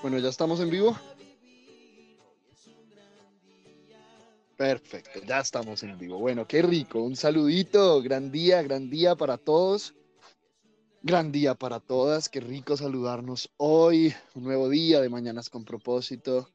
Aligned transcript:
Bueno, 0.00 0.18
ya 0.18 0.28
estamos 0.28 0.60
en 0.60 0.70
vivo. 0.70 0.96
Perfecto, 4.56 5.20
ya 5.26 5.40
estamos 5.40 5.82
en 5.82 5.98
vivo. 5.98 6.18
Bueno, 6.18 6.46
qué 6.46 6.62
rico. 6.62 7.02
Un 7.02 7.16
saludito, 7.16 8.00
gran 8.00 8.30
día, 8.30 8.62
gran 8.62 8.88
día 8.90 9.16
para 9.16 9.38
todos. 9.38 9.94
Gran 11.02 11.32
día 11.32 11.54
para 11.54 11.80
todas, 11.80 12.28
qué 12.28 12.40
rico 12.40 12.76
saludarnos 12.76 13.50
hoy. 13.56 14.14
Un 14.34 14.44
nuevo 14.44 14.68
día 14.68 15.00
de 15.00 15.08
Mañanas 15.08 15.50
con 15.50 15.64
propósito, 15.64 16.48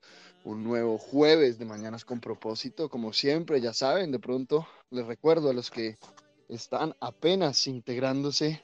un 0.45 0.63
nuevo 0.63 0.97
jueves 0.97 1.57
de 1.59 1.65
Mañanas 1.65 2.05
con 2.05 2.21
propósito. 2.21 2.89
Como 2.89 3.11
siempre, 3.11 3.59
ya 3.59 3.73
saben, 3.73 4.11
de 4.11 4.19
pronto 4.19 4.67
les 4.89 5.05
recuerdo 5.05 5.49
a 5.49 5.53
los 5.53 5.69
que 5.69 5.97
están 6.47 6.95
apenas 7.01 7.67
integrándose 7.67 8.61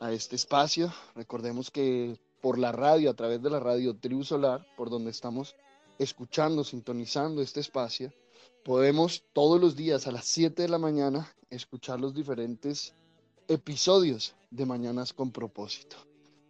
a 0.00 0.12
este 0.12 0.36
espacio. 0.36 0.92
Recordemos 1.14 1.70
que 1.70 2.18
por 2.44 2.58
la 2.58 2.72
radio, 2.72 3.08
a 3.08 3.14
través 3.14 3.40
de 3.40 3.48
la 3.48 3.58
radio 3.58 3.96
Tribu 3.96 4.22
Solar, 4.22 4.66
por 4.76 4.90
donde 4.90 5.10
estamos 5.10 5.56
escuchando, 5.98 6.62
sintonizando 6.62 7.40
este 7.40 7.60
espacio, 7.60 8.12
podemos 8.62 9.24
todos 9.32 9.58
los 9.58 9.76
días 9.76 10.06
a 10.06 10.12
las 10.12 10.26
7 10.26 10.60
de 10.60 10.68
la 10.68 10.76
mañana 10.76 11.34
escuchar 11.48 12.02
los 12.02 12.12
diferentes 12.12 12.92
episodios 13.48 14.34
de 14.50 14.66
Mañanas 14.66 15.14
con 15.14 15.32
propósito. 15.32 15.96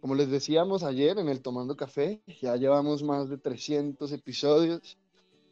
Como 0.01 0.15
les 0.15 0.29
decíamos 0.29 0.83
ayer 0.83 1.17
en 1.17 1.29
el 1.29 1.41
Tomando 1.41 1.77
Café, 1.77 2.21
ya 2.41 2.57
llevamos 2.57 3.01
más 3.01 3.29
de 3.29 3.37
300 3.37 4.11
episodios, 4.11 4.97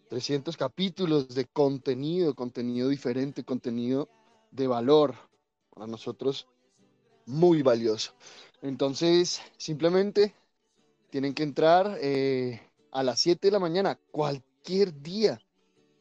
300 0.10 0.58
capítulos 0.58 1.30
de 1.30 1.46
contenido, 1.46 2.36
contenido 2.36 2.90
diferente, 2.90 3.46
contenido 3.46 4.10
de 4.52 4.68
valor 4.68 5.16
para 5.70 5.88
nosotros 5.88 6.48
muy 7.26 7.62
valioso. 7.62 8.14
Entonces, 8.62 9.42
simplemente 9.58 10.34
tienen 11.10 11.34
que 11.34 11.44
entrar 11.44 11.98
eh, 12.02 12.62
a 12.92 13.04
las 13.04 13.20
7 13.20 13.48
de 13.48 13.52
la 13.52 13.60
mañana, 13.60 14.00
cualquier 14.12 15.02
día. 15.02 15.40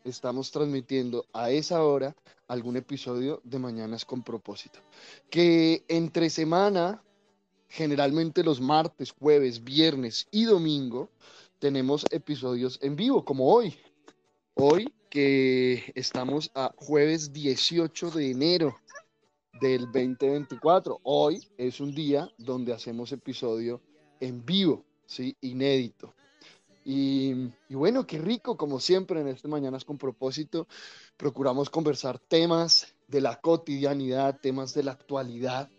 Estamos 0.04 0.50
transmitiendo 0.50 1.26
a 1.32 1.50
esa 1.50 1.84
hora 1.84 2.14
algún 2.48 2.76
episodio 2.76 3.40
de 3.44 3.58
Mañanas 3.58 4.04
con 4.04 4.22
propósito. 4.22 4.80
Que 5.30 5.84
entre 5.88 6.30
semana, 6.30 7.02
generalmente 7.68 8.42
los 8.42 8.60
martes, 8.60 9.12
jueves, 9.12 9.62
viernes 9.62 10.26
y 10.30 10.44
domingo, 10.44 11.08
tenemos 11.58 12.04
episodios 12.10 12.78
en 12.82 12.96
vivo, 12.96 13.24
como 13.24 13.52
hoy. 13.52 13.76
Hoy 14.54 14.92
que 15.08 15.92
estamos 15.94 16.50
a 16.54 16.72
jueves 16.76 17.32
18 17.32 18.10
de 18.10 18.30
enero 18.30 18.76
del 19.60 19.86
2024. 19.86 21.00
Hoy 21.02 21.40
es 21.56 21.80
un 21.80 21.94
día 21.94 22.28
donde 22.38 22.72
hacemos 22.72 23.12
episodio 23.12 23.80
en 24.20 24.44
vivo, 24.44 24.84
¿sí? 25.06 25.36
Inédito. 25.40 26.14
Y, 26.84 27.32
bueno, 27.70 28.06
qué 28.06 28.18
rico, 28.18 28.56
como 28.56 28.80
siempre 28.80 29.20
en 29.20 29.28
este 29.28 29.46
Mañanas 29.46 29.84
con 29.84 29.98
propósito, 29.98 30.66
procuramos 31.16 31.70
conversar 31.70 32.18
temas 32.18 32.94
de 33.06 33.20
la 33.20 33.40
cotidianidad, 33.40 34.40
temas 34.40 34.74
de 34.74 34.82
la 34.82 34.92
actualidad. 34.92 35.70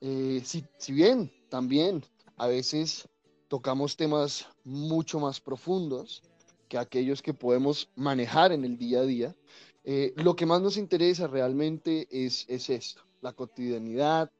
Eh, 0.00 0.40
si, 0.44 0.64
si 0.78 0.92
bien 0.92 1.30
también 1.50 2.02
a 2.36 2.46
veces 2.46 3.06
tocamos 3.48 3.96
temas 3.96 4.46
mucho 4.64 5.20
más 5.20 5.40
profundos 5.40 6.22
que 6.68 6.78
aquellos 6.78 7.20
que 7.20 7.34
podemos 7.34 7.90
manejar 7.96 8.52
en 8.52 8.64
el 8.64 8.78
día 8.78 9.00
a 9.00 9.04
día, 9.04 9.36
eh, 9.84 10.12
lo 10.16 10.36
que 10.36 10.46
más 10.46 10.60
nos 10.60 10.76
interesa 10.76 11.26
realmente 11.26 12.06
es, 12.10 12.44
es 12.48 12.70
esto, 12.70 13.02
la 13.20 13.32
cotidianidad, 13.32 14.30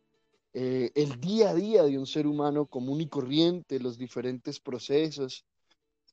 eh, 0.52 0.90
el 0.94 1.20
día 1.20 1.50
a 1.50 1.54
día 1.54 1.84
de 1.84 1.98
un 1.98 2.06
ser 2.06 2.26
humano 2.26 2.66
común 2.66 3.00
y 3.00 3.08
corriente, 3.08 3.78
los 3.80 3.98
diferentes 3.98 4.58
procesos, 4.60 5.44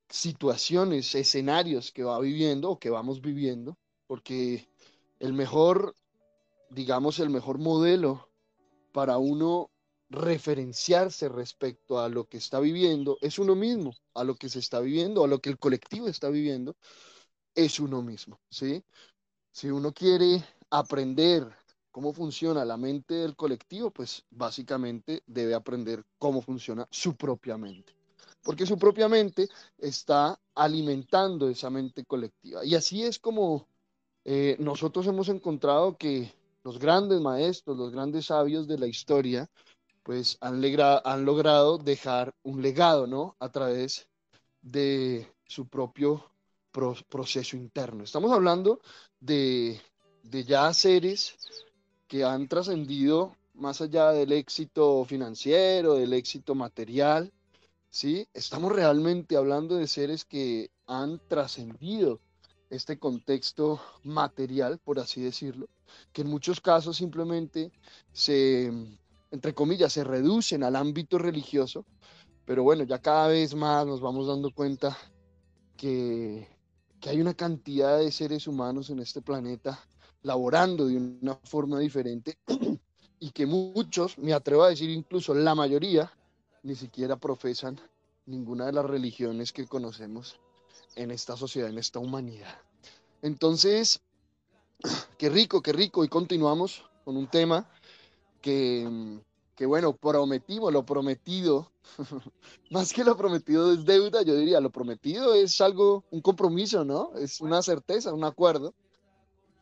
situaciones, 0.10 1.14
escenarios 1.16 1.92
que 1.92 2.04
va 2.04 2.20
viviendo 2.20 2.72
o 2.72 2.80
que 2.80 2.90
vamos 2.90 3.22
viviendo, 3.22 3.78
porque 4.06 4.70
el 5.20 5.34
mejor, 5.34 5.96
digamos, 6.70 7.20
el 7.20 7.30
mejor 7.30 7.58
modelo 7.58 8.30
para 8.94 9.18
uno 9.18 9.72
referenciarse 10.10 11.28
respecto 11.30 12.00
a 12.00 12.08
lo 12.08 12.26
que 12.26 12.38
está 12.38 12.60
viviendo 12.60 13.18
es 13.22 13.40
uno 13.40 13.56
mismo, 13.56 13.94
a 14.14 14.24
lo 14.24 14.36
que 14.36 14.50
se 14.50 14.60
está 14.60 14.80
viviendo, 14.80 15.24
a 15.24 15.28
lo 15.28 15.40
que 15.40 15.50
el 15.50 15.58
colectivo 15.58 16.08
está 16.08 16.30
viviendo, 16.30 16.78
es 17.56 17.80
uno 17.80 18.02
mismo, 18.02 18.40
¿sí? 18.50 18.84
Si 19.58 19.72
uno 19.72 19.92
quiere 19.92 20.44
aprender 20.70 21.52
cómo 21.90 22.14
funciona 22.14 22.64
la 22.64 22.78
mente 22.78 23.16
del 23.16 23.36
colectivo, 23.36 23.90
pues 23.90 24.24
básicamente 24.30 25.24
debe 25.26 25.56
aprender 25.56 26.06
cómo 26.20 26.44
funciona 26.44 26.88
su 26.92 27.16
propia 27.16 27.58
mente. 27.58 27.92
Porque 28.44 28.68
su 28.68 28.78
propia 28.78 29.10
mente 29.10 29.50
está 29.80 30.40
alimentando 30.54 31.50
esa 31.50 31.72
mente 31.72 32.06
colectiva. 32.06 32.64
Y 32.64 32.76
así 32.76 33.02
es 33.02 33.18
como 33.18 33.68
eh, 34.26 34.58
nosotros 34.60 35.08
hemos 35.08 35.28
encontrado 35.28 35.98
que 35.98 36.32
los 36.64 36.78
grandes 36.78 37.20
maestros, 37.20 37.80
los 37.80 37.92
grandes 37.92 38.28
sabios 38.28 38.68
de 38.68 38.78
la 38.78 38.86
historia, 38.86 39.50
pues 40.04 40.38
han, 40.40 40.62
han 41.04 41.26
logrado 41.26 41.80
dejar 41.80 42.36
un 42.44 42.62
legado, 42.62 43.08
¿no? 43.08 43.36
A 43.40 43.50
través 43.50 44.08
de 44.62 45.28
su 45.48 45.68
propio 45.68 46.30
proceso 47.10 47.56
interno. 47.56 48.04
Estamos 48.04 48.32
hablando 48.32 48.82
de, 49.20 49.80
de 50.24 50.44
ya 50.44 50.74
seres 50.74 51.36
que 52.08 52.24
han 52.24 52.48
trascendido 52.48 53.36
más 53.54 53.82
allá 53.82 54.12
del 54.12 54.32
éxito 54.32 55.04
financiero, 55.06 55.96
del 55.96 56.14
éxito 56.14 56.56
material, 56.56 57.32
¿sí? 57.90 58.28
Estamos 58.34 58.72
realmente 58.72 59.36
hablando 59.36 59.76
de 59.76 59.88
seres 59.88 60.26
que 60.26 60.70
han 60.86 61.20
trascendido 61.28 62.20
este 62.70 63.00
contexto 63.00 63.82
material, 64.04 64.80
por 64.80 65.00
así 65.00 65.22
decirlo, 65.22 65.68
que 66.12 66.22
en 66.22 66.30
muchos 66.30 66.62
casos 66.62 66.98
simplemente 66.98 67.72
se, 68.12 68.72
entre 69.32 69.54
comillas, 69.54 69.94
se 69.94 70.04
reducen 70.04 70.64
al 70.64 70.76
ámbito 70.76 71.18
religioso, 71.18 71.86
pero 72.46 72.64
bueno, 72.64 72.84
ya 72.84 73.00
cada 73.00 73.28
vez 73.28 73.56
más 73.56 73.86
nos 73.86 74.02
vamos 74.02 74.28
dando 74.28 74.52
cuenta 74.52 74.98
que, 75.78 76.48
que 77.00 77.10
hay 77.10 77.22
una 77.22 77.34
cantidad 77.34 78.00
de 78.00 78.12
seres 78.12 78.48
humanos 78.48 78.90
en 78.90 79.00
este 79.00 79.22
planeta 79.22 79.80
laborando 80.24 80.88
de 80.88 80.98
una 80.98 81.36
forma 81.44 81.80
diferente 81.80 82.38
y 83.20 83.32
que 83.32 83.46
muchos, 83.46 84.18
me 84.18 84.34
atrevo 84.34 84.64
a 84.64 84.70
decir 84.70 84.90
incluso 84.90 85.34
la 85.34 85.56
mayoría, 85.56 86.12
ni 86.64 86.76
siquiera 86.76 87.16
profesan 87.16 87.80
ninguna 88.26 88.66
de 88.66 88.74
las 88.74 88.86
religiones 88.86 89.54
que 89.54 89.68
conocemos 89.68 90.40
en 90.96 91.12
esta 91.12 91.38
sociedad, 91.38 91.70
en 91.70 91.78
esta 91.78 92.00
humanidad. 92.00 92.60
Entonces, 93.22 94.02
qué 95.18 95.30
rico, 95.30 95.62
qué 95.62 95.74
rico. 95.74 96.04
Y 96.04 96.10
continuamos 96.10 96.84
con 97.06 97.18
un 97.18 97.28
tema 97.28 97.70
que, 98.42 99.20
que 99.58 99.66
bueno, 99.66 99.98
prometimos, 99.98 100.72
lo 100.72 100.86
prometido, 100.86 101.72
más 102.70 102.94
que 102.94 103.04
lo 103.04 103.18
prometido 103.18 103.74
es 103.74 103.84
deuda, 103.84 104.22
yo 104.22 104.36
diría, 104.36 104.62
lo 104.62 104.70
prometido 104.70 105.34
es 105.34 105.60
algo, 105.62 106.06
un 106.12 106.22
compromiso, 106.22 106.86
¿no? 106.86 107.12
Es 107.16 107.42
una 107.42 107.64
certeza, 107.64 108.14
un 108.14 108.24
acuerdo 108.24 108.76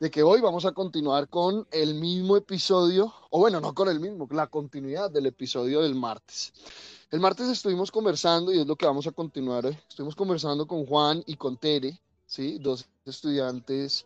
de 0.02 0.12
que 0.12 0.22
hoy 0.22 0.42
vamos 0.42 0.66
a 0.66 0.74
continuar 0.74 1.30
con 1.30 1.66
el 1.72 1.96
mismo 1.96 2.36
episodio, 2.36 3.14
o 3.30 3.40
bueno, 3.40 3.62
no 3.62 3.74
con 3.74 3.88
el 3.88 4.02
mismo, 4.02 4.28
la 4.32 4.48
continuidad 4.48 5.10
del 5.10 5.28
episodio 5.28 5.82
del 5.82 5.96
martes. 5.96 6.52
El 7.10 7.22
martes 7.22 7.48
estuvimos 7.48 7.90
conversando, 7.90 8.52
y 8.52 8.60
es 8.60 8.68
lo 8.68 8.76
que 8.76 8.86
vamos 8.86 9.08
a 9.08 9.14
continuar 9.14 9.66
hoy, 9.66 9.78
estuvimos 9.88 10.18
conversando 10.18 10.68
con 10.68 10.86
Juan 10.86 11.24
y 11.26 11.38
con 11.38 11.56
Tere, 11.56 12.02
¿sí? 12.26 12.58
dos 12.60 12.86
estudiantes 13.06 14.06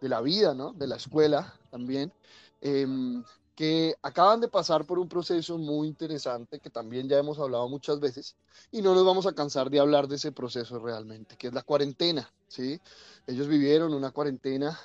de 0.00 0.08
la 0.08 0.20
vida, 0.20 0.52
¿no? 0.52 0.72
de 0.72 0.88
la 0.88 0.96
escuela 0.96 1.54
también, 1.70 2.12
em, 2.60 3.22
que 3.58 3.96
acaban 4.02 4.40
de 4.40 4.46
pasar 4.46 4.84
por 4.84 5.00
un 5.00 5.08
proceso 5.08 5.58
muy 5.58 5.88
interesante 5.88 6.60
que 6.60 6.70
también 6.70 7.08
ya 7.08 7.18
hemos 7.18 7.40
hablado 7.40 7.68
muchas 7.68 7.98
veces 7.98 8.36
y 8.70 8.82
no 8.82 8.94
nos 8.94 9.04
vamos 9.04 9.26
a 9.26 9.32
cansar 9.32 9.68
de 9.68 9.80
hablar 9.80 10.06
de 10.06 10.14
ese 10.14 10.30
proceso 10.30 10.78
realmente, 10.78 11.36
que 11.36 11.48
es 11.48 11.52
la 11.52 11.62
cuarentena, 11.62 12.32
¿sí? 12.46 12.80
Ellos 13.26 13.48
vivieron 13.48 13.94
una 13.94 14.12
cuarentena 14.12 14.78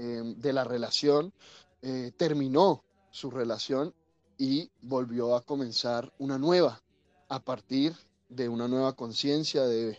Em, 0.00 0.36
de 0.36 0.52
la 0.52 0.62
relación, 0.62 1.32
eh, 1.82 2.12
terminó 2.16 2.84
su 3.10 3.32
relación 3.32 3.92
y 4.38 4.70
volvió 4.80 5.34
a 5.34 5.40
comenzar 5.40 6.12
una 6.20 6.38
nueva, 6.38 6.80
a 7.28 7.40
partir 7.40 7.96
de 8.28 8.48
una 8.48 8.68
nueva 8.68 8.92
conciencia, 8.92 9.64
de, 9.64 9.98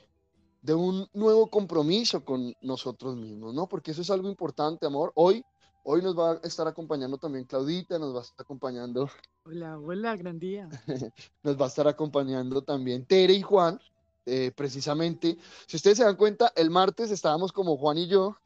de 0.62 0.74
un 0.74 1.06
nuevo 1.12 1.48
compromiso 1.48 2.24
con 2.24 2.56
nosotros 2.62 3.18
mismos, 3.18 3.54
¿no? 3.54 3.68
Porque 3.68 3.92
eso 3.92 4.02
es 4.02 4.10
algo 4.10 4.30
importante, 4.30 4.86
amor. 4.86 5.12
Hoy, 5.16 5.44
hoy 5.84 6.02
nos 6.02 6.18
va 6.18 6.32
a 6.34 6.40
estar 6.44 6.68
acompañando 6.68 7.18
también 7.18 7.46
Claudita, 7.46 7.98
nos 8.00 8.14
va 8.14 8.20
a 8.20 8.24
estar 8.24 8.42
acompañando. 8.44 9.10
Hola, 9.46 9.80
hola, 9.80 10.16
gran 10.16 10.38
día. 10.38 10.70
nos 11.44 11.60
va 11.60 11.66
a 11.66 11.68
estar 11.70 11.88
acompañando 11.88 12.62
también 12.62 13.06
Tere 13.06 13.34
y 13.34 13.42
Juan. 13.42 13.80
Eh, 14.26 14.52
precisamente, 14.56 15.40
si 15.66 15.78
ustedes 15.78 15.98
se 15.98 16.04
dan 16.04 16.16
cuenta, 16.16 16.54
el 16.56 16.70
martes 16.70 17.10
estábamos 17.10 17.52
como 17.52 17.78
Juan 17.78 17.98
y 17.98 18.08
yo 18.08 18.38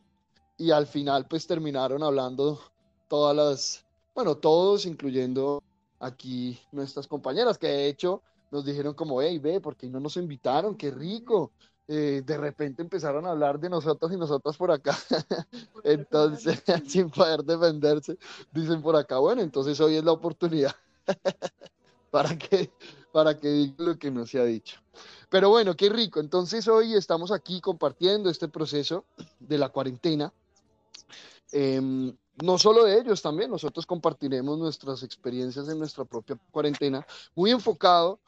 y 0.57 0.71
al 0.71 0.88
final 0.88 1.27
pues 1.27 1.45
terminaron 1.45 2.03
hablando 2.03 2.59
todas 3.09 3.36
las, 3.36 3.86
bueno, 4.15 4.36
todos, 4.36 4.86
incluyendo 4.86 5.62
aquí 6.00 6.59
nuestras 6.71 7.07
compañeras, 7.07 7.57
que 7.57 7.68
de 7.68 7.88
hecho 7.88 8.21
nos 8.51 8.65
dijeron 8.65 8.94
como, 8.94 9.21
hey, 9.21 9.39
ve, 9.39 9.59
porque 9.59 9.88
no 9.89 10.00
nos 10.00 10.15
invitaron? 10.18 10.75
Qué 10.75 10.91
rico. 10.91 11.51
Eh, 11.88 12.21
de 12.25 12.38
repente 12.38 12.81
empezaron 12.81 13.25
a 13.25 13.31
hablar 13.31 13.59
de 13.59 13.69
nosotros 13.69 14.12
y 14.12 14.18
nosotras 14.18 14.56
por 14.56 14.71
acá. 14.71 14.97
entonces, 15.83 16.63
sin 16.88 17.09
poder 17.09 17.44
defenderse, 17.44 18.18
dicen 18.51 18.81
por 18.81 18.95
acá, 18.95 19.18
bueno, 19.18 19.41
entonces 19.41 19.80
hoy 19.81 19.95
es 19.97 20.03
la 20.03 20.13
oportunidad 20.13 20.74
para 22.12 22.38
que, 22.38 22.71
para 23.12 23.38
que 23.38 23.50
digan 23.50 23.85
lo 23.85 23.97
que 23.97 24.12
no 24.12 24.25
se 24.25 24.39
ha 24.39 24.45
dicho. 24.45 24.80
Pero 25.30 25.50
bueno, 25.50 25.75
qué 25.75 25.89
rico. 25.89 26.19
Entonces 26.19 26.68
hoy 26.68 26.94
estamos 26.95 27.31
aquí 27.31 27.59
compartiendo 27.59 28.29
este 28.29 28.47
proceso 28.47 29.06
de 29.39 29.57
la 29.57 29.69
cuarentena. 29.69 30.31
Em, 31.51 32.15
no 32.41 32.57
solo 32.57 32.86
de 32.86 33.00
ellos, 33.00 33.21
también 33.21 33.51
nosotros 33.51 33.86
compartiremos 33.86 34.57
nuestras 34.57 35.03
experiencias 35.03 35.68
en 35.68 35.79
nuestra 35.79 36.06
propia 36.06 36.38
cuarentena, 36.51 37.06
muy 37.36 37.51
enfocado 37.51 38.19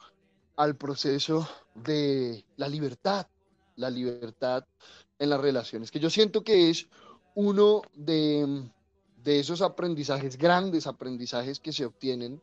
al 0.56 0.76
proceso 0.76 1.48
de 1.74 2.44
la 2.56 2.68
libertad, 2.68 3.26
la 3.76 3.90
libertad 3.90 4.64
en 5.18 5.30
las 5.30 5.40
relaciones, 5.40 5.90
que 5.90 6.00
yo 6.00 6.10
siento 6.10 6.42
que 6.42 6.70
es 6.70 6.88
uno 7.34 7.82
de, 7.94 8.70
esos 9.24 9.62
aprendizajes, 9.62 10.36
grandes 10.36 10.86
aprendizajes 10.86 11.60
que 11.60 11.72
se 11.72 11.84
obtienen 11.84 12.40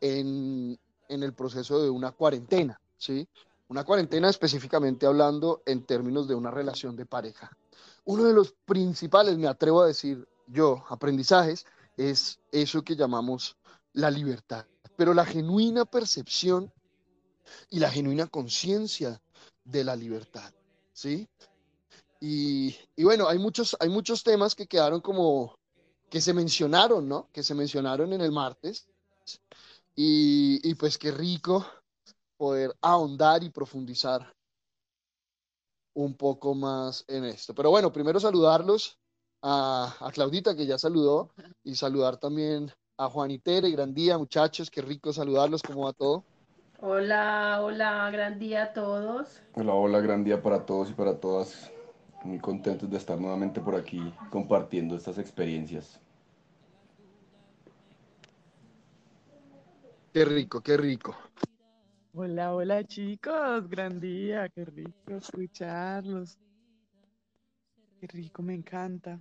en, 0.00 0.78
en 1.08 1.22
el 1.22 1.32
proceso 1.32 1.82
de 1.82 1.90
una 1.90 2.12
cuarentena, 2.12 2.80
¿sí? 2.96 3.26
Una 3.68 3.84
cuarentena 3.84 4.28
específicamente 4.28 5.06
hablando 5.06 5.62
en 5.64 5.84
términos 5.84 6.28
de 6.28 6.34
una 6.34 6.50
relación 6.50 6.96
de 6.96 7.06
pareja. 7.06 7.50
Uno 8.04 8.24
de 8.24 8.34
los 8.34 8.52
principales, 8.66 9.38
me 9.38 9.46
atrevo 9.46 9.82
a 9.82 9.86
decir 9.86 10.26
yo, 10.46 10.84
aprendizajes, 10.88 11.64
es 11.96 12.40
eso 12.50 12.82
que 12.82 12.96
llamamos 12.96 13.56
la 13.92 14.10
libertad. 14.10 14.66
Pero 14.96 15.14
la 15.14 15.24
genuina 15.24 15.84
percepción 15.84 16.72
y 17.70 17.78
la 17.78 17.90
genuina 17.90 18.26
conciencia 18.26 19.20
de 19.64 19.84
la 19.84 19.96
libertad. 19.96 20.52
¿Sí? 20.92 21.28
Y, 22.20 22.76
bueno, 23.02 23.28
hay 23.28 23.38
muchos, 23.38 23.76
hay 23.80 23.88
muchos 23.88 24.22
temas 24.22 24.54
que 24.54 24.66
quedaron 24.66 25.00
como, 25.00 25.58
que 26.08 26.20
se 26.20 26.32
mencionaron, 26.32 27.08
¿no? 27.08 27.28
Que 27.32 27.42
se 27.42 27.54
mencionaron 27.54 28.12
en 28.12 28.20
el 28.20 28.30
martes. 28.30 28.88
Y, 29.96 30.60
y 30.62 30.74
pues 30.76 30.98
qué 30.98 31.10
rico 31.10 31.66
poder 32.36 32.74
ahondar 32.80 33.42
y 33.42 33.50
profundizar 33.50 34.34
un 35.94 36.14
poco 36.14 36.54
más 36.54 37.04
en 37.08 37.24
esto. 37.24 37.54
Pero 37.54 37.70
bueno, 37.70 37.92
primero 37.92 38.20
saludarlos 38.20 38.98
a, 39.42 39.94
a 40.00 40.10
Claudita, 40.12 40.54
que 40.54 40.66
ya 40.66 40.78
saludó, 40.78 41.30
y 41.64 41.74
saludar 41.74 42.18
también 42.18 42.72
a 42.96 43.08
Juan 43.08 43.38
Tere, 43.40 43.70
gran 43.70 43.92
día, 43.92 44.16
muchachos, 44.16 44.70
qué 44.70 44.80
rico 44.80 45.12
saludarlos, 45.12 45.62
¿cómo 45.62 45.86
va 45.86 45.92
todo? 45.92 46.24
Hola, 46.84 47.60
hola, 47.62 48.10
gran 48.10 48.40
día 48.40 48.64
a 48.64 48.72
todos. 48.72 49.40
Hola, 49.52 49.72
hola, 49.72 50.00
gran 50.00 50.24
día 50.24 50.42
para 50.42 50.66
todos 50.66 50.90
y 50.90 50.94
para 50.94 51.20
todas. 51.20 51.70
Muy 52.24 52.40
contentos 52.40 52.90
de 52.90 52.96
estar 52.96 53.20
nuevamente 53.20 53.60
por 53.60 53.76
aquí 53.76 54.12
compartiendo 54.30 54.96
estas 54.96 55.16
experiencias. 55.16 56.00
Qué 60.12 60.24
rico, 60.24 60.60
qué 60.60 60.76
rico. 60.76 61.16
Hola, 62.14 62.52
hola 62.52 62.82
chicos, 62.82 63.68
gran 63.68 64.00
día, 64.00 64.48
qué 64.48 64.64
rico 64.64 65.14
escucharlos. 65.14 66.36
Qué 68.00 68.08
rico, 68.08 68.42
me 68.42 68.54
encanta. 68.54 69.20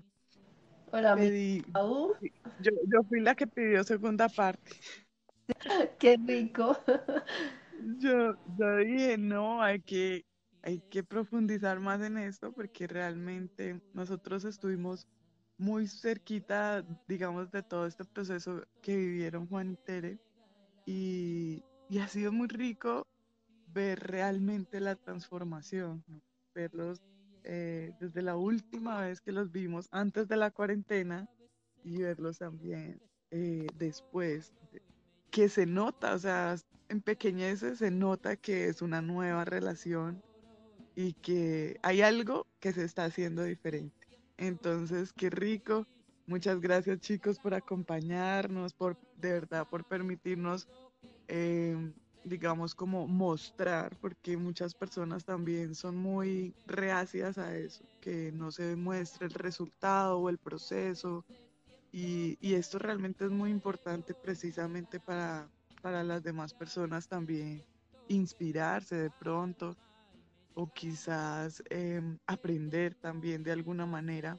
Hola, 0.91 1.15
yo, 1.15 2.71
yo 2.87 3.03
fui 3.07 3.21
la 3.21 3.35
que 3.35 3.45
pidió 3.45 3.83
segunda 3.83 4.27
parte. 4.29 4.71
Qué 6.00 6.18
rico. 6.18 6.77
Yo, 7.98 8.36
yo 8.57 8.77
dije, 8.77 9.18
no, 9.18 9.62
hay 9.62 9.81
que, 9.81 10.25
hay 10.62 10.80
que 10.89 11.03
profundizar 11.03 11.80
más 11.80 12.01
en 12.01 12.18
esto 12.18 12.51
porque 12.51 12.88
realmente 12.88 13.81
nosotros 13.94 14.45
estuvimos 14.45 15.07
muy 15.57 15.88
cerquita, 15.88 16.83
digamos, 17.07 17.51
de 17.51 17.63
todo 17.63 17.86
este 17.86 18.03
proceso 18.06 18.63
que 18.81 18.98
vivieron 18.98 19.48
Juan 19.48 19.71
y 19.71 19.75
Tere 19.77 20.19
y, 20.86 21.63
ha 22.00 22.07
sido 22.07 22.31
muy 22.31 22.47
rico 22.47 23.06
ver 23.68 24.00
realmente 24.00 24.80
la 24.80 24.95
transformación, 24.95 26.04
verlos 26.56 27.01
eh, 27.44 27.92
desde 28.00 28.21
la 28.21 28.38
última 28.38 29.01
vez 29.01 29.21
que 29.21 29.31
los 29.31 29.51
vimos 29.51 29.88
antes 29.92 30.27
de 30.27 30.38
la 30.38 30.51
cuarentena 30.51 31.27
y 31.83 32.01
verlos 32.01 32.39
también 32.39 33.01
eh, 33.30 33.68
después 33.75 34.54
que 35.31 35.50
se 35.50 35.66
nota, 35.66 36.13
o 36.13 36.19
sea, 36.19 36.56
en 36.89 37.01
pequeñeces 37.01 37.80
se 37.80 37.89
nota 37.89 38.36
que 38.36 38.68
es 38.68 38.81
una 38.81 39.01
nueva 39.01 39.45
relación 39.45 40.22
y 40.95 41.13
que 41.13 41.80
hay 41.81 42.01
algo 42.01 42.45
que 42.60 42.74
se 42.74 42.83
está 42.83 43.06
haciendo 43.06 43.44
diferente. 43.44 43.95
Entonces, 44.38 45.13
qué 45.13 45.30
rico. 45.30 45.88
Muchas 46.28 46.60
gracias 46.60 47.00
chicos 47.00 47.39
por 47.39 47.54
acompañarnos, 47.54 48.74
por 48.74 48.98
de 49.16 49.33
verdad, 49.33 49.68
por 49.68 49.86
permitirnos, 49.86 50.68
em, 51.28 51.94
digamos, 52.24 52.75
como 52.75 53.07
mostrar, 53.07 53.98
porque 54.01 54.38
muchas 54.38 54.74
personas 54.75 55.24
también 55.24 55.75
son 55.75 55.95
muy 55.95 56.54
reacias 56.66 57.38
a 57.38 57.56
eso, 57.56 57.86
que 58.01 58.31
no 58.33 58.51
se 58.51 58.75
muestre 58.75 59.28
el 59.28 59.33
resultado 59.33 60.19
o 60.19 60.30
el 60.30 60.38
proceso 60.38 61.25
y, 61.91 62.38
esto 62.53 62.79
realmente 62.79 63.25
es 63.25 63.31
muy 63.31 63.51
importante 63.51 64.13
precisamente 64.13 64.99
para, 64.99 65.49
para 65.81 66.03
las 66.03 66.23
demás 66.23 66.53
personas 66.53 67.07
también 67.07 67.63
inspirarse 68.07 68.95
de 68.95 69.09
pronto 69.09 69.75
o 70.53 70.67
quizás 70.67 71.63
em, 71.69 72.17
aprender 72.27 72.95
también 72.95 73.43
de 73.43 73.51
alguna 73.51 73.85
manera 73.85 74.38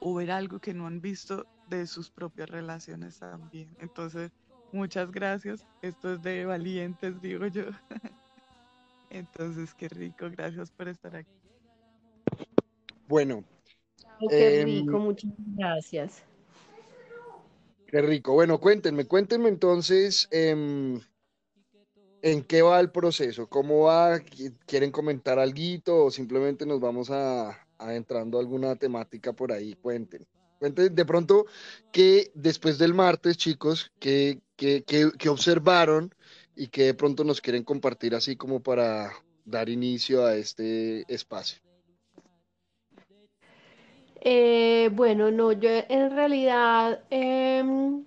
o 0.00 0.14
ver 0.14 0.30
algo 0.30 0.58
que 0.58 0.74
no 0.74 0.86
han 0.86 1.00
visto 1.00 1.46
de 1.68 1.86
sus 1.86 2.10
propias 2.10 2.48
relaciones 2.50 3.18
también. 3.18 3.68
Entonces, 3.78 4.30
muchas 4.72 5.10
gracias. 5.10 5.64
Esto 5.80 6.14
es 6.14 6.22
de 6.22 6.44
valientes, 6.44 7.20
digo 7.20 7.46
yo. 7.46 7.66
Entonces, 9.10 9.74
qué 9.74 9.88
rico. 9.88 10.28
Gracias 10.30 10.70
por 10.70 10.88
estar 10.88 11.14
aquí. 11.14 11.30
Bueno. 13.06 13.44
qué 14.28 14.60
em, 14.60 14.66
rico. 14.66 14.98
Muchas 14.98 15.30
gracias. 15.38 16.24
Qué 17.92 18.00
rico. 18.00 18.32
Bueno, 18.32 18.58
cuéntenme, 18.58 19.04
cuéntenme 19.04 19.50
entonces 19.50 20.26
em, 20.30 20.98
en 22.22 22.42
qué 22.44 22.62
va 22.62 22.80
el 22.80 22.90
proceso, 22.90 23.50
cómo 23.50 23.80
va, 23.82 24.18
quieren 24.64 24.90
comentar 24.90 25.38
algo 25.38 26.06
o 26.06 26.10
simplemente 26.10 26.64
nos 26.64 26.80
vamos 26.80 27.10
a, 27.10 27.50
adentrando 27.76 28.38
alguna 28.38 28.76
temática 28.76 29.34
por 29.34 29.52
ahí, 29.52 29.74
cuenten. 29.74 30.26
Cuenten 30.58 30.94
de 30.94 31.04
pronto 31.04 31.44
que 31.92 32.30
después 32.34 32.78
del 32.78 32.94
martes, 32.94 33.36
chicos, 33.36 33.92
que, 33.98 34.40
que 34.56 35.28
observaron 35.28 36.14
y 36.56 36.68
que 36.68 36.84
de 36.84 36.94
pronto 36.94 37.24
nos 37.24 37.42
quieren 37.42 37.62
compartir 37.62 38.14
así 38.14 38.36
como 38.36 38.62
para 38.62 39.12
dar 39.44 39.68
inicio 39.68 40.24
a 40.24 40.34
este 40.36 41.04
espacio. 41.12 41.60
Eh, 44.24 44.88
bueno, 44.92 45.32
no, 45.32 45.50
yo 45.50 45.68
en 45.88 46.12
realidad 46.12 47.00
em, 47.10 48.04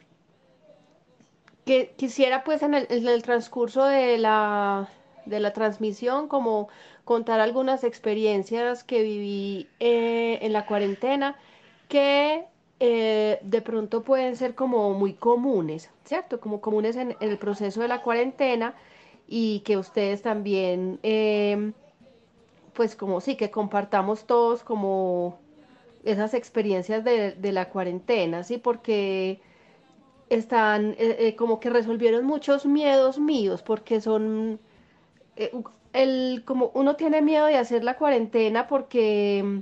que 1.65 1.93
quisiera 1.97 2.45
pues 2.45 2.61
en 2.63 2.73
el, 2.73 3.21
transcurso 3.21 3.83
de 3.83 4.17
la, 4.17 4.89
de 5.25 5.41
la 5.41 5.51
transmisión 5.51 6.29
como 6.29 6.69
contar 7.03 7.41
algunas 7.41 7.83
experiencias 7.83 8.85
que 8.85 9.03
viví 9.03 9.67
eh, 9.81 10.39
en 10.41 10.53
la 10.53 10.65
cuarentena 10.65 11.35
que 11.89 12.45
eh, 12.79 13.39
de 13.41 13.61
pronto 13.61 14.03
pueden 14.03 14.37
ser 14.37 14.55
como 14.55 14.93
muy 14.93 15.15
comunes, 15.15 15.91
¿cierto? 16.05 16.39
Como 16.39 16.61
comunes 16.61 16.95
en, 16.95 17.17
el 17.19 17.37
proceso 17.37 17.81
de 17.81 17.89
la 17.89 18.01
cuarentena 18.01 18.73
y 19.27 19.59
que 19.61 19.77
ustedes 19.77 20.21
también, 20.21 20.99
em, 21.03 21.73
pues 22.73 22.95
como 22.95 23.19
sí, 23.19 23.35
que 23.35 23.51
compartamos 23.51 24.25
todos 24.25 24.63
como 24.63 25.43
esas 26.05 26.33
experiencias 26.33 27.03
de, 27.03 27.51
la 27.51 27.69
cuarentena, 27.69 28.43
¿sí? 28.43 28.57
Porque 28.57 29.41
están 30.29 30.91
eh, 30.91 31.17
eh, 31.19 31.35
como 31.35 31.59
que 31.59 31.69
resolvieron 31.69 32.25
muchos 32.25 32.65
miedos 32.65 33.19
míos, 33.19 33.63
porque 33.63 33.99
son, 34.01 34.59
eh, 35.35 35.51
el, 35.93 36.43
como 36.45 36.71
uno 36.75 36.95
tiene 36.95 37.21
miedo 37.21 37.47
de 37.47 37.57
hacer 37.57 37.83
la 37.83 37.97
cuarentena 37.97 38.67
porque 38.67 39.61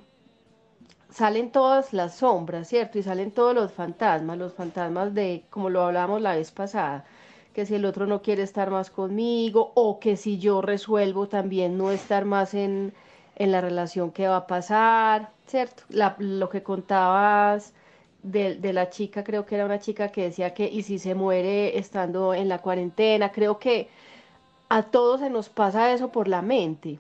salen 1.10 1.52
todas 1.52 1.94
las 1.94 2.16
sombras, 2.16 2.68
¿cierto? 2.68 3.00
Y 3.00 3.04
salen 3.04 3.32
todos 3.32 3.56
los 3.56 3.72
fantasmas, 3.72 4.38
los 4.38 4.54
fantasmas 4.54 5.14
de, 5.14 5.46
como 5.50 5.70
lo 5.70 5.84
hablábamos 5.84 6.22
la 6.22 6.36
vez 6.36 6.52
pasada, 6.52 7.06
que 7.54 7.66
si 7.66 7.76
el 7.76 7.86
otro 7.86 8.06
no 8.08 8.22
quiere 8.22 8.44
estar 8.44 8.70
más 8.72 8.90
conmigo 8.90 9.72
o 9.76 10.00
que 10.00 10.18
si 10.18 10.40
yo 10.40 10.62
resuelvo 10.62 11.28
también 11.28 11.78
no 11.78 11.92
estar 11.92 12.26
más 12.26 12.54
en, 12.54 12.94
en 13.44 13.52
la 13.52 13.62
relación 13.62 14.12
que 14.12 14.28
va 14.28 14.38
a 14.38 14.48
pasar, 14.48 15.30
¿cierto? 15.48 15.84
lo 15.90 16.50
que 16.50 16.64
contabas 16.64 17.74
de, 18.24 18.56
de, 18.56 18.72
la 18.72 18.90
chica, 18.90 19.24
creo 19.24 19.46
que 19.46 19.56
era 19.56 19.66
una 19.66 19.80
chica 19.80 20.08
que 20.10 20.24
decía 20.24 20.54
que, 20.54 20.66
y 20.66 20.84
si 20.84 20.98
se 20.98 21.14
muere 21.14 21.78
estando 21.78 22.34
en 22.34 22.48
la 22.48 22.60
cuarentena, 22.60 23.34
creo 23.34 23.60
que 23.60 23.90
a 24.70 24.84
todos 24.84 25.20
se 25.20 25.30
nos 25.30 25.50
pasa 25.50 25.92
eso 25.92 26.10
por 26.10 26.30
la 26.30 26.42
mente. 26.42 27.00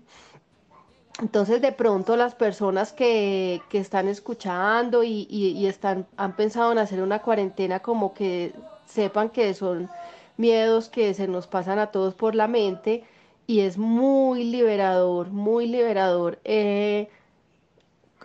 Entonces 1.22 1.62
de 1.62 1.72
pronto 1.72 2.18
las 2.18 2.36
personas 2.36 2.92
que, 2.92 3.62
que 3.70 3.78
están 3.78 4.10
escuchando 4.10 5.04
y, 5.04 5.26
y, 5.30 5.66
están, 5.68 6.06
han 6.18 6.36
pensado 6.36 6.74
en 6.74 6.80
hacer 6.80 7.02
una 7.02 7.20
cuarentena 7.20 7.80
como 7.80 8.14
que 8.14 8.54
sepan 8.86 9.30
que 9.30 9.54
son 9.54 9.90
miedos 10.36 10.90
que 10.90 11.14
se 11.14 11.28
nos 11.28 11.48
pasan 11.48 11.80
a 11.80 11.88
todos 11.88 12.16
por 12.16 12.36
la 12.36 12.48
mente 12.48 13.06
y 13.48 13.62
es 13.62 13.78
muy 13.78 14.44
liberador, 14.46 15.30
muy 15.32 15.68
liberador 15.68 16.40
eh, 16.44 17.10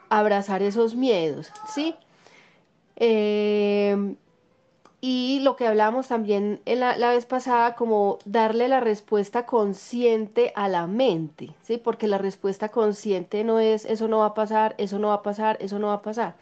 abrazar 0.09 0.63
esos 0.63 0.95
miedos, 0.95 1.51
¿sí? 1.73 1.95
Eh, 2.97 4.17
y 5.01 5.41
lo 5.41 5.55
que 5.55 5.67
hablamos 5.67 6.09
también 6.09 6.61
la, 6.67 6.97
la, 6.97 7.11
vez 7.11 7.25
pasada, 7.25 7.77
como 7.77 8.19
darle 8.25 8.67
la 8.69 8.81
respuesta 8.81 9.47
consciente 9.47 10.53
a 10.57 10.69
la 10.69 10.87
mente, 10.89 11.55
¿sí? 11.63 11.79
Porque 11.79 12.09
la 12.09 12.19
respuesta 12.19 12.71
consciente 12.71 13.45
no 13.45 13.61
es 13.61 13.85
eso 13.85 14.09
no 14.09 14.19
va 14.19 14.27
a 14.27 14.35
pasar, 14.35 14.75
eso 14.79 14.99
no 14.99 15.09
va 15.09 15.15
a 15.15 15.23
pasar, 15.23 15.57
eso 15.61 15.79
no 15.79 15.89
va 15.89 15.95
a 15.95 16.03
pasar. 16.03 16.35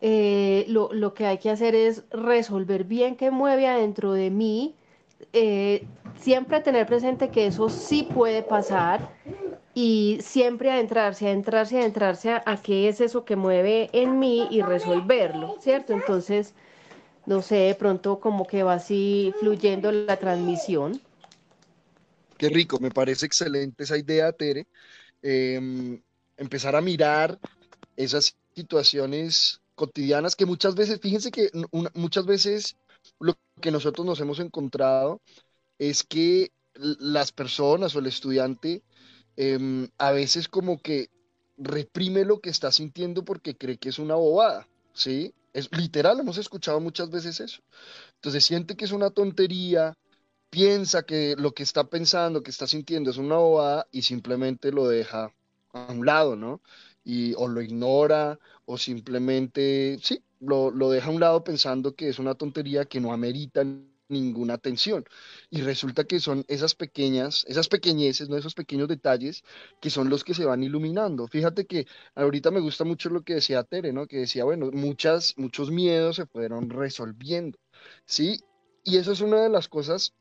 Eh, 0.00 0.66
lo, 0.68 0.92
lo, 0.92 1.14
que 1.14 1.26
hay 1.26 1.38
que 1.38 1.50
hacer 1.50 1.74
es 1.74 2.04
resolver 2.10 2.84
bien 2.84 3.16
qué 3.16 3.30
mueve 3.30 3.68
adentro 3.68 4.12
de 4.12 4.30
mí, 4.30 4.74
eh, 5.32 5.84
siempre 6.20 6.60
tener 6.60 6.86
presente 6.86 7.30
que 7.30 7.46
eso 7.46 7.68
sí 7.68 8.08
puede 8.14 8.42
pasar 8.42 9.10
y 9.74 10.18
siempre 10.20 10.70
adentrarse, 10.70 11.26
adentrarse, 11.26 11.78
adentrarse 11.78 12.30
a, 12.30 12.42
a 12.46 12.62
qué 12.62 12.88
es 12.88 13.00
eso 13.00 13.24
que 13.24 13.36
mueve 13.36 13.90
en 13.92 14.18
mí 14.18 14.48
y 14.50 14.62
resolverlo, 14.62 15.56
¿cierto? 15.60 15.92
Entonces 15.92 16.54
no 17.26 17.40
sé, 17.42 17.56
de 17.56 17.74
pronto 17.74 18.20
como 18.20 18.46
que 18.46 18.62
va 18.62 18.74
así 18.74 19.32
fluyendo 19.40 19.90
la 19.92 20.16
transmisión. 20.16 21.00
Qué 22.36 22.48
rico, 22.48 22.78
me 22.80 22.90
parece 22.90 23.26
excelente 23.26 23.84
esa 23.84 23.96
idea, 23.96 24.32
Tere. 24.32 24.66
Em, 25.22 26.00
empezar 26.36 26.76
a 26.76 26.80
mirar 26.80 27.38
esas 27.96 28.36
situaciones 28.54 29.60
cotidianas 29.74 30.36
que 30.36 30.46
muchas 30.46 30.74
veces, 30.74 31.00
fíjense 31.00 31.30
que 31.30 31.50
muchas 31.94 32.26
veces 32.26 32.76
que 33.60 33.70
nosotros 33.70 34.06
nos 34.06 34.20
hemos 34.20 34.40
encontrado 34.40 35.20
es 35.78 36.02
que 36.02 36.52
las 36.74 37.32
personas 37.32 37.94
o 37.94 37.98
el 38.00 38.06
estudiante 38.06 38.82
em, 39.36 39.88
a 39.98 40.12
veces 40.12 40.48
como 40.48 40.80
que 40.80 41.08
reprime 41.56 42.24
lo 42.24 42.40
que 42.40 42.50
está 42.50 42.72
sintiendo 42.72 43.24
porque 43.24 43.56
cree 43.56 43.78
que 43.78 43.88
es 43.88 43.98
una 43.98 44.14
bobada, 44.14 44.68
¿sí? 44.92 45.34
Es 45.52 45.70
literal, 45.76 46.18
hemos 46.18 46.38
escuchado 46.38 46.80
muchas 46.80 47.10
veces 47.10 47.38
eso. 47.40 47.62
Entonces 48.16 48.44
siente 48.44 48.76
que 48.76 48.84
es 48.84 48.92
una 48.92 49.10
tontería, 49.10 49.96
piensa 50.50 51.04
que 51.04 51.36
lo 51.38 51.52
que 51.52 51.62
está 51.62 51.84
pensando, 51.84 52.42
que 52.42 52.50
está 52.50 52.66
sintiendo 52.66 53.10
es 53.10 53.18
una 53.18 53.36
bobada 53.36 53.86
y 53.92 54.02
simplemente 54.02 54.72
lo 54.72 54.88
deja 54.88 55.32
a 55.72 55.92
un 55.92 56.04
lado, 56.06 56.36
¿no? 56.36 56.60
Y 57.04 57.34
o 57.34 57.48
lo 57.48 57.60
ignora 57.62 58.38
o 58.66 58.78
simplemente, 58.78 59.98
sí, 60.02 60.22
lo, 60.40 60.70
lo 60.70 60.90
deja 60.90 61.08
a 61.08 61.12
un 61.12 61.20
lado 61.20 61.44
pensando 61.44 61.94
que 61.94 62.08
es 62.08 62.18
una 62.18 62.34
tontería 62.34 62.86
que 62.86 63.00
no 63.00 63.12
amerita 63.12 63.64
ninguna 64.08 64.54
atención. 64.54 65.04
Y 65.50 65.62
resulta 65.62 66.04
que 66.04 66.20
son 66.20 66.44
esas 66.48 66.74
pequeñas, 66.74 67.44
esas 67.48 67.68
pequeñeces, 67.68 68.28
¿no? 68.28 68.36
esos 68.36 68.54
pequeños 68.54 68.88
detalles 68.88 69.42
que 69.80 69.90
son 69.90 70.08
los 70.08 70.24
que 70.24 70.34
se 70.34 70.44
van 70.44 70.62
iluminando. 70.62 71.26
Fíjate 71.28 71.66
que 71.66 71.86
ahorita 72.14 72.50
me 72.50 72.60
gusta 72.60 72.84
mucho 72.84 73.10
lo 73.10 73.22
que 73.22 73.34
decía 73.34 73.64
Tere, 73.64 73.92
¿no? 73.92 74.06
Que 74.06 74.18
decía, 74.18 74.44
bueno, 74.44 74.70
muchas, 74.72 75.34
muchos 75.36 75.70
miedos 75.70 76.16
se 76.16 76.26
fueron 76.26 76.70
resolviendo, 76.70 77.58
¿sí? 78.06 78.40
Y 78.82 78.98
eso 78.98 79.12
es 79.12 79.20
una 79.20 79.42
de 79.42 79.48
las 79.48 79.68
cosas, 79.68 80.14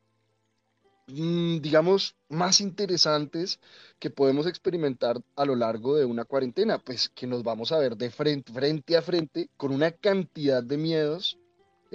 digamos, 1.08 2.16
más 2.30 2.62
interesantes 2.62 3.60
que 4.00 4.10
podemos 4.10 4.48
experimentar 4.48 5.22
a 5.36 5.46
lo 5.46 5.56
largo 5.56 5.96
de 5.96 6.06
una 6.06 6.26
cuarentena, 6.26 6.80
pues 6.80 7.10
que 7.10 7.28
nos 7.28 7.44
vamos 7.44 7.72
a 7.72 7.80
ver 7.80 7.98
de 7.98 8.10
frente, 8.10 8.52
frente 8.54 8.98
a 8.98 9.02
frente 9.02 9.50
con 9.58 9.74
una 9.74 9.92
cantidad 9.92 10.64
de 10.64 10.78
miedos 10.78 11.38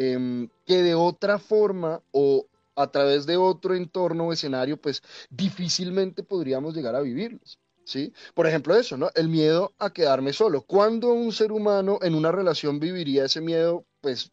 Em, 0.00 0.48
que 0.64 0.84
de 0.84 0.94
otra 0.94 1.40
forma 1.40 2.00
o 2.12 2.46
a 2.76 2.86
través 2.86 3.26
de 3.26 3.36
otro 3.36 3.74
entorno 3.74 4.28
o 4.28 4.32
escenario, 4.32 4.76
pues 4.76 5.02
difícilmente 5.28 6.22
podríamos 6.22 6.76
llegar 6.76 6.94
a 6.94 7.00
vivirlos. 7.00 7.58
¿Sí? 7.82 8.12
Por 8.32 8.46
ejemplo, 8.46 8.76
eso, 8.76 8.96
¿no? 8.96 9.10
El 9.16 9.28
miedo 9.28 9.72
a 9.78 9.92
quedarme 9.92 10.32
solo. 10.32 10.62
¿Cuándo 10.62 11.12
un 11.12 11.32
ser 11.32 11.50
humano 11.50 11.98
en 12.00 12.14
una 12.14 12.30
relación 12.30 12.78
viviría 12.78 13.24
ese 13.24 13.40
miedo? 13.40 13.84
Pues 14.00 14.30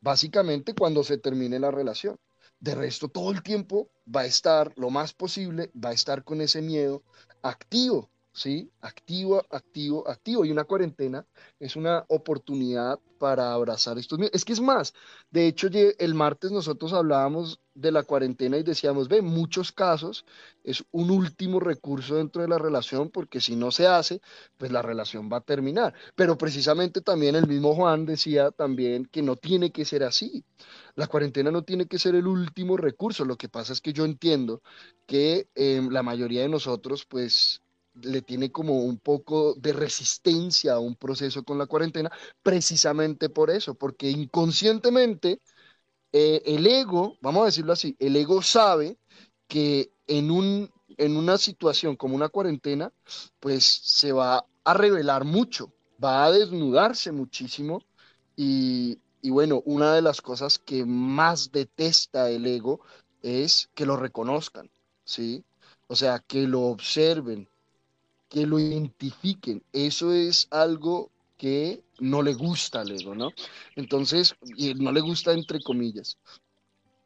básicamente 0.00 0.74
cuando 0.74 1.04
se 1.04 1.18
termine 1.18 1.58
la 1.58 1.70
relación. 1.70 2.16
De 2.64 2.74
resto, 2.74 3.08
todo 3.08 3.30
el 3.30 3.42
tiempo 3.42 3.90
va 4.08 4.22
a 4.22 4.24
estar, 4.24 4.72
lo 4.76 4.88
más 4.88 5.12
posible, 5.12 5.70
va 5.76 5.90
a 5.90 5.92
estar 5.92 6.24
con 6.24 6.40
ese 6.40 6.62
miedo 6.62 7.02
activo, 7.42 8.08
¿sí? 8.34 8.70
Activo, 8.80 9.42
activo, 9.50 10.06
activo. 10.08 10.44
Y 10.44 10.50
una 10.50 10.64
cuarentena 10.64 11.24
es 11.58 11.76
una 11.76 12.04
oportunidad 12.08 12.98
para 13.18 13.54
abrazar 13.54 13.96
estos 13.96 14.18
miedos. 14.18 14.34
Es 14.34 14.44
que 14.44 14.52
es 14.52 14.60
más, 14.60 14.92
de 15.30 15.46
hecho, 15.46 15.68
el 15.72 16.14
martes 16.14 16.50
nosotros 16.50 16.92
hablábamos 16.92 17.60
de 17.74 17.92
la 17.92 18.02
cuarentena 18.02 18.58
y 18.58 18.62
decíamos, 18.62 19.08
ve, 19.08 19.22
muchos 19.22 19.72
casos 19.72 20.24
es 20.62 20.84
un 20.90 21.10
último 21.10 21.60
recurso 21.60 22.16
dentro 22.16 22.42
de 22.42 22.48
la 22.48 22.58
relación 22.58 23.10
porque 23.10 23.40
si 23.40 23.56
no 23.56 23.70
se 23.70 23.86
hace, 23.86 24.20
pues 24.58 24.70
la 24.70 24.82
relación 24.82 25.30
va 25.32 25.38
a 25.38 25.40
terminar. 25.40 25.94
Pero 26.14 26.36
precisamente 26.36 27.00
también 27.00 27.36
el 27.36 27.46
mismo 27.46 27.74
Juan 27.74 28.04
decía 28.04 28.50
también 28.50 29.06
que 29.06 29.22
no 29.22 29.36
tiene 29.36 29.70
que 29.70 29.84
ser 29.84 30.02
así. 30.02 30.44
La 30.96 31.06
cuarentena 31.06 31.50
no 31.50 31.62
tiene 31.62 31.86
que 31.86 31.98
ser 31.98 32.14
el 32.14 32.26
último 32.26 32.76
recurso. 32.76 33.24
Lo 33.24 33.36
que 33.36 33.48
pasa 33.48 33.72
es 33.72 33.80
que 33.80 33.92
yo 33.92 34.04
entiendo 34.04 34.60
que 35.06 35.48
em, 35.54 35.88
la 35.90 36.02
mayoría 36.02 36.42
de 36.42 36.48
nosotros, 36.48 37.06
pues 37.06 37.62
le 38.02 38.22
tiene 38.22 38.50
como 38.50 38.80
un 38.80 38.98
poco 38.98 39.54
de 39.54 39.72
resistencia 39.72 40.74
a 40.74 40.80
un 40.80 40.96
proceso 40.96 41.44
con 41.44 41.58
la 41.58 41.66
cuarentena, 41.66 42.10
precisamente 42.42 43.28
por 43.28 43.50
eso, 43.50 43.74
porque 43.74 44.10
inconscientemente 44.10 45.40
eh, 46.12 46.42
el 46.44 46.66
ego, 46.66 47.16
vamos 47.20 47.42
a 47.42 47.46
decirlo 47.46 47.72
así, 47.72 47.96
el 47.98 48.16
ego 48.16 48.42
sabe 48.42 48.98
que 49.48 49.92
en, 50.06 50.30
un, 50.30 50.70
en 50.96 51.16
una 51.16 51.38
situación 51.38 51.96
como 51.96 52.14
una 52.16 52.28
cuarentena, 52.28 52.92
pues 53.40 53.64
se 53.64 54.12
va 54.12 54.44
a 54.64 54.74
revelar 54.74 55.24
mucho, 55.24 55.72
va 56.02 56.24
a 56.24 56.32
desnudarse 56.32 57.12
muchísimo 57.12 57.82
y, 58.36 58.98
y 59.22 59.30
bueno, 59.30 59.62
una 59.64 59.94
de 59.94 60.02
las 60.02 60.20
cosas 60.20 60.58
que 60.58 60.84
más 60.84 61.50
detesta 61.52 62.30
el 62.30 62.46
ego 62.46 62.80
es 63.22 63.70
que 63.74 63.86
lo 63.86 63.96
reconozcan, 63.96 64.70
¿sí? 65.04 65.44
O 65.86 65.96
sea, 65.96 66.18
que 66.20 66.46
lo 66.46 66.62
observen, 66.62 67.48
que 68.34 68.46
lo 68.48 68.58
identifiquen. 68.58 69.62
Eso 69.72 70.12
es 70.12 70.48
algo 70.50 71.12
que 71.36 71.84
no 72.00 72.20
le 72.20 72.34
gusta 72.34 72.80
al 72.80 72.90
ego, 72.90 73.14
¿no? 73.14 73.30
Entonces, 73.76 74.34
y 74.56 74.74
no 74.74 74.90
le 74.90 75.00
gusta 75.00 75.32
entre 75.32 75.62
comillas. 75.62 76.18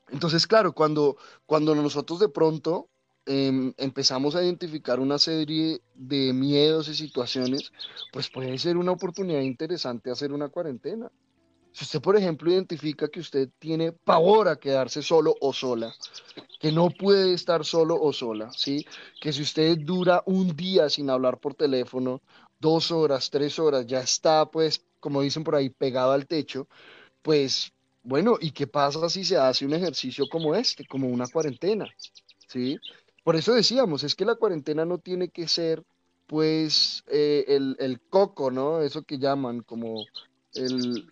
Entonces, 0.09 0.47
claro, 0.47 0.73
cuando, 0.73 1.19
cuando 1.45 1.75
nosotros 1.75 2.19
de 2.19 2.31
pronto 2.31 2.89
em, 3.27 3.75
empezamos 3.77 4.37
a 4.37 4.43
identificar 4.43 5.01
una 5.01 5.19
serie 5.19 5.83
de 5.95 6.33
miedos 6.33 6.89
y 6.89 6.95
situaciones, 6.95 7.73
pues 8.11 8.31
puede 8.31 8.57
ser 8.57 8.79
una 8.79 8.93
oportunidad 8.93 9.43
interesante 9.43 10.11
hacer 10.11 10.33
una 10.33 10.49
cuarentena. 10.49 11.13
Si 11.79 11.85
usted, 11.85 12.01
por 12.01 12.17
ejemplo, 12.17 12.51
identifica 12.51 13.07
que 13.07 13.21
usted 13.21 13.51
tiene 13.61 13.93
pavor 13.93 14.49
a 14.49 14.57
quedarse 14.57 15.01
solo 15.01 15.37
o 15.41 15.53
sola, 15.53 15.95
que 16.59 16.73
no 16.73 16.91
puede 16.91 17.35
estar 17.35 17.65
solo 17.65 17.95
o 18.03 18.13
sola, 18.13 18.51
¿sí? 18.51 18.85
Que 19.21 19.33
si 19.33 19.43
usted 19.43 19.79
dura 19.79 20.25
un 20.27 20.57
día 20.57 20.91
sin 20.91 21.09
hablar 21.09 21.39
por 21.39 21.55
teléfono, 21.55 22.21
dos 22.59 22.91
horas, 22.91 23.31
tres 23.31 23.61
horas, 23.61 23.87
ya 23.87 24.01
está, 24.01 24.51
pues, 24.51 24.85
como 24.99 25.23
dicen 25.23 25.45
por 25.45 25.55
ahí, 25.55 25.71
pegado 25.71 26.11
al 26.11 26.27
techo, 26.27 26.67
pues, 27.23 27.73
bueno, 28.03 28.39
¿y 28.41 28.51
qué 28.51 28.67
pasa 28.67 29.09
si 29.09 29.25
se 29.25 29.37
hace 29.37 29.65
un 29.65 29.73
ejercicio 29.73 30.29
como 30.29 30.57
este, 30.57 30.85
como 30.85 31.07
una 31.07 31.29
cuarentena, 31.29 31.87
¿sí? 32.49 32.77
Por 33.23 33.37
eso 33.37 33.55
decíamos, 33.55 34.03
es 34.03 34.17
que 34.17 34.25
la 34.25 34.35
cuarentena 34.35 34.85
no 34.85 34.99
tiene 34.99 35.29
que 35.29 35.47
ser, 35.47 35.85
pues, 36.27 37.05
eh, 37.07 37.45
el, 37.47 37.77
el 37.79 38.01
coco, 38.01 38.51
¿no? 38.51 38.83
Eso 38.83 39.05
que 39.05 39.19
llaman 39.19 39.61
como 39.61 40.05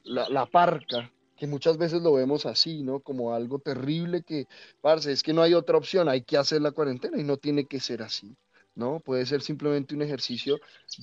la, 0.04 0.46
parca, 0.46 1.10
que 1.36 1.46
muchas 1.46 1.76
veces 1.76 2.02
lo 2.02 2.14
vemos 2.14 2.46
así, 2.46 2.82
¿no? 2.82 3.00
Como 3.00 3.34
algo 3.34 3.58
terrible 3.58 4.22
que, 4.22 4.46
parce, 4.80 5.12
es 5.12 5.22
que 5.22 5.32
no 5.32 5.42
hay 5.42 5.54
otra 5.54 5.76
opción, 5.76 6.08
hay 6.08 6.22
que 6.22 6.36
hacer 6.36 6.62
la 6.62 6.72
cuarentena 6.72 7.18
y 7.20 7.24
no 7.24 7.36
tiene 7.36 7.66
que 7.66 7.80
ser 7.80 8.02
así, 8.02 8.34
¿no? 8.74 9.00
Puede 9.00 9.26
ser 9.26 9.42
simplemente 9.42 9.94
un 9.94 10.02
ejercicio 10.02 10.58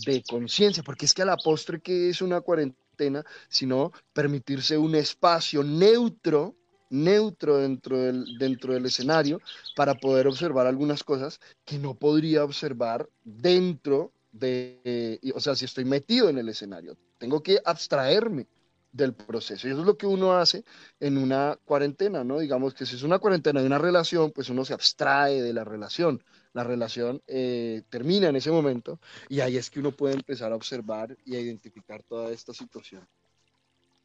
de 0.05 0.23
conciencia, 0.23 0.83
porque 0.83 1.05
es 1.05 1.13
que 1.13 1.21
a 1.21 1.25
la 1.25 1.37
postre 1.37 1.79
que 1.79 2.09
es 2.09 2.21
una 2.21 2.41
cuarentena, 2.41 3.23
sino 3.47 3.91
permitirse 4.13 4.77
un 4.77 4.95
espacio 4.95 5.63
neutro, 5.63 6.55
neutro 6.89 7.57
dentro 7.57 7.97
del, 7.97 8.37
dentro 8.37 8.73
del 8.73 8.85
escenario 8.85 9.41
para 9.75 9.95
poder 9.95 10.27
observar 10.27 10.67
algunas 10.67 11.03
cosas 11.03 11.39
que 11.65 11.79
no 11.79 11.95
podría 11.95 12.43
observar 12.43 13.09
dentro 13.23 14.11
de, 14.31 15.19
o 15.35 15.39
sea, 15.39 15.55
si 15.55 15.65
estoy 15.65 15.85
metido 15.85 16.27
en 16.29 16.37
el 16.39 16.49
escenario, 16.49 16.97
tengo 17.23 17.41
que 17.41 17.57
abstraerme 17.63 18.47
del 18.91 19.13
proceso. 19.13 19.65
Y 19.65 19.71
eso 19.71 19.79
es 19.79 19.87
lo 19.87 19.97
que 19.97 20.05
uno 20.05 20.33
hace 20.33 20.65
en 20.99 21.17
una 21.17 21.57
cuarentena, 21.63 22.21
¿no? 22.25 22.37
Digamos 22.37 22.73
que 22.73 22.85
si 22.85 22.97
es 22.97 23.03
una 23.03 23.17
cuarentena 23.17 23.61
de 23.61 23.65
una 23.65 23.77
relación, 23.77 24.31
pues 24.31 24.49
uno 24.49 24.65
se 24.65 24.73
abstrae 24.73 25.41
de 25.41 25.53
la 25.53 25.63
relación. 25.63 26.21
La 26.51 26.65
relación 26.65 27.21
eh, 27.27 27.83
termina 27.89 28.27
en 28.27 28.35
ese 28.35 28.51
momento 28.51 28.99
y 29.29 29.39
ahí 29.39 29.55
es 29.55 29.69
que 29.69 29.79
uno 29.79 29.93
puede 29.93 30.15
empezar 30.15 30.51
a 30.51 30.57
observar 30.57 31.15
y 31.23 31.37
a 31.37 31.39
identificar 31.39 32.03
toda 32.03 32.29
esta 32.29 32.53
situación. 32.53 33.07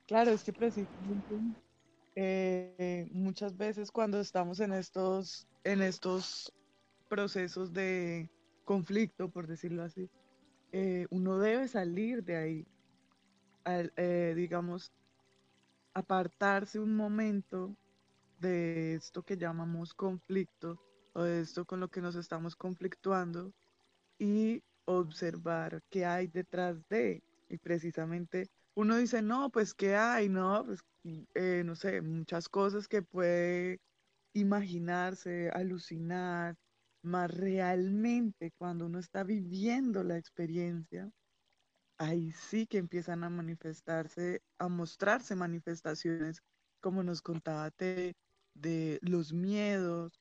Claro, 0.06 0.30
es 0.30 0.44
que 0.44 0.52
precisamente 0.52 1.34
eh, 2.14 3.08
muchas 3.10 3.56
veces 3.56 3.90
cuando 3.90 4.20
estamos 4.20 4.60
en 4.60 4.72
estos, 4.72 5.48
en 5.64 5.82
estos 5.82 6.52
procesos 7.08 7.72
de 7.72 8.30
conflicto, 8.64 9.28
por 9.28 9.48
decirlo 9.48 9.82
así, 9.82 10.08
eh, 10.70 11.06
uno 11.10 11.38
debe 11.38 11.66
salir 11.66 12.22
de 12.22 12.36
ahí, 12.36 12.66
eh, 13.96 14.34
digamos, 14.36 14.92
apartarse 15.94 16.78
un 16.78 16.96
momento 16.96 17.76
de 18.40 18.94
esto 18.94 19.22
que 19.22 19.36
llamamos 19.36 19.94
conflicto 19.94 20.80
o 21.12 21.22
de 21.22 21.40
esto 21.40 21.64
con 21.64 21.80
lo 21.80 21.88
que 21.88 22.00
nos 22.00 22.14
estamos 22.14 22.56
conflictuando 22.56 23.52
y 24.18 24.62
observar 24.84 25.82
qué 25.90 26.06
hay 26.06 26.28
detrás 26.28 26.76
de. 26.88 27.22
Y 27.48 27.58
precisamente 27.58 28.48
uno 28.74 28.96
dice, 28.96 29.22
no, 29.22 29.50
pues 29.50 29.74
qué 29.74 29.96
hay, 29.96 30.28
no, 30.28 30.64
pues 30.64 30.80
eh, 31.34 31.62
no 31.64 31.74
sé, 31.74 32.00
muchas 32.02 32.48
cosas 32.48 32.88
que 32.88 33.02
puede 33.02 33.80
imaginarse, 34.34 35.50
alucinar, 35.50 36.56
más 37.02 37.30
realmente 37.30 38.52
cuando 38.58 38.86
uno 38.86 38.98
está 38.98 39.24
viviendo 39.24 40.02
la 40.02 40.16
experiencia, 40.18 41.10
ahí 41.98 42.32
sí 42.32 42.66
que 42.66 42.78
empiezan 42.78 43.24
a 43.24 43.30
manifestarse, 43.30 44.42
a 44.58 44.68
mostrarse 44.68 45.34
manifestaciones, 45.34 46.42
como 46.80 47.02
nos 47.02 47.20
contaba 47.20 47.70
de 48.54 48.98
los 49.02 49.32
miedos. 49.32 50.20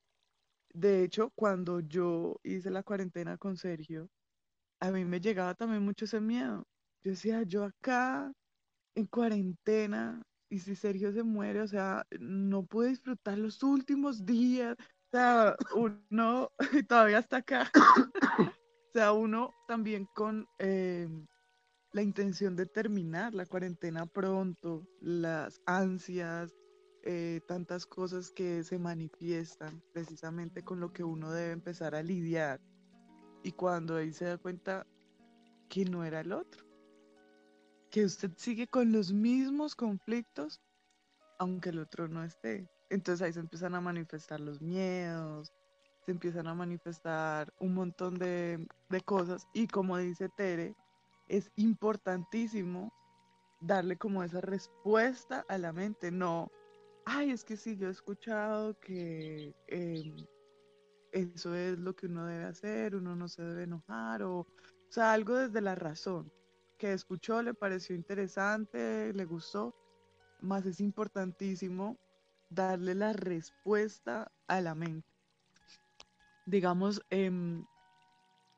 De 0.74 1.04
hecho, 1.04 1.32
cuando 1.36 1.80
yo 1.80 2.40
hice 2.44 2.70
la 2.72 2.84
cuarentena 2.84 3.38
con 3.38 3.58
Sergio, 3.58 4.10
a 4.80 4.92
mí 4.92 5.06
me 5.06 5.22
llegaba 5.22 5.56
también 5.56 5.84
mucho 5.84 6.06
ese 6.06 6.20
miedo. 6.20 6.66
Yo 7.04 7.12
decía, 7.12 7.44
yo 7.44 7.64
acá 7.64 8.32
en 8.96 9.06
cuarentena, 9.08 10.24
y 10.50 10.60
si 10.60 10.76
Sergio 10.76 11.12
se 11.14 11.24
muere, 11.24 11.62
o 11.62 11.68
sea, 11.68 12.06
no 12.20 12.66
pude 12.66 12.90
disfrutar 12.90 13.38
los 13.38 13.62
últimos 13.64 14.26
días. 14.26 14.76
O 14.80 15.10
sea, 15.12 15.56
uno 15.76 16.52
todavía 16.90 17.20
está 17.20 17.38
acá. 17.38 17.72
o 18.40 18.92
sea, 18.94 19.14
uno 19.14 19.54
también 19.68 20.08
con 20.14 20.48
eh, 20.60 21.08
la 21.98 22.04
intención 22.04 22.56
de 22.56 22.68
terminar 22.68 23.34
la 23.34 23.48
cuarentena 23.48 24.06
pronto, 24.06 24.88
las 25.02 25.60
ansias, 25.66 26.56
eh, 27.02 27.42
tantas 27.48 27.88
cosas 27.88 28.30
que 28.30 28.64
se 28.64 28.78
manifiestan 28.78 29.82
precisamente 29.94 30.64
con 30.64 30.80
lo 30.80 30.94
que 30.94 31.04
uno 31.04 31.32
debe 31.32 31.54
empezar 31.54 31.96
a 31.96 32.04
lidiar. 32.04 32.62
Y 33.42 33.52
cuando 33.52 33.96
ahí 33.96 34.14
se 34.14 34.26
da 34.26 34.38
cuenta 34.38 34.86
que 35.70 35.86
no 35.86 36.04
era 36.04 36.20
el 36.20 36.34
otro 36.34 36.68
que 37.90 38.06
usted 38.06 38.32
sigue 38.36 38.68
con 38.68 38.92
los 38.92 39.12
mismos 39.12 39.74
conflictos, 39.74 40.62
aunque 41.40 41.70
el 41.70 41.80
otro 41.80 42.08
no 42.08 42.24
esté. 42.24 42.70
Entonces 42.92 43.26
ahí 43.26 43.34
se 43.34 43.40
empiezan 43.40 43.74
a 43.74 43.82
manifestar 43.82 44.40
los 44.40 44.62
miedos, 44.62 45.52
se 46.06 46.12
empiezan 46.12 46.46
a 46.46 46.54
manifestar 46.54 47.52
un 47.60 47.74
montón 47.74 48.20
de, 48.20 48.68
cosas 49.04 49.48
y 49.52 49.68
como 49.68 49.98
dice 49.98 50.30
Tere, 50.38 50.76
es 51.28 51.52
importantísimo 51.56 52.94
darle 53.62 53.98
como 53.98 54.24
esa 54.24 54.42
respuesta 54.42 55.46
a 55.48 55.58
la 55.58 55.74
mente, 55.74 56.12
no, 56.12 56.52
ay, 57.06 57.32
es 57.32 57.44
que 57.44 57.58
sí, 57.58 57.76
yo 57.78 57.88
he 57.88 57.92
escuchado 57.92 58.78
que 58.80 59.56
em, 59.68 60.16
eso 61.12 61.56
es 61.56 61.80
lo 61.80 61.96
que 61.96 62.08
uno 62.08 62.26
debe 62.26 62.46
hacer, 62.46 62.96
uno 62.96 63.16
no 63.16 63.28
se 63.28 63.42
debe 63.42 63.64
enojar, 63.64 64.24
o, 64.24 64.40
o 64.40 64.48
sea, 64.90 65.14
algo 65.14 65.36
desde 65.36 65.62
la 65.62 65.76
razón, 65.76 66.32
que 66.78 66.94
escuchó, 66.94 67.42
le 67.42 67.54
pareció 67.54 67.96
interesante, 67.96 69.14
le 69.14 69.26
gustó, 69.26 69.74
más 70.42 70.66
es 70.66 70.80
importantísimo 70.80 71.98
darle 72.50 72.96
la 72.96 73.14
respuesta 73.14 74.32
a 74.48 74.62
la 74.62 74.76
mente. 74.76 75.08
Digamos, 76.46 77.02
em, 77.10 77.66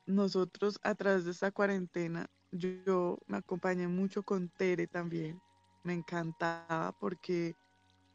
nosotros 0.05 0.79
a 0.83 0.95
través 0.95 1.25
de 1.25 1.31
esta 1.31 1.51
cuarentena, 1.51 2.29
yo, 2.51 3.17
me 3.27 3.37
acompañé 3.37 3.87
mucho 3.87 4.23
con 4.23 4.49
Tere 4.49 4.87
también. 4.87 5.41
Me 5.83 5.93
encantaba 5.93 6.93
porque 6.99 7.55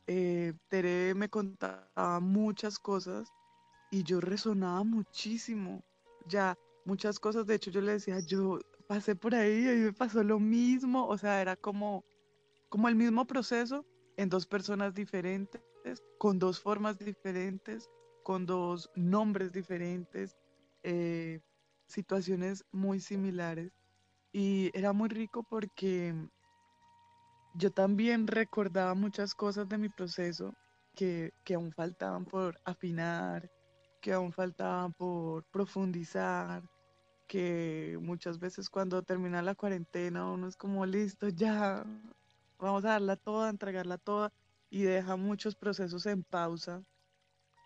eh, 0.06 0.52
Tere 0.68 1.14
me 1.14 1.28
contaba 1.28 2.20
muchas 2.20 2.78
cosas 2.78 3.32
y 3.90 4.02
yo 4.02 4.20
resonaba 4.20 4.84
muchísimo. 4.84 5.82
Ya, 6.26 6.56
muchas 6.84 7.18
cosas, 7.18 7.46
de 7.46 7.54
hecho 7.54 7.70
yo 7.70 7.80
le 7.80 7.92
decía, 7.92 8.20
yo 8.20 8.58
pasé 8.86 9.16
por 9.16 9.34
ahí 9.34 9.68
y 9.68 9.76
me 9.84 9.92
pasó 9.92 10.22
lo 10.22 10.38
mismo, 10.38 11.06
o 11.06 11.16
sea, 11.18 11.40
era 11.40 11.56
como, 11.56 12.04
como 12.68 12.88
el 12.88 12.96
mismo 12.96 13.26
proceso 13.26 13.86
en 14.16 14.28
dos 14.28 14.46
personas 14.46 14.94
diferentes, 14.94 15.62
con 16.18 16.38
dos 16.38 16.60
formas 16.60 16.98
diferentes, 16.98 17.90
con 18.22 18.46
dos 18.46 18.90
nombres 18.94 19.52
diferentes, 19.52 20.36
eh, 20.82 21.40
situaciones 21.86 22.64
muy 22.72 23.00
similares. 23.00 23.72
Y 24.34 24.76
era 24.76 24.92
muy 24.92 25.08
rico 25.08 25.44
porque 25.44 26.12
yo 27.54 27.70
también 27.70 28.26
recordaba 28.26 28.94
muchas 28.94 29.32
cosas 29.32 29.68
de 29.68 29.78
mi 29.78 29.88
proceso 29.88 30.52
que, 30.96 31.32
que 31.44 31.54
aún 31.54 31.70
faltaban 31.70 32.24
por 32.24 32.60
afinar, 32.64 33.48
que 34.02 34.12
aún 34.12 34.32
faltaban 34.32 34.92
por 34.92 35.44
profundizar, 35.52 36.64
que 37.28 37.96
muchas 38.02 38.40
veces 38.40 38.68
cuando 38.68 39.04
termina 39.04 39.40
la 39.40 39.54
cuarentena 39.54 40.28
uno 40.28 40.48
es 40.48 40.56
como 40.56 40.84
listo, 40.84 41.28
ya 41.28 41.84
vamos 42.58 42.84
a 42.84 42.88
darla 42.88 43.14
toda, 43.14 43.48
entregarla 43.48 43.98
toda 43.98 44.32
y 44.68 44.82
deja 44.82 45.14
muchos 45.14 45.54
procesos 45.54 46.06
en 46.06 46.24
pausa. 46.24 46.82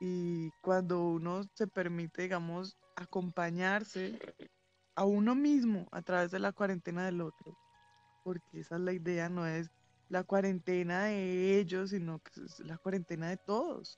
Y 0.00 0.50
cuando 0.60 1.02
uno 1.02 1.44
se 1.54 1.66
permite, 1.66 2.20
digamos, 2.20 2.76
acompañarse 2.94 4.18
a 4.98 5.04
uno 5.04 5.36
mismo 5.36 5.86
a 5.92 6.02
través 6.02 6.32
de 6.32 6.40
la 6.40 6.50
cuarentena 6.50 7.06
del 7.06 7.20
otro, 7.20 7.56
porque 8.24 8.58
esa 8.58 8.74
es 8.74 8.80
la 8.80 8.92
idea, 8.92 9.28
no 9.28 9.46
es 9.46 9.70
la 10.08 10.24
cuarentena 10.24 11.04
de 11.04 11.60
ellos, 11.60 11.90
sino 11.90 12.20
la 12.64 12.78
cuarentena 12.78 13.28
de 13.28 13.36
todos. 13.36 13.96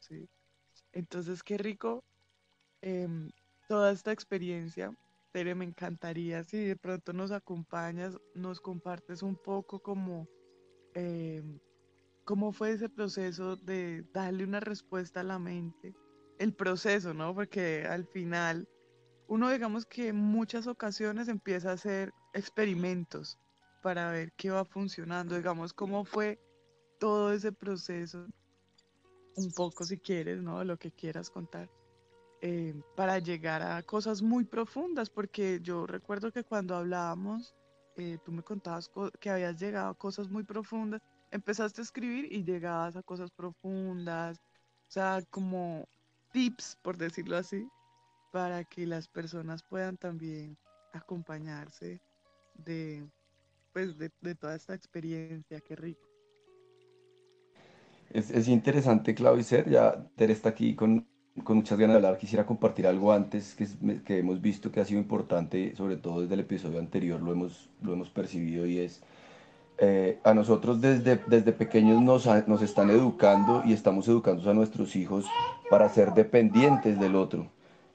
¿sí? 0.00 0.28
Entonces, 0.92 1.44
qué 1.44 1.56
rico 1.56 2.02
em, 2.82 3.30
toda 3.68 3.92
esta 3.92 4.10
experiencia. 4.10 4.92
Tere, 5.30 5.54
me 5.54 5.64
encantaría 5.64 6.42
si 6.42 6.64
de 6.64 6.74
pronto 6.74 7.12
nos 7.12 7.30
acompañas, 7.30 8.18
nos 8.34 8.60
compartes 8.60 9.22
un 9.22 9.36
poco 9.36 9.78
como 9.78 10.28
em, 10.94 11.60
cómo 12.24 12.50
fue 12.50 12.72
ese 12.72 12.88
proceso 12.88 13.54
de 13.54 14.04
darle 14.12 14.42
una 14.42 14.58
respuesta 14.58 15.20
a 15.20 15.24
la 15.24 15.38
mente, 15.38 15.94
el 16.40 16.52
proceso, 16.52 17.14
¿no? 17.14 17.36
Porque 17.36 17.86
al 17.88 18.04
final 18.08 18.66
uno 19.30 19.48
digamos 19.48 19.86
que 19.86 20.08
en 20.08 20.16
muchas 20.16 20.66
ocasiones 20.66 21.28
empieza 21.28 21.70
a 21.70 21.74
hacer 21.74 22.12
experimentos 22.32 23.38
para 23.80 24.10
ver 24.10 24.32
qué 24.32 24.50
va 24.50 24.64
funcionando, 24.64 25.36
digamos, 25.36 25.72
cómo 25.72 26.04
fue 26.04 26.40
todo 26.98 27.32
ese 27.32 27.52
proceso, 27.52 28.26
un 29.36 29.52
poco 29.52 29.84
si 29.84 29.98
quieres, 29.98 30.42
¿no? 30.42 30.64
Lo 30.64 30.76
que 30.76 30.90
quieras 30.90 31.30
contar. 31.30 31.70
Eh, 32.40 32.74
para 32.96 33.20
llegar 33.20 33.62
a 33.62 33.80
cosas 33.84 34.20
muy 34.20 34.44
profundas, 34.44 35.08
porque 35.08 35.60
yo 35.62 35.86
recuerdo 35.86 36.32
que 36.32 36.42
cuando 36.42 36.74
hablábamos, 36.74 37.54
eh, 37.98 38.18
tú 38.24 38.32
me 38.32 38.42
contabas 38.42 38.90
que 39.20 39.30
habías 39.30 39.60
llegado 39.60 39.90
a 39.90 39.94
cosas 39.94 40.28
muy 40.28 40.42
profundas, 40.42 41.02
empezaste 41.30 41.82
a 41.82 41.84
escribir 41.84 42.26
y 42.32 42.42
llegabas 42.42 42.96
a 42.96 43.02
cosas 43.04 43.30
profundas, 43.30 44.38
o 44.88 44.90
sea, 44.90 45.22
como 45.30 45.88
tips, 46.32 46.76
por 46.82 46.96
decirlo 46.96 47.36
así, 47.36 47.64
para 48.30 48.64
que 48.64 48.86
las 48.86 49.08
personas 49.08 49.62
puedan 49.62 49.96
también 49.96 50.56
acompañarse 50.92 52.00
de, 52.54 53.08
pues, 53.72 53.96
de, 53.98 54.34
toda 54.34 54.54
esta 54.54 54.74
experiencia, 54.74 55.60
qué 55.60 55.76
rico. 55.76 56.06
Es, 58.10 58.30
es 58.30 58.48
interesante, 58.48 59.14
Claudio 59.14 59.64
ya 59.66 60.04
Tere 60.16 60.32
está 60.32 60.48
aquí 60.48 60.74
con 60.74 61.06
con 61.44 61.58
muchas 61.58 61.78
ganas 61.78 61.94
de 61.94 61.96
hablar. 61.98 62.18
Quisiera 62.18 62.46
compartir 62.46 62.86
algo 62.86 63.12
antes 63.12 63.54
que, 63.54 63.66
que, 64.02 64.18
hemos 64.18 64.40
visto 64.40 64.70
que 64.70 64.80
ha 64.80 64.84
sido 64.84 65.00
importante, 65.00 65.74
sobre 65.76 65.96
todo 65.96 66.22
desde 66.22 66.34
el 66.34 66.40
episodio 66.40 66.78
anterior 66.78 67.20
lo 67.20 67.32
hemos, 67.32 67.70
lo 67.82 67.92
hemos 67.92 68.10
percibido 68.10 68.66
y 68.66 68.78
es, 68.78 69.02
eh, 69.78 70.18
a 70.24 70.34
nosotros 70.34 70.80
desde, 70.80 71.20
desde 71.26 71.52
pequeños 71.52 72.02
nos, 72.02 72.26
nos 72.46 72.62
están 72.62 72.90
educando 72.90 73.62
y 73.64 73.72
estamos 73.72 74.08
educando 74.08 74.50
a 74.50 74.54
nuestros 74.54 74.96
hijos 74.96 75.26
para 75.70 75.88
ser 75.88 76.12
dependientes 76.12 76.98
del 76.98 77.16
otro. 77.16 77.50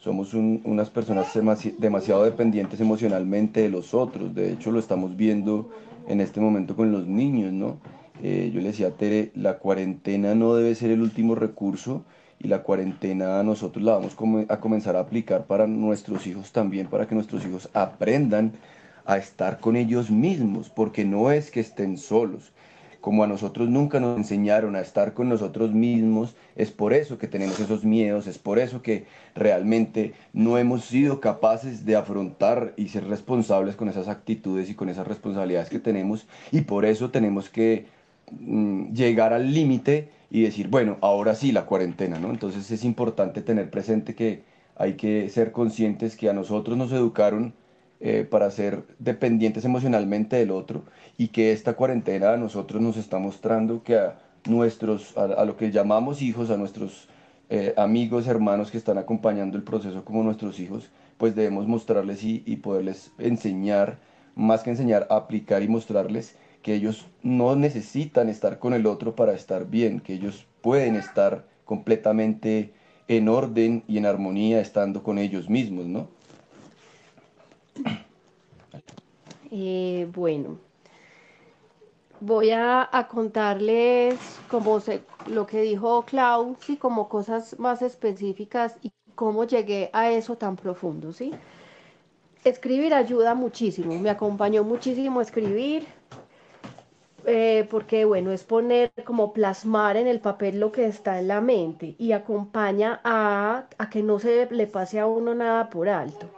Somos 0.05 0.35
unas 0.35 0.91
personas 0.91 1.33
demasiado 1.79 2.25
dependientes 2.25 2.79
emocionalmente 2.79 3.61
de 3.61 3.69
los 3.69 3.95
otros. 3.95 4.35
De 4.35 4.53
hecho, 4.53 4.69
lo 4.69 4.77
estamos 4.77 5.17
viendo 5.17 5.71
en 6.07 6.21
este 6.21 6.39
momento 6.39 6.75
con 6.75 6.91
los 6.91 7.07
niños, 7.07 7.51
¿no? 7.51 7.79
Eh, 8.21 8.51
yo 8.53 8.61
le 8.61 8.67
decía 8.67 8.89
a 8.89 8.91
Tere, 8.91 9.31
la 9.33 9.57
cuarentena 9.57 10.35
no 10.35 10.53
debe 10.53 10.75
ser 10.75 10.91
el 10.91 11.01
último 11.01 11.33
recurso 11.33 12.05
y 12.39 12.49
la 12.49 12.61
cuarentena 12.61 13.41
nosotros 13.41 13.83
la 13.83 13.93
vamos 13.93 14.15
a 14.47 14.59
comenzar 14.59 14.95
a 14.95 14.99
aplicar 14.99 15.47
para 15.47 15.65
nuestros 15.65 16.27
hijos 16.27 16.51
también, 16.51 16.85
para 16.85 17.07
que 17.07 17.15
nuestros 17.15 17.43
hijos 17.43 17.67
aprendan 17.73 18.51
a 19.05 19.17
estar 19.17 19.59
con 19.59 19.75
ellos 19.75 20.11
mismos, 20.11 20.69
porque 20.69 21.03
no 21.03 21.31
es 21.31 21.49
que 21.49 21.61
estén 21.61 21.97
solos. 21.97 22.53
Como 23.05 23.23
a 23.23 23.27
nosotros 23.27 23.69
nunca 23.69 23.99
nos 23.99 24.17
enseñaron 24.17 24.75
a 24.75 24.81
estar 24.81 25.13
con 25.13 25.29
nosotros 25.29 25.71
mismos, 25.71 26.35
es 26.55 26.71
por 26.71 26.91
eso 26.91 27.19
que 27.19 27.27
tenemos 27.27 27.59
esos 27.59 27.85
miedos, 27.85 28.25
es 28.25 28.39
por 28.39 28.57
eso 28.57 28.81
que 28.81 29.05
realmente 29.35 30.15
no 30.33 30.57
hemos 30.57 30.85
sido 30.85 31.19
capaces 31.19 31.85
de 31.85 31.95
afrontar 31.95 32.73
y 32.77 32.87
ser 32.87 33.05
responsables 33.07 33.75
con 33.75 33.89
esas 33.89 34.07
actitudes 34.07 34.71
y 34.71 34.73
con 34.73 34.89
esas 34.89 35.05
responsabilidades 35.05 35.69
que 35.69 35.77
tenemos 35.77 36.25
y 36.51 36.61
por 36.61 36.83
eso 36.83 37.11
tenemos 37.11 37.47
que 37.47 37.85
mm, 38.31 38.91
llegar 38.93 39.33
al 39.33 39.53
límite 39.53 40.09
y 40.31 40.41
decir, 40.41 40.69
bueno, 40.69 40.97
ahora 41.01 41.35
sí 41.35 41.51
la 41.51 41.67
cuarentena, 41.67 42.17
¿no? 42.17 42.31
Entonces 42.31 42.71
es 42.71 42.83
importante 42.83 43.43
tener 43.43 43.69
presente 43.69 44.15
que 44.15 44.41
hay 44.75 44.93
que 44.95 45.29
ser 45.29 45.51
conscientes 45.51 46.17
que 46.17 46.27
a 46.27 46.33
nosotros 46.33 46.75
nos 46.75 46.91
educaron 46.91 47.53
eh, 48.07 48.23
para 48.23 48.51
ser 48.51 48.83
dependientes 48.99 49.65
emocionalmente 49.65 50.35
del 50.35 50.51
otro 50.51 50.83
y 51.17 51.29
que 51.29 51.51
esta 51.51 51.73
cuarentena 51.73 52.33
a 52.33 52.37
nosotros 52.37 52.79
nos 52.79 52.97
está 52.97 53.17
mostrando 53.17 53.81
que 53.81 53.97
a 53.97 54.19
nuestros, 54.47 55.17
a, 55.17 55.43
lo 55.43 55.57
que 55.57 55.71
llamamos 55.71 56.21
hijos, 56.21 56.51
a 56.51 56.57
nuestros 56.57 57.09
eh, 57.49 57.73
amigos, 57.77 58.27
hermanos 58.27 58.69
que 58.69 58.77
están 58.77 58.99
acompañando 58.99 59.57
el 59.57 59.63
proceso 59.63 60.05
como 60.05 60.21
nuestros 60.21 60.59
hijos, 60.59 60.91
pues 61.17 61.33
debemos 61.33 61.67
mostrarles 61.67 62.23
y, 62.23 62.43
y 62.45 62.57
poderles 62.57 63.11
enseñar, 63.17 63.97
más 64.35 64.61
que 64.61 64.69
enseñar, 64.69 65.07
aplicar 65.09 65.63
y 65.63 65.67
mostrarles 65.67 66.37
que 66.61 66.75
ellos 66.75 67.07
no 67.23 67.55
necesitan 67.55 68.29
estar 68.29 68.59
con 68.59 68.75
el 68.75 68.85
otro 68.85 69.15
para 69.15 69.33
estar 69.33 69.67
bien, 69.67 69.99
que 69.99 70.13
ellos 70.13 70.45
pueden 70.61 70.95
estar 70.95 71.47
completamente 71.63 72.71
en 73.07 73.29
orden 73.29 73.83
y 73.87 73.97
en 73.97 74.05
armonía 74.05 74.61
estando 74.61 75.01
con 75.01 75.17
ellos 75.17 75.49
mismos, 75.49 75.87
¿no? 75.87 76.14
Eh, 79.51 80.07
bueno, 80.13 80.57
voy 82.19 82.51
a, 82.51 83.07
contarles 83.09 84.19
como 84.49 84.81
lo 85.27 85.45
que 85.45 85.61
dijo 85.61 86.03
Clau, 86.03 86.55
¿sí? 86.59 86.77
como 86.77 87.09
cosas 87.09 87.57
más 87.59 87.81
específicas 87.81 88.75
y 88.81 88.91
cómo 89.15 89.45
llegué 89.45 89.89
a 89.93 90.11
eso 90.11 90.35
tan 90.35 90.55
profundo, 90.55 91.13
¿sí? 91.13 91.31
Escribir 92.43 92.93
ayuda 92.93 93.33
muchísimo, 93.33 93.97
me 93.99 94.09
acompañó 94.09 94.63
muchísimo 94.63 95.21
escribir, 95.21 95.87
eh, 97.25 97.67
porque 97.71 98.05
bueno, 98.05 98.31
es 98.31 98.43
poner 98.43 98.91
como 99.03 99.33
plasmar 99.33 99.97
en 99.97 100.07
el 100.07 100.19
papel 100.19 100.59
lo 100.59 100.71
que 100.71 100.85
está 100.85 101.19
en 101.19 101.27
la 101.27 101.41
mente 101.41 101.95
y 101.97 102.11
acompaña 102.11 103.01
a, 103.03 103.65
a 103.77 103.89
que 103.89 104.03
no 104.03 104.19
se 104.19 104.47
le 104.51 104.67
pase 104.67 104.99
a 104.99 105.07
uno 105.07 105.33
nada 105.33 105.69
por 105.69 105.89
alto. 105.89 106.29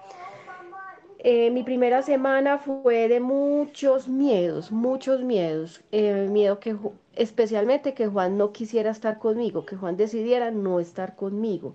Eh, 1.19 1.49
mi 1.49 1.63
primera 1.63 2.03
semana 2.03 2.59
fue 2.59 3.07
de 3.07 3.19
muchos 3.19 4.07
miedos, 4.07 4.71
muchos 4.71 5.23
miedos. 5.23 5.81
Eh, 5.91 6.27
miedo 6.29 6.59
que 6.59 6.75
especialmente 7.15 7.93
que 7.95 8.07
Juan 8.07 8.37
no 8.37 8.51
quisiera 8.53 8.91
estar 8.91 9.17
conmigo, 9.17 9.65
que 9.65 9.75
Juan 9.75 9.97
decidiera 9.97 10.51
no 10.51 10.79
estar 10.79 11.15
conmigo, 11.15 11.73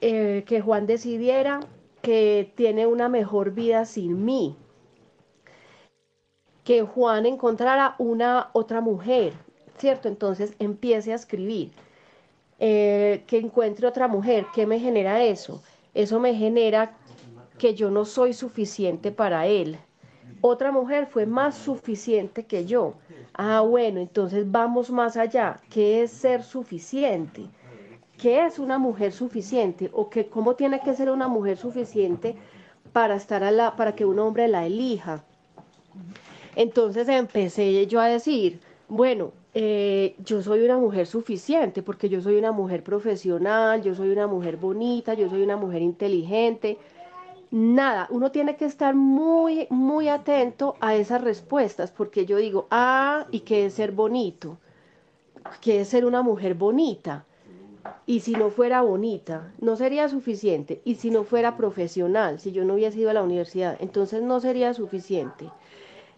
eh, 0.00 0.44
que 0.46 0.60
Juan 0.60 0.86
decidiera 0.86 1.60
que 2.02 2.52
tiene 2.56 2.86
una 2.86 3.08
mejor 3.08 3.52
vida 3.52 3.84
sin 3.84 4.24
mí, 4.24 4.56
que 6.62 6.82
Juan 6.82 7.26
encontrara 7.26 7.96
una 7.98 8.50
otra 8.52 8.80
mujer, 8.80 9.32
¿cierto? 9.78 10.06
Entonces 10.08 10.54
empiece 10.60 11.12
a 11.12 11.16
escribir, 11.16 11.72
que 12.58 13.24
encuentre 13.30 13.86
otra 13.86 14.08
mujer, 14.08 14.46
¿qué 14.54 14.66
me 14.66 14.78
genera 14.78 15.22
eso? 15.24 15.62
Eso 15.94 16.20
me 16.20 16.34
genera 16.34 16.96
que 17.58 17.74
yo 17.74 17.90
no 17.90 18.04
soy 18.04 18.32
suficiente 18.32 19.12
para 19.12 19.46
él. 19.46 19.78
Otra 20.40 20.70
mujer 20.72 21.06
fue 21.06 21.26
más 21.26 21.56
suficiente 21.56 22.44
que 22.44 22.66
yo. 22.66 22.94
Ah, 23.34 23.60
bueno, 23.60 24.00
entonces 24.00 24.50
vamos 24.50 24.90
más 24.90 25.16
allá. 25.16 25.60
¿Qué 25.70 26.02
es 26.02 26.10
ser 26.10 26.42
suficiente? 26.42 27.46
¿Qué 28.18 28.44
es 28.46 28.58
una 28.58 28.78
mujer 28.78 29.12
suficiente? 29.12 29.90
¿O 29.92 30.08
que, 30.08 30.26
cómo 30.26 30.54
tiene 30.54 30.80
que 30.80 30.94
ser 30.94 31.10
una 31.10 31.28
mujer 31.28 31.56
suficiente 31.56 32.34
para, 32.92 33.16
estar 33.16 33.44
a 33.44 33.50
la, 33.50 33.76
para 33.76 33.94
que 33.94 34.04
un 34.04 34.18
hombre 34.18 34.48
la 34.48 34.66
elija? 34.66 35.24
Entonces 36.54 37.08
empecé 37.08 37.86
yo 37.86 38.00
a 38.00 38.06
decir, 38.06 38.60
bueno, 38.88 39.32
eh, 39.52 40.16
yo 40.18 40.42
soy 40.42 40.62
una 40.62 40.78
mujer 40.78 41.06
suficiente 41.06 41.82
porque 41.82 42.08
yo 42.08 42.20
soy 42.20 42.36
una 42.36 42.52
mujer 42.52 42.82
profesional, 42.82 43.82
yo 43.82 43.94
soy 43.94 44.10
una 44.10 44.26
mujer 44.26 44.56
bonita, 44.56 45.14
yo 45.14 45.28
soy 45.28 45.42
una 45.42 45.56
mujer 45.56 45.82
inteligente, 45.82 46.78
nada, 47.50 48.06
uno 48.10 48.30
tiene 48.30 48.56
que 48.56 48.64
estar 48.64 48.94
muy, 48.94 49.66
muy 49.70 50.08
atento 50.08 50.76
a 50.80 50.94
esas 50.94 51.22
respuestas, 51.22 51.90
porque 51.90 52.26
yo 52.26 52.36
digo, 52.36 52.66
ah, 52.70 53.26
¿y 53.30 53.40
qué 53.40 53.66
es 53.66 53.74
ser 53.74 53.92
bonito? 53.92 54.58
¿Qué 55.60 55.80
es 55.80 55.88
ser 55.88 56.04
una 56.04 56.22
mujer 56.22 56.54
bonita? 56.54 57.24
Y 58.04 58.20
si 58.20 58.32
no 58.32 58.50
fuera 58.50 58.82
bonita, 58.82 59.52
no 59.60 59.76
sería 59.76 60.08
suficiente. 60.08 60.80
Y 60.84 60.96
si 60.96 61.10
no 61.10 61.24
fuera 61.24 61.56
profesional, 61.56 62.40
si 62.40 62.52
yo 62.52 62.64
no 62.64 62.74
hubiese 62.74 63.00
ido 63.00 63.10
a 63.10 63.14
la 63.14 63.22
universidad, 63.22 63.76
entonces 63.80 64.22
no 64.22 64.40
sería 64.40 64.74
suficiente. 64.74 65.50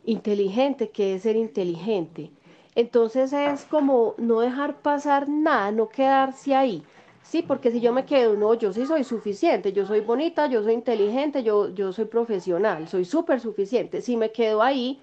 Inteligente, 0.04 0.90
¿qué 0.90 1.14
es 1.14 1.22
ser 1.22 1.36
inteligente? 1.36 2.30
Entonces 2.74 3.32
es 3.32 3.64
como 3.64 4.14
no 4.18 4.40
dejar 4.40 4.76
pasar 4.80 5.28
nada, 5.28 5.72
no 5.72 5.88
quedarse 5.88 6.54
ahí. 6.54 6.82
Sí, 7.28 7.42
porque 7.42 7.70
si 7.70 7.80
yo 7.80 7.92
me 7.92 8.06
quedo, 8.06 8.36
no, 8.36 8.54
yo 8.54 8.72
sí 8.72 8.86
soy 8.86 9.04
suficiente, 9.04 9.74
yo 9.74 9.84
soy 9.84 10.00
bonita, 10.00 10.46
yo 10.46 10.62
soy 10.62 10.72
inteligente, 10.72 11.42
yo, 11.42 11.68
yo 11.68 11.92
soy 11.92 12.06
profesional, 12.06 12.88
soy 12.88 13.04
súper 13.04 13.38
suficiente. 13.38 14.00
Si 14.00 14.16
me 14.16 14.32
quedo 14.32 14.62
ahí, 14.62 14.98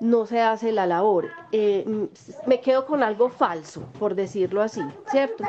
no 0.00 0.26
se 0.26 0.40
hace 0.40 0.72
la 0.72 0.84
labor. 0.88 1.30
Eh, 1.52 1.84
mm, 1.86 2.48
me 2.48 2.60
quedo 2.60 2.84
con 2.84 3.04
algo 3.04 3.28
falso, 3.28 3.84
por 4.00 4.16
decirlo 4.16 4.62
así, 4.62 4.80
¿cierto? 5.12 5.44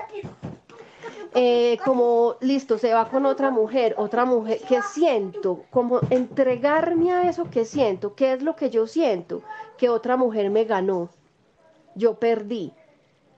Eh, 1.33 1.79
como, 1.83 2.35
listo, 2.39 2.77
se 2.77 2.93
va 2.93 3.09
con 3.09 3.25
otra 3.25 3.49
mujer, 3.49 3.95
otra 3.97 4.25
mujer, 4.25 4.59
¿qué 4.69 4.83
siento? 4.83 5.65
Como 5.71 6.01
entregarme 6.11 7.13
a 7.13 7.27
eso 7.27 7.49
que 7.49 7.65
siento, 7.65 8.13
¿qué 8.13 8.33
es 8.33 8.43
lo 8.43 8.55
que 8.55 8.69
yo 8.69 8.85
siento? 8.85 9.41
Que 9.75 9.89
otra 9.89 10.17
mujer 10.17 10.51
me 10.51 10.65
ganó, 10.65 11.09
yo 11.95 12.19
perdí. 12.19 12.73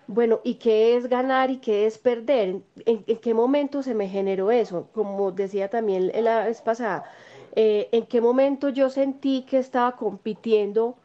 Bueno, 0.08 0.40
¿y 0.46 0.56
qué 0.56 0.96
es 0.96 1.08
ganar 1.08 1.52
y 1.52 1.58
qué 1.58 1.86
es 1.86 1.98
perder? 1.98 2.62
¿En, 2.86 3.04
qué 3.04 3.34
momento 3.34 3.84
se 3.84 3.94
me 3.94 4.08
generó 4.08 4.52
eso? 4.52 4.88
Como 4.94 5.32
decía 5.34 5.70
también 5.70 6.12
la 6.24 6.46
vez 6.46 6.62
pasada, 6.62 7.04
eh, 7.56 7.90
¿en 7.92 8.06
qué 8.06 8.22
momento 8.22 8.70
yo 8.70 8.90
sentí 8.90 9.44
que 9.44 9.58
estaba 9.58 9.98
compitiendo 9.98 10.96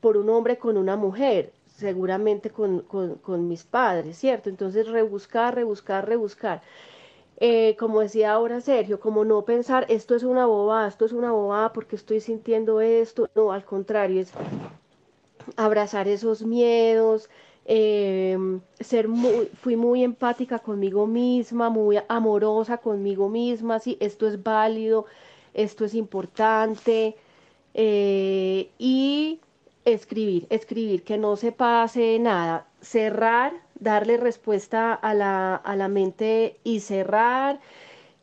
por 0.00 0.16
un 0.16 0.30
hombre 0.30 0.58
con 0.58 0.76
una 0.76 0.96
mujer? 0.96 1.52
Seguramente 1.66 2.50
con, 2.50 2.82
con, 2.82 3.48
mis 3.48 3.64
padres, 3.64 4.16
¿cierto? 4.16 4.48
Entonces 4.48 4.88
rebuscar, 4.88 5.54
rebuscar, 5.56 6.08
rebuscar. 6.08 6.62
Eh, 7.38 7.76
como 7.78 8.00
decía 8.00 8.32
ahora 8.32 8.60
Sergio, 8.60 9.00
como 9.00 9.24
no 9.24 9.44
pensar 9.44 9.86
esto 9.88 10.14
es 10.14 10.22
una 10.22 10.46
bobada, 10.46 10.88
esto 10.88 11.04
es 11.04 11.12
una 11.12 11.32
bobada 11.32 11.72
porque 11.72 11.96
estoy 11.96 12.20
sintiendo 12.20 12.80
esto, 12.80 13.28
no, 13.34 13.52
al 13.52 13.64
contrario, 13.64 14.22
es 14.22 14.32
abrazar 15.56 16.08
esos 16.08 16.42
miedos, 16.44 17.28
Em, 17.68 18.60
ser 18.80 19.08
muy, 19.08 19.46
fui 19.60 19.76
muy 19.76 20.04
empática 20.04 20.58
conmigo 20.60 21.06
misma, 21.06 21.68
muy 21.68 21.98
amorosa 22.08 22.78
conmigo 22.78 23.28
misma, 23.28 23.80
sí, 23.80 23.96
esto 24.00 24.26
es 24.28 24.42
válido, 24.42 25.06
esto 25.54 25.84
es 25.84 25.94
importante, 25.94 27.16
eh, 27.74 28.70
y 28.78 29.40
escribir, 29.84 30.46
escribir, 30.50 31.02
que 31.04 31.18
no 31.18 31.36
se 31.36 31.52
pase 31.52 32.18
nada, 32.20 32.68
cerrar, 32.80 33.52
darle 33.80 34.16
respuesta 34.16 34.94
a 34.94 35.14
la, 35.14 35.56
a 35.56 35.76
la 35.76 35.88
mente 35.88 36.58
y 36.64 36.80
cerrar. 36.80 37.60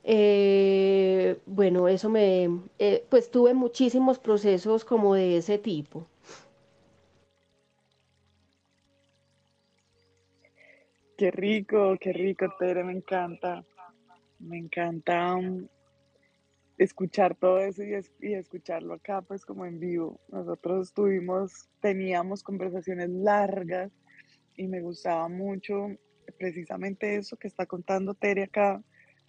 Eh, 0.03 1.39
bueno, 1.45 1.87
eso 1.87 2.09
me, 2.09 2.49
eh, 2.79 3.05
pues 3.09 3.31
tuve 3.31 3.53
muchísimos 3.53 4.19
procesos 4.19 4.85
como 4.85 5.15
de 5.15 5.37
ese 5.37 5.57
tipo. 5.57 6.05
Qué 11.17 11.29
rico, 11.31 11.95
qué 11.99 12.11
rico, 12.11 12.47
Tere, 12.57 12.83
me 12.83 12.93
encanta. 12.93 13.63
Me 14.39 14.57
encanta 14.57 15.37
mm, 15.37 15.67
escuchar 16.77 17.35
todo 17.35 17.59
eso 17.59 17.83
y, 17.83 17.93
y, 18.21 18.33
escucharlo 18.33 18.95
acá, 18.95 19.21
pues 19.21 19.45
como 19.45 19.65
en 19.65 19.79
vivo. 19.79 20.19
Nosotros 20.29 20.91
tuvimos, 20.93 21.69
teníamos 21.81 22.43
conversaciones 22.43 23.09
largas 23.09 23.91
y 24.57 24.67
me 24.67 24.81
gustaba 24.81 25.29
mucho 25.29 25.87
precisamente 26.39 27.15
eso 27.15 27.37
que 27.37 27.47
está 27.47 27.65
contando 27.65 28.15
Tere 28.15 28.43
acá. 28.43 28.81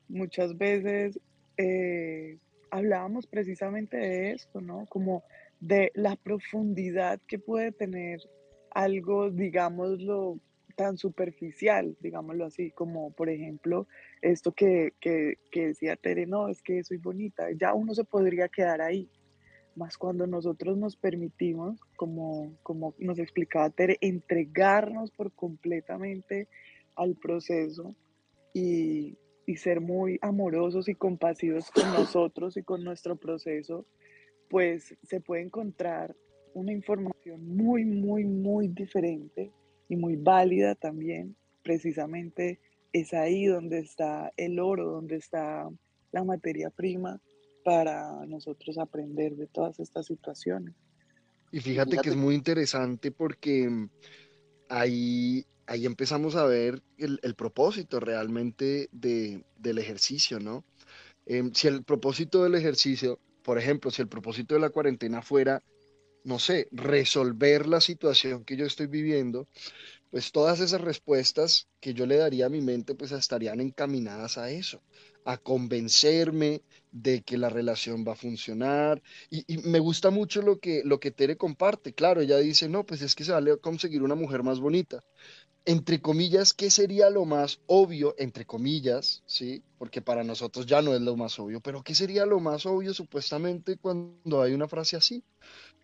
Muchas 0.09 0.57
veces 0.57 1.19
eh, 1.57 2.39
hablábamos 2.71 3.27
precisamente 3.27 3.97
de 3.97 4.33
esto, 4.33 4.61
¿no? 4.61 4.87
Como 4.87 5.23
de 5.61 5.93
la 5.95 6.17
profundidad 6.17 7.21
que 7.27 7.39
puede 7.39 7.73
tener 7.73 8.21
algo, 8.71 9.31
digámoslo, 9.31 10.41
tan 10.75 10.99
superficial, 10.99 11.97
digámoslo 12.01 12.45
así, 12.45 12.71
como 12.71 13.11
por 13.13 13.29
ejemplo 13.29 13.87
esto 14.23 14.53
que, 14.53 14.93
que, 15.01 15.39
que 15.51 15.69
decía 15.69 15.97
Tere, 15.97 16.27
no, 16.27 16.49
es 16.49 16.63
que 16.63 16.83
soy 16.85 16.99
bonita, 16.99 17.49
ya 17.53 17.75
uno 17.75 17.95
se 17.95 18.05
podría 18.05 18.49
quedar 18.49 18.81
ahí, 18.81 19.09
más 19.77 19.97
cuando 19.99 20.27
nosotros 20.27 20.77
nos 20.77 20.97
permitimos, 20.97 21.81
como, 21.97 22.57
como 22.63 22.95
nos 22.99 23.19
explicaba 23.19 23.71
Tere, 23.71 23.99
entregarnos 24.01 25.11
por 25.11 25.33
completamente 25.33 26.49
al 26.97 27.17
proceso 27.17 27.95
y, 28.53 29.17
y 29.47 29.57
ser 29.57 29.81
muy 29.81 30.19
amorosos 30.23 30.89
y 30.89 30.95
compasivos 30.95 31.71
con 31.71 31.93
nosotros 31.93 32.57
y 32.57 32.63
con 32.63 32.85
nuestro 32.85 33.17
proceso, 33.17 33.87
pues 34.49 34.97
se 35.03 35.21
puede 35.21 35.43
encontrar 35.43 36.15
una 36.55 36.73
información 36.73 37.45
muy, 37.57 37.85
muy, 37.85 38.25
muy 38.25 38.69
diferente 38.69 39.51
y 39.89 39.97
muy 39.97 40.17
válida 40.17 40.75
también. 40.75 41.37
Precisamente 41.63 42.61
es 42.93 43.13
ahí 43.13 43.47
donde 43.47 43.79
está 43.81 44.33
el 44.37 44.59
oro, 44.59 44.91
donde 44.91 45.17
está 45.17 45.69
la 46.13 46.25
materia 46.25 46.71
prima 46.71 47.21
para 47.65 48.25
nosotros 48.27 48.79
aprender 48.79 49.35
de 49.37 49.47
todas 49.47 49.81
estas 49.81 50.07
situaciones. 50.07 50.75
Y 51.51 51.61
fíjate, 51.61 51.97
que 51.99 52.11
es 52.11 52.17
muy 52.17 52.35
interesante 52.35 53.11
porque 53.11 53.69
mm, 53.69 53.91
ahí, 54.69 55.47
ahí 55.67 55.87
empezamos 55.87 56.37
a 56.37 56.45
ver 56.45 56.83
el, 56.99 57.35
propósito 57.35 58.01
realmente 58.01 58.89
de, 58.93 59.45
del 59.57 59.79
ejercicio, 59.79 60.39
¿no? 60.41 60.65
Em, 61.27 61.53
si 61.53 61.69
el 61.69 61.85
propósito 61.85 62.43
del 62.45 62.55
ejercicio, 62.55 63.19
por 63.43 63.59
ejemplo, 63.59 63.91
si 63.91 64.03
el 64.03 64.09
propósito 64.09 64.55
de 64.55 64.61
la 64.61 64.71
cuarentena 64.71 65.23
fuera, 65.23 65.63
no 66.25 66.39
sé, 66.39 66.69
resolver 66.73 67.67
la 67.67 67.81
situación 67.81 68.45
que 68.45 68.57
yo 68.57 68.67
estoy 68.67 68.87
viviendo, 68.87 69.47
pues 70.11 70.33
todas 70.33 70.61
esas 70.61 70.81
respuestas 70.81 71.69
que 71.81 71.93
yo 71.93 72.07
le 72.07 72.17
daría 72.17 72.47
a 72.47 72.49
mi 72.49 72.61
mente, 72.61 72.95
pues 72.95 73.13
estarían 73.13 73.61
encaminadas 73.61 74.39
a 74.39 74.51
eso, 74.51 74.81
a 75.25 75.39
convencerme 75.39 76.63
de 76.93 77.23
que 77.23 77.37
la 77.37 77.49
relación 77.49 78.05
va 78.07 78.13
a 78.13 78.17
funcionar. 78.17 79.03
Y, 79.29 79.59
me 79.65 79.81
gusta 79.81 80.11
mucho 80.11 80.41
lo 80.41 80.61
que, 80.61 80.83
lo 80.85 81.01
que 81.01 81.11
Tere 81.11 81.37
comparte. 81.37 81.93
Claro, 81.93 82.21
ella 82.21 82.39
dice, 82.39 82.69
no, 82.69 82.87
pues 82.87 83.03
es 83.03 83.15
que 83.15 83.25
se 83.25 83.33
vale 83.33 83.57
conseguir 83.59 84.03
una 84.03 84.15
mujer 84.15 84.43
más 84.43 84.61
bonita. 84.61 85.03
Entre 85.67 86.01
comillas, 86.01 86.53
¿qué 86.53 86.71
sería 86.71 87.11
lo 87.11 87.25
más 87.25 87.59
obvio? 87.67 88.15
Entre 88.19 88.45
comillas, 88.45 89.23
¿sí? 89.27 89.63
Porque 89.79 90.01
para 90.01 90.23
nosotros 90.23 90.67
ya 90.67 90.81
no 90.81 90.95
es 90.95 91.01
lo 91.01 91.17
más 91.17 91.39
obvio, 91.39 91.61
pero 91.61 91.83
¿qué 91.83 91.95
sería 91.95 92.25
lo 92.27 92.39
más 92.39 92.67
obvio 92.67 92.95
supuestamente 92.95 93.79
cuando 93.79 94.43
hay 94.43 94.53
una 94.53 94.69
frase 94.69 94.97
así? 94.97 95.25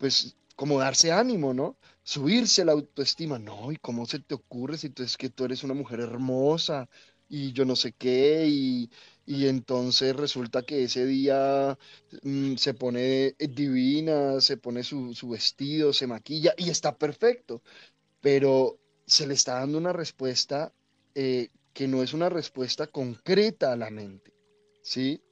Pues 0.00 0.34
como 0.56 0.78
darse 0.78 1.12
ánimo, 1.12 1.52
¿no? 1.52 1.76
Subirse 2.02 2.64
la 2.64 2.72
autoestima. 2.72 3.38
No, 3.38 3.70
¿y 3.70 3.76
cómo 3.76 4.06
se 4.06 4.18
te 4.18 4.34
ocurre 4.34 4.78
si 4.78 4.88
tú 4.88 5.02
es 5.02 5.18
que 5.18 5.28
tú 5.28 5.44
eres 5.44 5.62
una 5.62 5.74
mujer 5.74 6.00
hermosa 6.00 6.88
y 7.28 7.52
yo 7.52 7.66
no 7.66 7.76
sé 7.76 7.92
qué? 7.92 8.46
Y, 8.48 8.90
entonces 9.26 10.16
resulta 10.16 10.62
que 10.62 10.84
ese 10.84 11.04
día 11.06 11.78
mm, 12.22 12.56
se 12.56 12.74
pone 12.74 13.36
divina, 13.38 14.40
se 14.40 14.56
pone 14.56 14.82
su, 14.84 15.14
vestido, 15.28 15.92
se 15.92 16.06
maquilla 16.06 16.54
y 16.56 16.70
está 16.70 16.96
perfecto, 16.96 17.62
pero 18.22 18.78
se 19.06 19.26
le 19.26 19.34
está 19.34 19.60
dando 19.60 19.78
una 19.78 19.92
respuesta 19.92 20.72
eh, 21.14 21.50
que 21.74 21.88
no 21.88 22.02
es 22.02 22.14
una 22.14 22.30
respuesta 22.30 22.86
concreta 22.86 23.72
a 23.72 23.76
la 23.76 23.90
mente, 23.90 24.32
¿sí? 24.82 25.22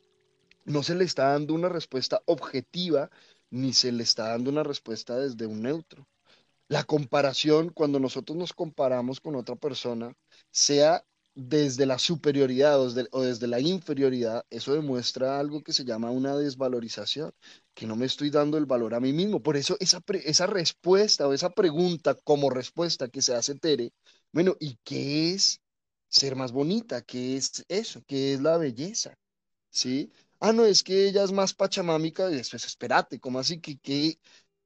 No 0.66 0.82
se 0.82 0.94
le 0.94 1.04
está 1.04 1.32
dando 1.32 1.54
una 1.54 1.70
respuesta 1.70 2.22
objetiva 2.26 3.10
ni 3.50 3.72
se 3.72 3.92
le 3.92 4.02
está 4.02 4.28
dando 4.28 4.50
una 4.50 4.62
respuesta 4.62 5.16
desde 5.18 5.46
un 5.46 5.62
neutro. 5.62 6.06
La 6.68 6.84
comparación, 6.84 7.70
cuando 7.70 7.98
nosotros 8.00 8.36
nos 8.36 8.52
comparamos 8.52 9.20
con 9.20 9.36
otra 9.36 9.56
persona, 9.56 10.12
sea 10.50 11.04
desde 11.34 11.86
la 11.86 11.98
superioridad 11.98 12.80
o 12.80 13.22
desde, 13.22 13.46
la 13.46 13.60
inferioridad, 13.60 14.44
eso 14.50 14.74
demuestra 14.74 15.38
algo 15.38 15.62
que 15.62 15.72
se 15.72 15.84
llama 15.84 16.10
una 16.10 16.36
desvalorización, 16.36 17.32
que 17.74 17.86
no 17.86 17.94
me 17.94 18.06
estoy 18.06 18.30
dando 18.30 18.58
el 18.58 18.66
valor 18.66 18.94
a 18.94 19.00
mí 19.00 19.12
mismo. 19.12 19.40
Por 19.40 19.56
eso 19.56 19.76
esa, 19.78 20.02
esa 20.24 20.46
respuesta 20.46 21.28
o 21.28 21.32
esa 21.32 21.50
pregunta 21.50 22.16
como 22.24 22.50
respuesta 22.50 23.08
que 23.08 23.22
se 23.22 23.34
hace 23.34 23.54
Tere, 23.54 23.92
bueno, 24.32 24.56
¿y 24.58 24.78
qué 24.82 25.32
es 25.32 25.60
ser 26.08 26.34
más 26.34 26.50
bonita? 26.52 27.02
¿Qué 27.02 27.36
es 27.36 27.64
eso? 27.68 28.02
¿Qué 28.06 28.34
es 28.34 28.40
la 28.40 28.56
belleza? 28.58 29.16
¿Sí? 29.70 30.12
Ah, 30.40 30.52
no, 30.52 30.64
es 30.64 30.82
que 30.82 31.08
ella 31.08 31.24
es 31.24 31.32
más 31.32 31.54
pachamámica, 31.54 32.30
y 32.30 32.36
después, 32.36 32.64
espérate, 32.64 33.20
¿cómo 33.20 33.38
así? 33.38 33.60
que 33.60 33.78
qué, 33.78 34.18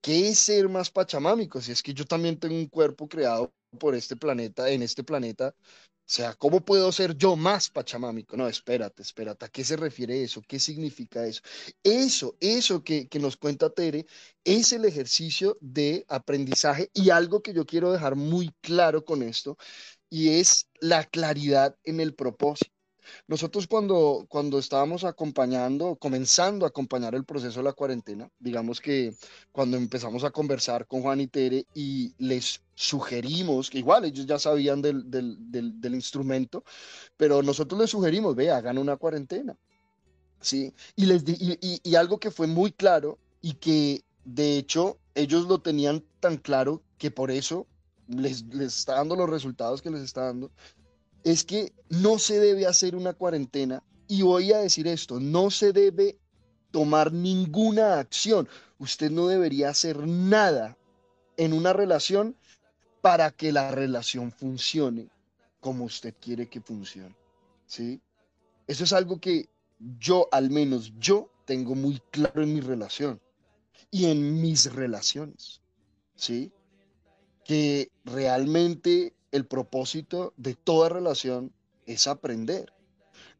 es 0.02 0.38
ser 0.38 0.68
más 0.68 0.90
pachamámico? 0.90 1.60
Si 1.60 1.72
es 1.72 1.82
que 1.82 1.94
yo 1.94 2.04
también 2.04 2.38
tengo 2.38 2.56
un 2.56 2.68
cuerpo 2.68 3.08
creado 3.08 3.52
por 3.78 3.94
este 3.94 4.16
planeta, 4.16 4.68
en 4.70 4.82
este 4.82 5.04
planeta, 5.04 5.54
o 5.58 6.14
sea, 6.14 6.34
¿cómo 6.34 6.64
puedo 6.64 6.92
ser 6.92 7.16
yo 7.16 7.36
más 7.36 7.70
pachamámico? 7.70 8.36
No, 8.36 8.48
espérate, 8.48 9.02
espérate, 9.02 9.46
¿a 9.46 9.48
qué 9.48 9.64
se 9.64 9.76
refiere 9.76 10.22
eso? 10.22 10.42
¿Qué 10.46 10.58
significa 10.60 11.24
eso? 11.26 11.40
Eso, 11.82 12.36
eso 12.40 12.82
que, 12.84 13.08
que 13.08 13.18
nos 13.18 13.36
cuenta 13.36 13.70
Tere, 13.70 14.06
es 14.44 14.72
el 14.72 14.84
ejercicio 14.84 15.56
de 15.60 16.04
aprendizaje 16.08 16.90
y 16.92 17.10
algo 17.10 17.42
que 17.42 17.54
yo 17.54 17.64
quiero 17.64 17.92
dejar 17.92 18.16
muy 18.16 18.50
claro 18.60 19.04
con 19.04 19.22
esto, 19.22 19.56
y 20.10 20.30
es 20.40 20.68
la 20.80 21.04
claridad 21.04 21.78
en 21.84 22.00
el 22.00 22.14
propósito. 22.14 22.81
Nosotros 23.26 23.66
cuando, 23.66 24.26
cuando 24.28 24.58
estábamos 24.58 25.04
acompañando, 25.04 25.96
comenzando 25.96 26.64
a 26.64 26.68
acompañar 26.68 27.14
el 27.14 27.24
proceso 27.24 27.60
de 27.60 27.64
la 27.64 27.72
cuarentena, 27.72 28.30
digamos 28.38 28.80
que 28.80 29.14
cuando 29.50 29.76
empezamos 29.76 30.24
a 30.24 30.30
conversar 30.30 30.86
con 30.86 31.02
Juan 31.02 31.20
y 31.20 31.26
Tere 31.26 31.66
y 31.74 32.14
les 32.18 32.60
sugerimos, 32.74 33.70
que 33.70 33.78
igual 33.78 34.04
ellos 34.04 34.26
ya 34.26 34.38
sabían 34.38 34.82
del, 34.82 35.10
del, 35.10 35.36
del, 35.80 35.94
instrumento, 35.94 36.64
pero 37.16 37.42
nosotros 37.42 37.80
les 37.80 37.90
sugerimos, 37.90 38.34
ve, 38.34 38.50
hagan 38.50 38.78
una 38.78 38.96
cuarentena. 38.96 39.56
¿sí? 40.40 40.72
Y, 40.96 41.06
les 41.06 41.22
y, 41.26 41.80
y, 41.82 41.94
algo 41.94 42.18
que 42.18 42.30
fue 42.30 42.46
muy 42.46 42.72
claro 42.72 43.18
y 43.40 43.54
que 43.54 44.02
de 44.24 44.56
hecho 44.56 44.98
ellos 45.14 45.46
lo 45.46 45.60
tenían 45.60 46.04
tan 46.20 46.36
claro 46.36 46.82
que 46.98 47.10
por 47.10 47.30
eso 47.30 47.66
les, 48.08 48.44
les 48.46 48.78
está 48.78 48.94
dando 48.94 49.16
los 49.16 49.28
resultados 49.28 49.82
que 49.82 49.90
les 49.90 50.02
está 50.02 50.26
dando, 50.26 50.50
es 51.24 51.44
que 51.44 51.72
no 51.88 52.18
se 52.18 52.40
debe 52.40 52.66
hacer 52.66 52.96
una 52.96 53.12
cuarentena 53.12 53.82
y 54.08 54.22
voy 54.22 54.52
a 54.52 54.58
decir 54.58 54.86
esto, 54.88 55.20
no 55.20 55.50
se 55.50 55.72
debe 55.72 56.18
tomar 56.70 57.12
ninguna 57.12 57.98
acción. 57.98 58.48
Usted 58.78 59.10
no 59.10 59.28
debería 59.28 59.70
hacer 59.70 60.06
nada 60.06 60.76
en 61.36 61.52
una 61.52 61.72
relación 61.72 62.36
para 63.00 63.30
que 63.30 63.52
la 63.52 63.70
relación 63.70 64.32
funcione 64.32 65.08
como 65.60 65.84
usted 65.84 66.14
quiere 66.20 66.48
que 66.48 66.60
funcione. 66.60 67.14
¿Sí? 67.66 68.00
Eso 68.66 68.84
es 68.84 68.92
algo 68.92 69.20
que 69.20 69.48
yo, 69.98 70.28
al 70.32 70.50
menos 70.50 70.92
yo, 70.98 71.30
tengo 71.44 71.74
muy 71.74 72.00
claro 72.10 72.42
en 72.42 72.54
mi 72.54 72.60
relación 72.60 73.20
y 73.90 74.06
en 74.06 74.40
mis 74.40 74.72
relaciones. 74.72 75.60
¿Sí? 76.14 76.52
Que 77.44 77.90
realmente 78.04 79.14
el 79.32 79.46
propósito 79.46 80.32
de 80.36 80.54
toda 80.54 80.88
relación 80.88 81.52
es 81.86 82.06
aprender. 82.06 82.72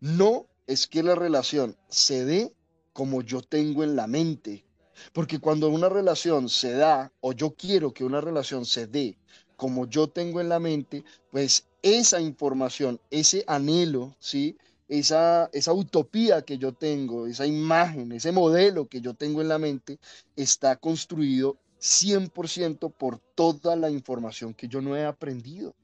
No 0.00 0.46
es 0.66 0.87
que 0.87 1.02
la 1.02 1.14
relación 1.14 1.76
se 1.88 2.24
dé 2.24 2.52
como 2.92 3.22
yo 3.22 3.42
tengo 3.42 3.85
en 3.85 3.94
la 3.94 4.07
mente, 4.07 4.64
porque 5.12 5.38
cuando 5.38 5.68
una 5.68 5.88
relación 5.88 6.48
se 6.48 6.72
da 6.72 7.12
o 7.20 7.33
yo 7.33 7.52
quiero 7.52 7.92
que 7.92 8.05
una 8.05 8.20
relación 8.20 8.64
se 8.64 8.87
dé 8.87 9.16
como 9.57 9.87
yo 9.87 10.09
tengo 10.09 10.40
en 10.40 10.48
la 10.48 10.59
mente, 10.59 11.05
pues 11.31 11.66
esa 11.83 12.20
información, 12.20 13.00
ese 13.11 13.44
anhelo, 13.46 14.16
¿sí? 14.18 14.57
Esa, 14.88 15.48
esa 15.52 15.72
utopía 15.72 16.42
que 16.42 16.59
yo 16.59 16.72
tengo, 16.72 17.26
esa 17.26 17.46
imagen, 17.46 18.12
ese 18.12 18.33
modelo 18.33 18.88
que 18.88 19.00
yo 19.00 19.14
tengo 19.14 19.40
en 19.40 19.48
la 19.48 19.59
mente, 19.59 19.98
está 20.37 20.76
construido 20.76 21.57
100% 21.81 22.92
por 22.92 23.18
toda 23.35 23.76
la 23.76 23.90
información 23.90 24.55
que 24.55 24.68
yo 24.68 24.81
no 24.81 24.96
he 24.96 25.05
aprendido. 25.05 25.74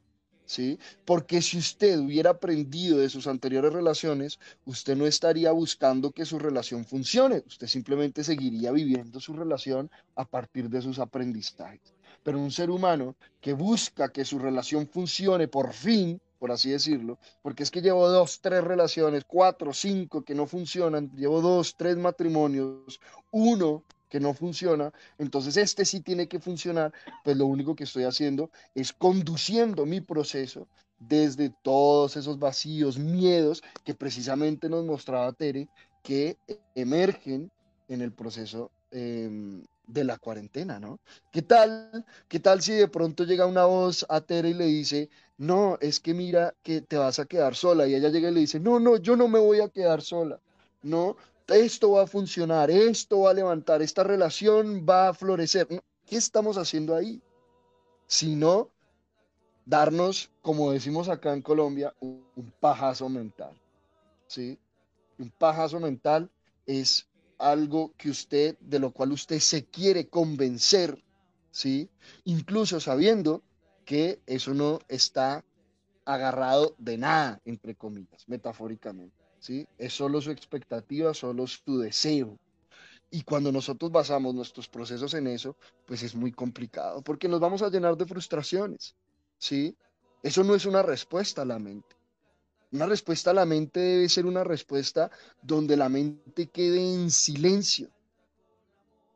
¿Sí? 0.49 0.79
Porque 1.05 1.43
si 1.43 1.59
usted 1.59 1.99
hubiera 1.99 2.31
aprendido 2.31 2.99
de 2.99 3.11
sus 3.11 3.27
anteriores 3.27 3.73
relaciones, 3.73 4.41
usted 4.65 4.97
no 4.97 5.07
estaría 5.07 5.53
buscando 5.53 6.11
que 6.11 6.25
su 6.25 6.39
relación 6.39 6.85
funcione, 6.85 7.45
usted 7.47 7.67
simplemente 7.67 8.25
seguiría 8.25 8.73
viviendo 8.73 9.21
su 9.21 9.35
relación 9.35 9.91
a 10.17 10.25
partir 10.25 10.71
de 10.71 10.81
sus 10.81 10.99
aprendizajes. 10.99 11.95
Pero 12.23 12.41
un 12.41 12.51
ser 12.51 12.71
humano 12.71 13.15
que 13.41 13.53
busca 13.53 14.11
que 14.11 14.25
su 14.25 14.39
relación 14.39 14.89
funcione 14.89 15.49
por 15.49 15.73
fin, 15.73 16.21
por 16.39 16.51
así 16.51 16.71
decirlo, 16.71 17.19
porque 17.43 17.63
es 17.63 17.71
que 17.71 17.83
llevo 17.83 18.09
dos, 18.09 18.41
tres 18.41 18.65
relaciones, 18.65 19.25
cuatro, 19.27 19.75
cinco 19.75 20.23
que 20.23 20.35
no 20.35 20.47
funcionan, 20.47 21.11
llevo 21.15 21.43
dos, 21.43 21.77
tres 21.77 21.97
matrimonios, 21.99 23.01
uno 23.31 23.85
que 24.09 24.21
no 24.21 24.35
funciona, 24.35 24.93
entonces 25.19 25.57
este 25.57 25.85
sí 25.85 26.01
tiene 26.01 26.29
que 26.29 26.41
funcionar, 26.41 26.93
pues 27.25 27.37
lo 27.37 27.47
único 27.47 27.75
que 27.75 27.85
estoy 27.85 28.05
haciendo 28.05 28.51
es 28.75 28.93
conduciendo 28.93 29.87
mi 29.87 30.01
proceso 30.01 30.67
desde 30.99 31.51
todos 31.63 32.17
esos 32.17 32.39
vacíos, 32.39 32.99
miedos 32.99 33.63
que 33.85 33.95
precisamente 33.95 34.69
nos 34.69 34.85
mostraba 34.85 35.33
Tere 35.33 35.69
que 36.03 36.37
emergen 36.75 37.51
en 37.89 38.03
el 38.03 38.13
proceso 38.13 38.71
em, 38.91 39.63
de 39.87 40.05
la 40.05 40.19
cuarentena, 40.19 40.79
¿no? 40.79 40.99
¿Qué 41.33 41.43
tal? 41.43 42.05
¿Qué 42.29 42.41
tal 42.41 42.63
si 42.63 42.73
de 42.73 42.89
pronto 42.89 43.25
llega 43.25 43.47
una 43.47 43.65
voz 43.65 44.05
a 44.09 44.21
Tere 44.21 44.51
y 44.51 44.55
le 44.55 44.67
dice, 44.67 45.09
no, 45.39 45.79
es 45.81 46.01
que 46.01 46.15
mira 46.15 46.55
que 46.63 46.83
te 46.83 46.97
vas 46.97 47.19
a 47.19 47.27
quedar 47.27 47.55
sola 47.55 47.87
y 47.87 47.95
ella 47.95 48.11
llega 48.11 48.31
y 48.31 48.35
le 48.35 48.41
dice, 48.41 48.61
no, 48.61 48.79
no, 48.81 48.97
yo 48.97 49.17
no 49.17 49.29
me 49.29 49.39
voy 49.39 49.61
a 49.61 49.69
quedar 49.69 50.03
sola, 50.03 50.41
no, 50.83 51.17
esto 51.57 51.93
va 51.93 52.03
a 52.03 52.07
funcionar, 52.07 52.71
esto 52.71 53.21
va 53.21 53.31
a 53.31 53.35
levantar, 53.35 53.83
esta 53.83 54.03
relación 54.03 54.87
va 54.89 55.09
a 55.09 55.15
florecer. 55.15 55.67
¿Qué 56.07 56.17
estamos 56.17 56.59
haciendo 56.59 56.95
ahí? 56.95 57.21
Sino 58.07 58.71
darnos, 59.65 60.31
como 60.41 60.73
decimos 60.73 61.09
acá 61.09 61.33
en 61.33 61.43
Colombia, 61.43 61.95
un, 62.01 62.25
pajazo 62.61 63.09
mental, 63.09 63.53
¿sí? 64.27 64.59
Un 65.19 65.31
pajazo 65.31 65.79
mental 65.81 66.31
es 66.67 67.07
algo 67.39 67.93
que 67.97 68.11
usted, 68.11 68.57
de 68.61 68.79
lo 68.79 68.93
cual 68.93 69.13
usted 69.13 69.39
se 69.41 69.65
quiere 69.67 70.09
convencer, 70.09 71.03
¿sí? 71.51 71.91
Incluso 72.25 72.81
sabiendo 72.81 73.43
que 73.85 74.21
eso 74.27 74.55
no 74.55 74.81
está 74.89 75.45
agarrado 76.05 76.75
de 76.79 76.97
nada, 76.97 77.41
entre 77.45 77.75
comillas, 77.75 78.27
metafóricamente, 78.29 79.18
¿sí? 79.41 79.67
Es 79.79 79.95
solo 79.95 80.21
su 80.21 80.31
expectativa, 80.31 81.15
solo 81.15 81.47
su 81.47 81.79
deseo. 81.79 82.39
Y 83.11 83.23
cuando 83.23 83.51
nosotros 83.51 83.91
basamos 83.91 84.35
nuestros 84.35 84.69
procesos 84.69 85.15
en 85.15 85.29
eso, 85.29 85.57
pues 85.87 86.03
es 86.03 86.15
muy 86.15 86.33
complicado, 86.33 87.03
porque 87.03 87.29
nos 87.29 87.41
vamos 87.41 87.63
a 87.63 87.71
llenar 87.71 87.97
de 87.97 88.07
frustraciones, 88.07 88.95
¿sí? 89.39 89.75
Eso 90.23 90.45
no 90.45 90.55
es 90.55 90.67
una 90.67 90.83
respuesta 90.83 91.43
a 91.43 91.47
la 91.47 91.59
mente. 91.59 91.97
Una 92.71 92.85
respuesta 92.85 93.31
a 93.31 93.35
la 93.35 93.47
mente 93.47 93.81
debe 93.81 94.09
ser 94.11 94.27
una 94.27 94.45
respuesta 94.45 95.11
donde 95.41 95.77
la 95.77 95.89
mente 95.89 96.49
quede 96.49 96.95
en 96.95 97.11
silencio, 97.11 97.89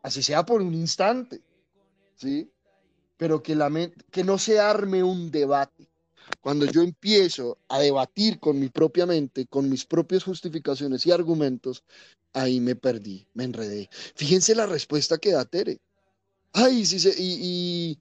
así 0.03 0.23
sea 0.23 0.45
por 0.45 0.63
un 0.63 0.75
instante, 0.75 1.43
¿sí? 2.17 2.51
Pero 3.19 3.43
que, 3.43 3.55
la 3.55 3.69
mente, 3.69 4.05
que 4.11 4.25
no 4.25 4.39
se 4.39 4.59
arme 4.59 5.03
un 5.03 5.31
debate. 5.31 5.92
Cuando 6.41 6.67
yo 6.67 6.83
empiezo 6.83 7.59
a 7.69 7.79
debatir 7.79 8.41
con 8.41 8.59
mi 8.59 8.69
propia 8.69 9.07
mente, 9.07 9.47
con 9.47 9.69
mis 9.69 9.85
propias 9.85 10.25
justificaciones 10.25 11.07
y 11.07 11.13
argumentos, 11.13 11.85
ahí 12.33 12.61
me 12.61 12.75
perdí, 12.75 13.29
me 13.35 13.45
enredé. 13.45 13.89
Fíjense 14.17 14.55
la 14.55 14.67
respuesta 14.67 15.19
que 15.19 15.33
da 15.33 15.45
Tere. 15.45 15.81
Ay, 16.53 16.85
si 16.85 16.99
se, 16.99 17.11
y, 17.17 17.99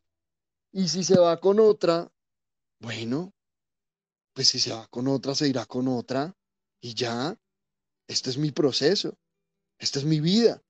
y, 0.73 0.81
y 0.81 0.87
si 0.87 1.03
se 1.03 1.19
va 1.19 1.39
con 1.39 1.59
otra, 1.59 2.11
bueno, 2.79 3.33
pues 4.33 4.49
si 4.49 4.59
se 4.59 4.73
va 4.73 4.87
con 4.87 5.07
otra, 5.07 5.35
se 5.35 5.47
irá 5.47 5.65
con 5.65 5.87
otra 5.87 6.35
y 6.81 6.93
ya, 6.93 7.37
este 8.07 8.29
es 8.29 8.37
mi 8.37 8.51
proceso, 8.51 9.17
esta 9.77 9.99
es 9.99 10.05
mi 10.05 10.19
vida. 10.19 10.63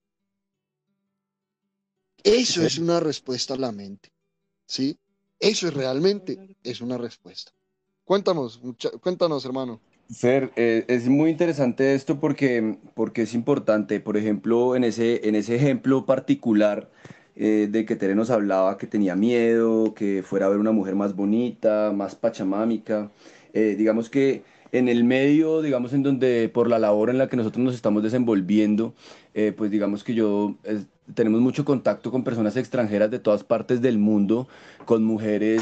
Eso 2.24 2.62
es 2.64 2.78
una 2.78 3.00
respuesta 3.00 3.56
a 3.56 3.58
la 3.58 3.72
mente, 3.72 4.10
¿sí? 4.68 5.00
Eso 5.42 5.68
es 5.68 5.74
realmente 5.74 6.38
es 6.64 6.82
una 6.82 6.98
respuesta. 6.98 7.52
Cuéntanos, 8.06 8.62
cuéntanos, 9.02 9.44
hermano. 9.44 9.82
Fer, 10.10 10.52
eh, 10.56 10.86
es 10.88 11.08
muy 11.08 11.32
interesante 11.32 11.96
esto 11.96 12.20
porque, 12.20 12.78
porque 12.94 13.24
es 13.24 13.34
importante. 13.34 14.00
Por 14.00 14.18
ejemplo, 14.18 14.76
en 14.76 14.84
ese, 14.84 15.28
en 15.28 15.36
ese 15.36 15.56
ejemplo 15.56 16.06
particular 16.06 16.92
eh, 17.36 17.68
de 17.72 17.86
que 17.86 17.96
Tere 17.96 18.14
nos 18.14 18.30
hablaba 18.30 18.78
que 18.78 18.88
tenía 18.88 19.16
miedo, 19.16 19.94
que 19.96 20.22
fuera 20.22 20.46
a 20.46 20.50
ver 20.50 20.60
una 20.60 20.72
mujer 20.74 20.96
más 20.96 21.16
bonita, 21.16 21.92
más 21.92 22.14
pachamámica. 22.16 23.12
Eh, 23.54 23.76
digamos 23.78 24.10
que 24.10 24.44
en 24.72 24.90
el 24.90 25.04
medio, 25.04 25.62
digamos, 25.62 25.94
en 25.94 26.04
donde 26.04 26.50
por 26.50 26.70
la 26.70 26.80
labor 26.80 27.10
en 27.10 27.18
la 27.18 27.30
que 27.30 27.38
nosotros 27.38 27.64
nos 27.64 27.76
estamos 27.76 28.04
desenvolviendo, 28.04 28.94
eh, 29.34 29.54
pues 29.56 29.72
digamos 29.72 30.04
que 30.04 30.14
yo 30.14 30.56
tenemos 31.14 31.42
mucho 31.42 31.66
contacto 31.66 32.12
con 32.12 32.24
personas 32.24 32.58
extranjeras 32.58 33.12
de 33.12 33.20
todas 33.20 33.44
partes 33.44 33.82
del 33.82 33.98
mundo, 33.98 34.48
con 34.86 35.04
mujeres 35.04 35.62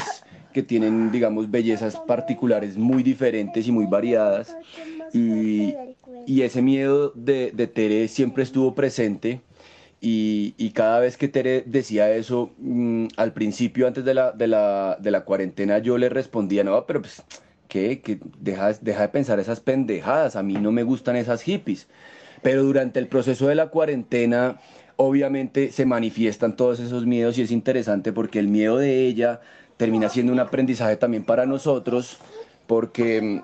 que 0.52 0.62
tienen, 0.62 1.10
digamos, 1.12 1.50
bellezas 1.50 1.96
particulares 2.06 2.76
muy 2.76 3.02
diferentes 3.02 3.66
y 3.66 3.72
muy 3.72 3.86
variadas. 3.86 4.56
Y, 5.12 5.74
y 6.26 6.42
ese 6.42 6.62
miedo 6.62 7.12
de, 7.14 7.52
de 7.52 7.66
Tere 7.66 8.08
siempre 8.08 8.42
estuvo 8.42 8.74
presente. 8.74 9.40
Y, 10.00 10.54
y, 10.56 10.70
cada 10.70 10.98
vez 10.98 11.18
que 11.18 11.28
Tere 11.28 11.62
decía 11.66 12.10
eso, 12.10 12.52
mmm, 12.58 13.08
al 13.18 13.34
principio, 13.34 13.86
antes 13.86 14.02
de 14.02 14.14
la, 14.14 14.32
de, 14.32 14.46
la, 14.46 14.96
de 14.98 15.10
la 15.10 15.24
cuarentena, 15.24 15.78
yo 15.78 15.98
le 15.98 16.08
respondía, 16.08 16.64
no, 16.64 16.86
pero 16.86 17.02
pues 17.02 17.22
¿qué? 17.70 18.00
Que 18.00 18.18
deja, 18.38 18.72
deja 18.80 19.02
de 19.02 19.08
pensar 19.08 19.40
esas 19.40 19.60
pendejadas, 19.60 20.36
a 20.36 20.42
mí 20.42 20.54
no 20.54 20.72
me 20.72 20.82
gustan 20.82 21.16
esas 21.16 21.42
hippies. 21.42 21.88
Pero 22.42 22.62
durante 22.62 22.98
el 22.98 23.08
proceso 23.08 23.48
de 23.48 23.54
la 23.54 23.68
cuarentena, 23.68 24.60
obviamente 25.02 25.72
se 25.72 25.86
manifiestan 25.86 26.56
todos 26.56 26.78
esos 26.78 27.06
miedos 27.06 27.38
y 27.38 27.42
es 27.42 27.50
interesante 27.50 28.12
porque 28.12 28.38
el 28.38 28.48
miedo 28.48 28.76
de 28.76 29.06
ella 29.06 29.40
termina 29.78 30.10
siendo 30.10 30.30
un 30.30 30.40
aprendizaje 30.40 30.96
también 30.96 31.24
para 31.24 31.46
nosotros 31.46 32.18
porque, 32.66 33.40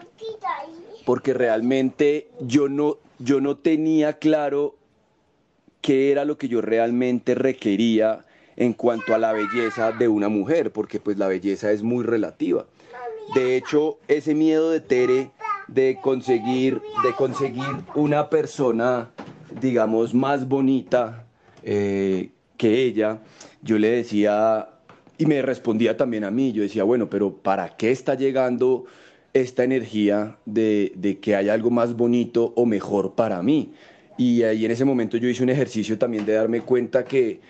porque 1.07 1.33
realmente 1.33 2.29
yo 2.41 2.69
no, 2.69 2.99
yo 3.19 3.41
no 3.41 3.57
tenía 3.57 4.19
claro 4.19 4.77
qué 5.81 6.13
era 6.13 6.27
lo 6.27 6.37
que 6.37 6.49
yo 6.49 6.61
realmente 6.61 7.35
requería 7.35 8.27
en 8.57 8.75
cuanto 8.75 9.15
a 9.15 9.19
la 9.19 9.33
belleza 9.33 9.93
de 9.93 10.09
una 10.09 10.29
mujer, 10.29 10.73
porque 10.73 11.01
pues 11.01 11.17
la 11.17 11.27
belleza 11.27 11.71
es 11.73 11.83
muy 11.83 12.05
relativa. 12.05 12.67
De 13.35 13.57
hecho, 13.57 13.99
ese 14.09 14.35
miedo 14.35 14.71
de 14.71 14.81
Tere 14.81 15.31
de 15.69 15.99
conseguir, 16.03 16.83
de 17.03 17.15
conseguir 17.15 17.77
una 17.95 18.29
persona, 18.29 19.09
digamos, 19.59 20.13
más 20.13 20.47
bonita 20.47 21.26
eh, 21.67 22.31
que 22.57 22.85
ella, 22.85 23.19
yo 23.61 23.79
le 23.79 23.91
decía, 23.91 24.69
y 25.19 25.27
me 25.27 25.43
respondía 25.43 25.97
también 25.97 26.25
a 26.25 26.31
mí, 26.31 26.53
yo 26.53 26.63
decía, 26.63 26.85
bueno, 26.85 27.11
pero 27.11 27.37
¿para 27.37 27.77
qué 27.77 27.91
está 27.91 28.15
llegando 28.15 28.87
esta 29.35 29.65
energía 29.65 30.39
de, 30.47 30.93
de 30.97 31.19
que 31.19 31.37
hay 31.37 31.51
algo 31.51 31.71
más 31.71 31.95
bonito 31.95 32.55
o 32.57 32.65
mejor 32.65 33.15
para 33.15 33.43
mí? 33.43 33.75
Y 34.17 34.45
ahí 34.45 34.65
en 34.65 34.71
ese 34.71 34.87
momento 34.87 35.19
yo 35.19 35.29
hice 35.29 35.43
un 35.43 35.51
ejercicio 35.51 35.99
también 35.99 36.25
de 36.25 36.33
darme 36.33 36.63
cuenta 36.63 37.05
que, 37.05 37.41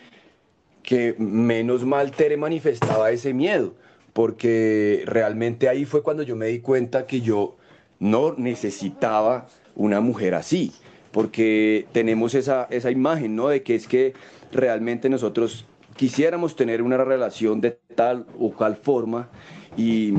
que 0.83 1.14
menos 1.18 1.85
mal 1.85 2.11
Tere 2.11 2.37
manifestaba 2.37 3.12
ese 3.12 3.33
miedo 3.33 3.74
porque 4.16 5.02
realmente 5.05 5.68
ahí 5.68 5.85
fue 5.85 6.02
cuando 6.02 6.22
yo 6.22 6.37
me 6.37 6.46
di 6.46 6.61
cuenta 6.61 7.07
que 7.07 7.20
yo 7.20 7.55
no 7.98 8.35
necesitaba 8.38 9.46
una 9.74 10.00
mujer 10.00 10.35
así, 10.35 10.72
porque 11.16 11.87
tenemos 11.92 12.35
esa, 12.35 12.66
esa 12.68 12.90
imagen, 12.90 13.37
¿no? 13.37 13.48
De 13.48 13.62
que 13.62 13.74
es 13.74 13.88
que 13.88 14.12
realmente 14.52 15.09
nosotros 15.09 15.64
quisiéramos 15.96 16.57
tener 16.57 16.83
una 16.83 16.98
relación 16.98 17.62
de 17.62 17.79
tal 17.94 18.26
o 18.38 18.52
cual 18.52 18.76
forma 18.76 19.31
y, 19.79 20.12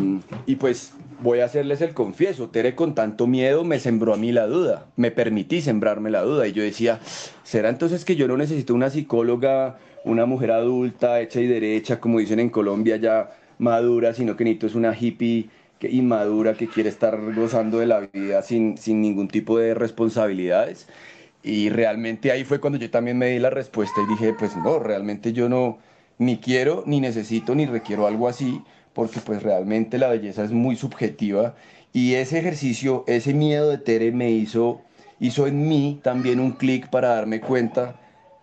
y 0.48 0.56
pues 0.56 0.94
voy 1.22 1.42
a 1.42 1.46
hacerles 1.46 1.82
el 1.82 1.94
confieso, 1.94 2.50
Tere 2.50 2.74
con 2.74 2.96
tanto 2.96 3.28
miedo 3.28 3.64
me 3.64 3.78
sembró 3.78 4.16
a 4.16 4.18
mí 4.18 4.32
la 4.32 4.48
duda, 4.48 4.88
me 4.96 5.12
permití 5.12 5.62
sembrarme 5.62 6.10
la 6.10 6.24
duda 6.24 6.48
y 6.48 6.54
yo 6.54 6.64
decía, 6.64 7.00
¿será 7.44 7.70
entonces 7.70 8.04
que 8.04 8.16
yo 8.16 8.28
no 8.28 8.36
necesito 8.36 8.74
una 8.74 8.90
psicóloga, 8.90 9.78
una 10.04 10.26
mujer 10.26 10.50
adulta, 10.50 11.22
hecha 11.22 11.40
y 11.40 11.46
derecha, 11.46 12.00
como 12.00 12.18
dicen 12.18 12.40
en 12.40 12.50
Colombia 12.50 12.98
ya? 12.98 13.30
madura, 13.60 14.14
sino 14.14 14.36
que 14.36 14.44
Nito 14.44 14.68
es 14.68 14.76
una 14.76 14.96
hippie 14.98 15.50
que, 15.80 15.90
inmadura 15.90 16.56
que 16.56 16.68
quiere 16.68 16.90
estar 16.90 17.20
gozando 17.34 17.80
de 17.80 17.88
la 17.88 18.02
vida 18.02 18.42
sin, 18.42 18.78
sin 18.78 19.02
ningún 19.02 19.28
tipo 19.28 19.58
de 19.60 19.74
responsabilidades. 19.74 20.88
Y 21.44 21.70
realmente 21.70 22.32
ahí 22.32 22.44
fue 22.44 22.60
cuando 22.60 22.80
yo 22.80 22.90
también 22.92 23.18
me 23.18 23.28
di 23.30 23.40
la 23.40 23.50
respuesta 23.50 24.02
y 24.02 24.06
dije, 24.08 24.34
pues 24.34 24.56
no, 24.58 24.80
realmente 24.80 25.34
yo 25.34 25.50
no, 25.50 25.80
ni 26.18 26.40
quiero, 26.40 26.84
ni 26.86 27.00
necesito, 27.00 27.56
ni 27.56 27.66
requiero 27.66 28.08
algo 28.08 28.28
así, 28.28 28.62
porque 28.94 29.22
pues 29.22 29.44
realmente 29.44 29.98
la 29.98 30.10
belleza 30.10 30.44
es 30.44 30.52
muy 30.52 30.76
subjetiva. 30.76 31.56
Y 31.94 32.16
ese 32.16 32.40
ejercicio, 32.40 33.04
ese 33.08 33.34
miedo 33.34 33.70
de 33.70 33.78
Tere 33.78 34.12
me 34.12 34.32
hizo, 34.32 34.86
hizo 35.20 35.48
en 35.48 35.68
mí 35.68 36.00
también 36.04 36.40
un 36.40 36.52
clic 36.54 36.90
para 36.90 37.10
darme 37.10 37.42
cuenta 37.42 38.00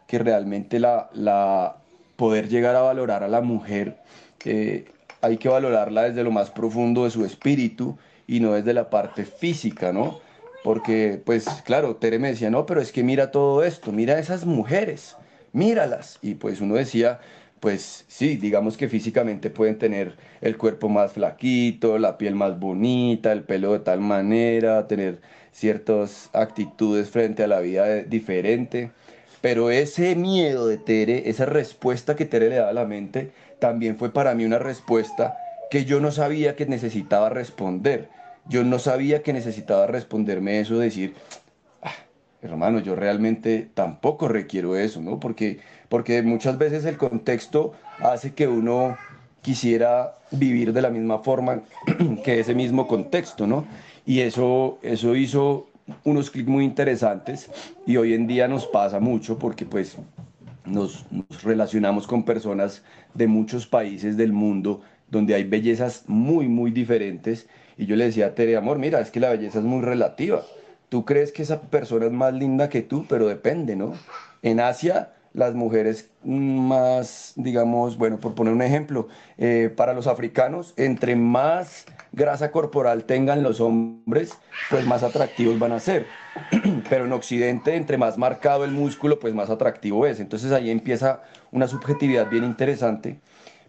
que 0.07 0.19
realmente 0.19 0.79
la, 0.81 1.11
la 1.13 1.83
poder 2.17 2.49
llegar 2.49 2.77
a 2.77 2.83
valorar 2.83 3.23
a 3.25 3.29
la 3.29 3.41
mujer 3.41 4.03
eh, 4.45 4.94
hay 5.25 5.39
que 5.39 5.49
valorarla 5.49 6.03
desde 6.03 6.23
lo 6.23 6.31
más 6.31 6.51
profundo 6.51 7.05
de 7.05 7.11
su 7.11 7.25
espíritu 7.25 7.97
y 8.27 8.41
no 8.41 8.53
desde 8.53 8.75
la 8.75 8.91
parte 8.91 9.25
física, 9.25 9.91
¿no? 9.91 10.21
Porque, 10.63 11.21
pues, 11.25 11.47
claro, 11.65 11.97
Tere 11.97 12.19
me 12.19 12.29
decía, 12.29 12.51
no, 12.51 12.67
pero 12.67 12.81
es 12.81 12.93
que 12.93 13.03
mira 13.03 13.31
todo 13.31 13.65
esto, 13.65 13.91
mira 13.91 14.19
esas 14.19 14.45
mujeres, 14.45 15.17
míralas. 15.53 16.19
Y 16.21 16.35
pues 16.35 16.61
uno 16.61 16.75
decía, 16.75 17.21
pues 17.61 18.05
sí, 18.09 18.37
digamos 18.37 18.77
que 18.77 18.89
físicamente 18.89 19.49
pueden 19.49 19.79
tener 19.79 20.17
el 20.43 20.59
cuerpo 20.59 20.91
más 20.91 21.13
flaquito, 21.13 21.99
la 21.99 22.19
piel 22.19 22.35
más 22.35 22.59
bonita, 22.61 23.33
el 23.33 23.45
pelo 23.45 23.73
de 23.73 23.81
tal 23.81 24.01
manera, 24.01 24.87
tener 24.87 25.21
ciertas 25.53 26.29
actitudes 26.35 27.09
frente 27.09 27.45
a 27.45 27.47
la 27.47 27.61
vida 27.61 28.03
diferente. 28.03 28.93
Pero 29.41 29.71
ese 29.71 30.17
miedo 30.17 30.67
de 30.67 30.79
Tere, 30.79 31.29
esa 31.29 31.47
respuesta 31.47 32.17
que 32.17 32.25
Tere 32.25 32.49
le 32.49 32.57
da 32.57 32.71
a 32.71 32.73
la 32.73 32.87
mente, 32.87 33.33
también 33.59 33.97
fue 33.97 34.13
para 34.13 34.35
mí 34.35 34.45
una 34.45 34.59
respuesta 34.59 35.37
que 35.71 35.85
yo 35.85 36.01
no 36.01 36.11
sabía 36.11 36.57
que 36.57 36.67
necesitaba 36.67 37.31
responder. 37.31 38.09
Yo 38.49 38.63
no 38.63 38.79
sabía 38.79 39.23
que 39.23 39.33
necesitaba 39.33 39.87
responderme 39.87 40.61
eso, 40.61 40.79
decir, 40.79 41.15
ah, 41.83 41.95
hermano, 42.43 42.79
yo 42.81 42.95
realmente 42.95 43.69
tampoco 43.75 44.29
requiero 44.29 44.77
eso, 44.77 45.01
¿no? 45.01 45.19
Porque, 45.19 45.61
porque 45.89 46.23
muchas 46.23 46.59
veces 46.59 46.85
el 46.85 46.99
contexto 46.99 47.73
hace 48.01 48.35
que 48.35 48.47
uno 48.47 48.97
quisiera 49.43 50.17
vivir 50.31 50.73
de 50.73 50.83
la 50.83 50.91
misma 50.91 51.19
forma 51.21 51.63
que 52.25 52.41
ese 52.41 52.55
mismo 52.55 52.87
contexto, 52.87 53.47
¿no? 53.47 53.67
Y 54.07 54.21
eso, 54.21 54.79
eso 54.83 55.17
hizo 55.17 55.69
unos 56.05 56.31
clics 56.31 56.49
muy 56.49 56.65
interesantes 56.65 57.51
y 57.87 57.97
hoy 57.97 58.15
en 58.15 58.27
día 58.27 58.49
nos 58.49 58.67
pasa 58.67 59.01
mucho 59.01 59.39
porque 59.39 59.67
pues 59.67 59.97
nos, 60.65 61.05
relacionamos 61.43 62.07
con 62.07 62.25
personas 62.25 62.83
de 63.15 63.27
muchos 63.27 63.67
países 63.67 64.17
del 64.17 64.33
mundo 64.33 64.83
donde 65.11 65.35
hay 65.35 65.45
bellezas 65.45 66.05
muy, 66.07 66.49
muy 66.49 66.71
diferentes. 66.71 67.47
Y 67.77 67.87
yo 67.87 67.97
le 67.97 68.07
decía 68.07 68.27
a 68.27 68.35
Tere, 68.35 68.57
amor, 68.57 68.79
mira, 68.79 69.01
es 69.01 69.11
que 69.11 69.21
la 69.21 69.31
belleza 69.31 69.59
es 69.59 69.65
muy 69.65 69.83
relativa. 69.83 70.43
Tú 70.89 71.05
crees 71.05 71.33
que 71.33 71.43
esa 71.43 71.61
persona 71.63 72.07
es 72.07 72.13
más 72.13 72.33
linda 72.33 72.69
que 72.69 72.83
tú, 72.83 73.05
pero 73.09 73.27
depende, 73.27 73.77
¿no? 73.77 73.95
En 74.43 74.61
Asia 74.61 75.11
las 75.35 75.55
mujeres 75.55 76.11
más, 76.23 77.33
digamos, 77.37 77.99
bueno, 77.99 78.19
por 78.21 78.35
poner 78.35 78.55
un 78.55 78.63
ejemplo, 78.63 79.09
eh, 79.37 79.71
para 79.77 79.93
los 79.93 80.07
africanos, 80.07 80.73
entre 80.77 81.17
más 81.17 81.87
grasa 82.15 82.51
corporal 82.51 83.05
tengan 83.05 83.43
los 83.43 83.61
hombres, 83.61 84.39
pues 84.71 84.87
más 84.87 85.03
atractivos 85.03 85.59
van 85.59 85.73
a 85.73 85.81
ser. 85.81 86.07
Pero 86.89 87.05
en 87.05 87.13
Occidente, 87.13 87.75
entre 87.75 87.99
más 87.99 88.17
marcado 88.19 88.65
el 88.65 88.71
músculo, 88.71 89.19
pues 89.19 89.35
más 89.35 89.51
atractivo 89.51 90.07
es. 90.07 90.21
Entonces 90.21 90.53
ahí 90.53 90.71
empieza 90.71 91.23
una 91.51 91.69
subjetividad 91.69 92.29
bien 92.31 92.45
interesante. 92.45 93.19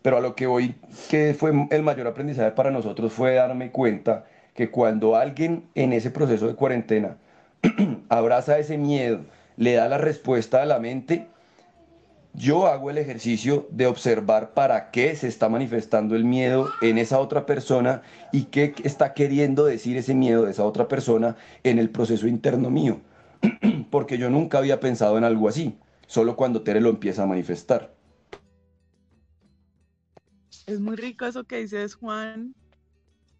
Pero 0.01 0.17
a 0.17 0.21
lo 0.21 0.35
que 0.35 0.45
voy, 0.45 0.75
que 1.09 1.33
fue 1.33 1.51
el 1.71 1.81
mayor 1.81 2.07
aprendizaje 2.07 2.51
para 2.51 2.69
nosotros, 2.69 3.11
fue 3.11 3.33
darme 3.33 3.71
cuenta 3.71 4.25
que 4.53 4.69
cuando 4.69 5.15
alguien 5.15 5.65
en 5.73 5.93
ese 5.93 6.11
proceso 6.11 6.47
de 6.47 6.55
cuarentena 6.55 7.17
abraza 8.09 8.59
ese 8.59 8.77
miedo, 8.77 9.21
le 9.57 9.73
da 9.73 9.89
la 9.89 9.97
respuesta 9.97 10.61
a 10.61 10.65
la 10.65 10.79
mente, 10.79 11.27
yo 12.37 12.67
hago 12.67 12.89
el 12.89 12.97
ejercicio 12.97 13.67
de 13.71 13.87
observar 13.87 14.53
para 14.53 14.91
qué 14.91 15.15
se 15.15 15.27
está 15.27 15.47
manifestando 15.47 16.15
el 16.15 16.25
miedo 16.25 16.69
en 16.81 16.97
esa 16.97 17.19
otra 17.19 17.45
persona 17.45 18.01
y 18.31 18.45
qué 18.45 18.75
está 18.83 19.13
queriendo 19.13 19.65
decir 19.65 19.97
ese 19.97 20.13
miedo 20.13 20.43
de 20.43 20.51
esa 20.51 20.65
otra 20.65 20.87
persona 20.87 21.37
en 21.63 21.79
el 21.79 21.89
proceso 21.89 22.27
interno 22.27 22.69
mío. 22.69 22.99
Porque 23.89 24.17
yo 24.17 24.29
nunca 24.29 24.57
había 24.57 24.79
pensado 24.79 25.17
en 25.17 25.23
algo 25.23 25.47
así, 25.47 25.77
solo 26.07 26.35
cuando 26.35 26.61
Tere 26.61 26.81
lo 26.81 26.89
empieza 26.89 27.23
a 27.23 27.27
manifestar. 27.27 27.95
Es 30.65 30.79
muy 30.79 30.95
rico 30.95 31.25
eso 31.25 31.43
que 31.43 31.57
dices, 31.57 31.95
Juan, 31.95 32.55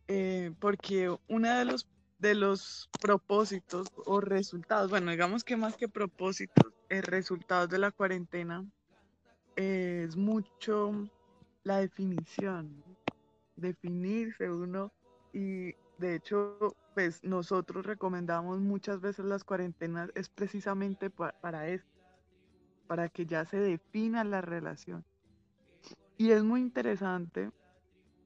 eh, 0.08 0.52
porque 0.60 1.16
uno 1.28 1.58
de 1.58 1.66
los, 1.66 1.90
de 2.20 2.36
los 2.36 2.88
propósitos 3.02 3.88
o 4.06 4.22
resultados, 4.22 4.92
bueno, 4.92 5.10
digamos 5.10 5.44
que 5.44 5.58
más 5.58 5.76
que 5.76 5.88
propósitos, 5.88 6.72
el 6.90 7.02
resultados 7.02 7.68
de 7.70 7.80
la 7.80 7.90
cuarentena 7.90 8.64
es 9.56 10.16
mucho 10.16 11.10
la 11.64 11.78
definición, 11.78 12.84
definirse 13.56 14.50
uno 14.50 14.92
y 15.34 15.74
de 15.98 16.16
hecho, 16.16 16.76
pues 16.94 17.24
nosotros 17.24 17.86
recomendamos 17.86 18.60
muchas 18.60 19.00
veces 19.00 19.26
las 19.26 19.44
cuarentenas 19.44 20.12
es 20.16 20.28
precisamente 20.28 21.10
para 21.10 21.70
eso, 21.70 21.86
para 22.88 23.08
que 23.08 23.26
ya 23.26 23.46
se 23.46 23.58
defina 23.58 24.24
la 24.24 24.42
relación. 24.42 25.06
Y 26.18 26.32
es 26.32 26.44
muy 26.44 26.62
interesante 26.62 27.52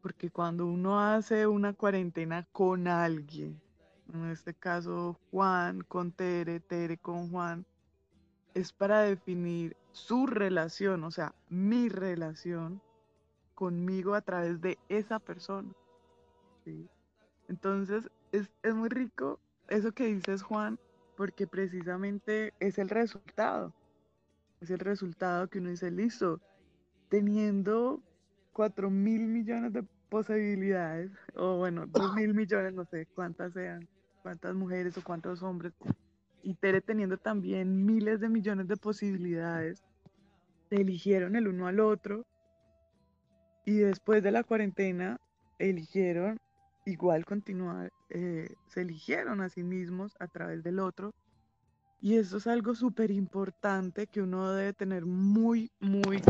porque 0.01 0.31
cuando 0.31 0.65
uno 0.65 0.99
hace 0.99 1.45
una 1.45 1.73
cuarentena 1.73 2.47
con 2.51 2.87
alguien, 2.87 3.61
en 4.13 4.25
este 4.25 4.53
caso 4.53 5.19
Juan 5.29 5.81
con 5.81 6.11
Tere, 6.11 6.59
Tere 6.59 6.97
con 6.97 7.29
Juan, 7.29 7.65
es 8.55 8.73
para 8.73 9.01
definir 9.01 9.77
su 9.99 10.25
relación, 10.25 11.03
o 11.03 11.11
sea, 11.11 11.33
mi 11.49 11.89
relación 11.89 12.81
conmigo 13.53 14.15
a 14.15 14.21
través 14.21 14.61
de 14.61 14.77
esa 14.87 15.19
persona. 15.19 15.69
Entonces, 17.47 18.09
es, 18.31 18.49
muy 18.73 18.89
rico 18.89 19.39
eso 19.67 19.91
que 19.91 20.05
dices, 20.05 20.41
Juan, 20.43 20.79
porque 21.17 21.47
precisamente 21.47 22.53
es 22.59 22.77
el 22.77 22.89
resultado. 22.89 23.73
Es 24.61 24.69
el 24.69 24.79
resultado 24.79 25.47
que 25.47 25.59
uno 25.59 25.69
dice, 25.69 25.91
listo, 25.91 26.39
teniendo 27.09 28.01
cuatro 28.53 28.89
mil 28.89 29.27
millones 29.27 29.73
de 29.73 29.83
posibilidades, 30.09 31.11
o 31.35 31.57
bueno, 31.57 31.85
dos 31.87 32.13
mil 32.15 32.33
millones, 32.33 32.73
no 32.73 32.85
sé 32.85 33.05
cuántas 33.15 33.53
sean, 33.53 33.87
cuántas 34.21 34.55
mujeres 34.55 34.97
o 34.97 35.03
cuántos 35.03 35.43
hombres 35.43 35.73
y 36.43 36.53
Tere 36.55 36.81
teniendo 36.81 37.17
también 37.17 37.85
miles 37.85 38.19
de 38.19 38.29
millones 38.29 38.67
de 38.67 38.77
posibilidades, 38.77 39.83
eligieron 40.69 41.35
el 41.35 41.47
uno 41.47 41.67
al 41.67 41.79
otro 41.79 42.25
y 43.65 43.77
después 43.77 44.23
de 44.23 44.31
la 44.31 44.43
cuarentena 44.43 45.19
eligieron 45.57 46.39
igual 46.85 47.25
continuar, 47.25 47.91
eh, 48.09 48.55
se 48.67 48.81
eligieron 48.81 49.41
a 49.41 49.49
sí 49.49 49.63
mismos 49.63 50.15
a 50.19 50.27
través 50.27 50.63
del 50.63 50.79
otro. 50.79 51.13
Y 52.01 52.15
eso 52.15 52.37
es 52.37 52.47
algo 52.47 52.75
súper 52.75 53.11
importante 53.11 54.07
que 54.07 54.21
uno 54.21 54.53
debe 54.53 54.73
tener 54.73 55.05
muy, 55.05 55.69
muy, 55.79 56.21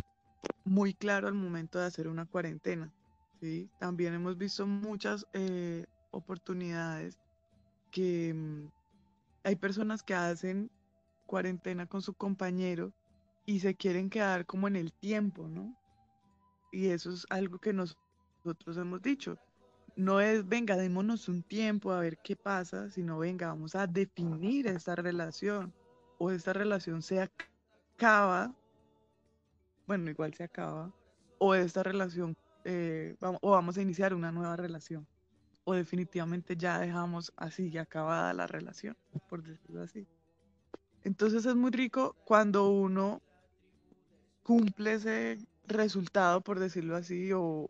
muy 0.66 0.94
claro 0.94 1.28
al 1.28 1.36
momento 1.36 1.80
de 1.80 1.86
hacer 1.86 2.08
una 2.08 2.26
cuarentena. 2.26 2.92
¿sí? 3.40 3.70
También 3.80 4.16
hemos 4.16 4.38
visto 4.38 4.66
muchas 4.66 5.26
eh, 5.34 5.86
oportunidades 6.12 7.20
que 7.92 8.34
mm, 8.34 8.68
hay 9.44 9.56
personas 9.56 10.02
que 10.02 10.16
hacen 10.16 10.72
cuarentena 11.28 11.86
con 11.86 12.02
su 12.02 12.14
compañero 12.16 12.92
y 13.50 13.62
se 13.62 13.74
quieren 13.74 14.12
quedar 14.12 14.46
como 14.46 14.68
en 14.68 14.76
el 14.76 14.94
tiempo, 14.94 15.48
¿no? 15.48 15.76
Y 16.72 16.90
eso 16.90 17.12
es 17.12 17.26
algo 17.32 17.58
que 17.58 17.74
nosotros 17.74 18.78
hemos 18.78 19.02
dicho. 19.02 19.40
No 19.96 20.22
es, 20.22 20.48
venga, 20.48 20.78
démonos 20.78 21.28
un 21.28 21.42
tiempo 21.42 21.92
a 21.92 22.00
ver 22.00 22.20
qué 22.24 22.36
pasa, 22.36 22.92
sino, 22.92 23.18
venga, 23.18 23.48
vamos 23.48 23.74
a 23.74 23.88
definir 23.88 24.68
esta 24.68 24.94
relación. 24.94 25.74
O 26.20 26.30
esta 26.30 26.54
relación 26.54 27.02
se 27.02 27.28
acaba, 27.96 28.56
bueno, 29.88 30.12
igual 30.12 30.32
se 30.36 30.44
acaba, 30.44 30.94
o 31.40 31.56
esta 31.56 31.82
relación, 31.82 32.38
eh, 32.66 33.16
o 33.20 33.50
vamos 33.50 33.80
a 33.80 33.82
iniciar 33.82 34.14
una 34.14 34.32
nueva 34.32 34.58
relación 34.58 35.08
o 35.64 35.74
definitivamente 35.74 36.56
ya 36.56 36.78
dejamos 36.78 37.34
así, 37.36 37.76
acabada 37.80 38.32
la 38.32 38.46
relación, 38.46 38.96
por 39.28 39.42
decirlo 39.42 39.82
así. 39.82 40.08
Entonces 41.04 41.48
es 41.48 41.56
muy 41.56 41.72
rico 41.72 42.16
cuando 42.26 42.70
uno 42.70 43.24
cumple 44.50 44.94
ese 44.94 45.38
resultado, 45.68 46.42
por 46.42 46.60
decirlo 46.60 46.96
así, 46.96 47.30
o, 47.36 47.68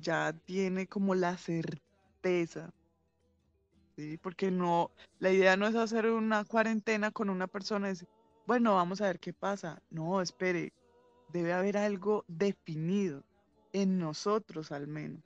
ya 0.00 0.32
tiene 0.32 0.86
como 0.86 1.14
la 1.14 1.36
certeza. 1.36 2.72
Porque 4.22 4.50
no, 4.50 4.90
la 5.18 5.30
idea 5.30 5.58
no 5.58 5.66
es 5.66 5.74
hacer 5.74 6.06
una 6.06 6.46
cuarentena 6.46 7.10
con 7.10 7.28
una 7.28 7.46
persona 7.46 7.88
y 7.88 7.90
decir, 7.90 8.08
bueno, 8.46 8.76
vamos 8.76 9.02
a 9.02 9.08
ver 9.08 9.20
qué 9.20 9.34
pasa. 9.34 9.82
No, 9.90 10.22
espere, 10.22 10.72
debe 11.34 11.52
haber 11.52 11.76
algo 11.76 12.24
definido 12.28 13.22
en 13.74 13.98
nosotros 13.98 14.72
al 14.72 14.86
menos. 14.86 15.20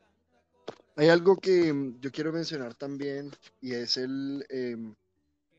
Hay 0.97 1.09
algo 1.09 1.37
que 1.37 1.73
mm, 1.73 2.01
yo 2.01 2.11
quiero 2.11 2.33
mencionar 2.33 2.75
también 2.75 3.31
y 3.61 3.75
es 3.75 3.97
el, 3.97 4.45
em, 4.49 4.97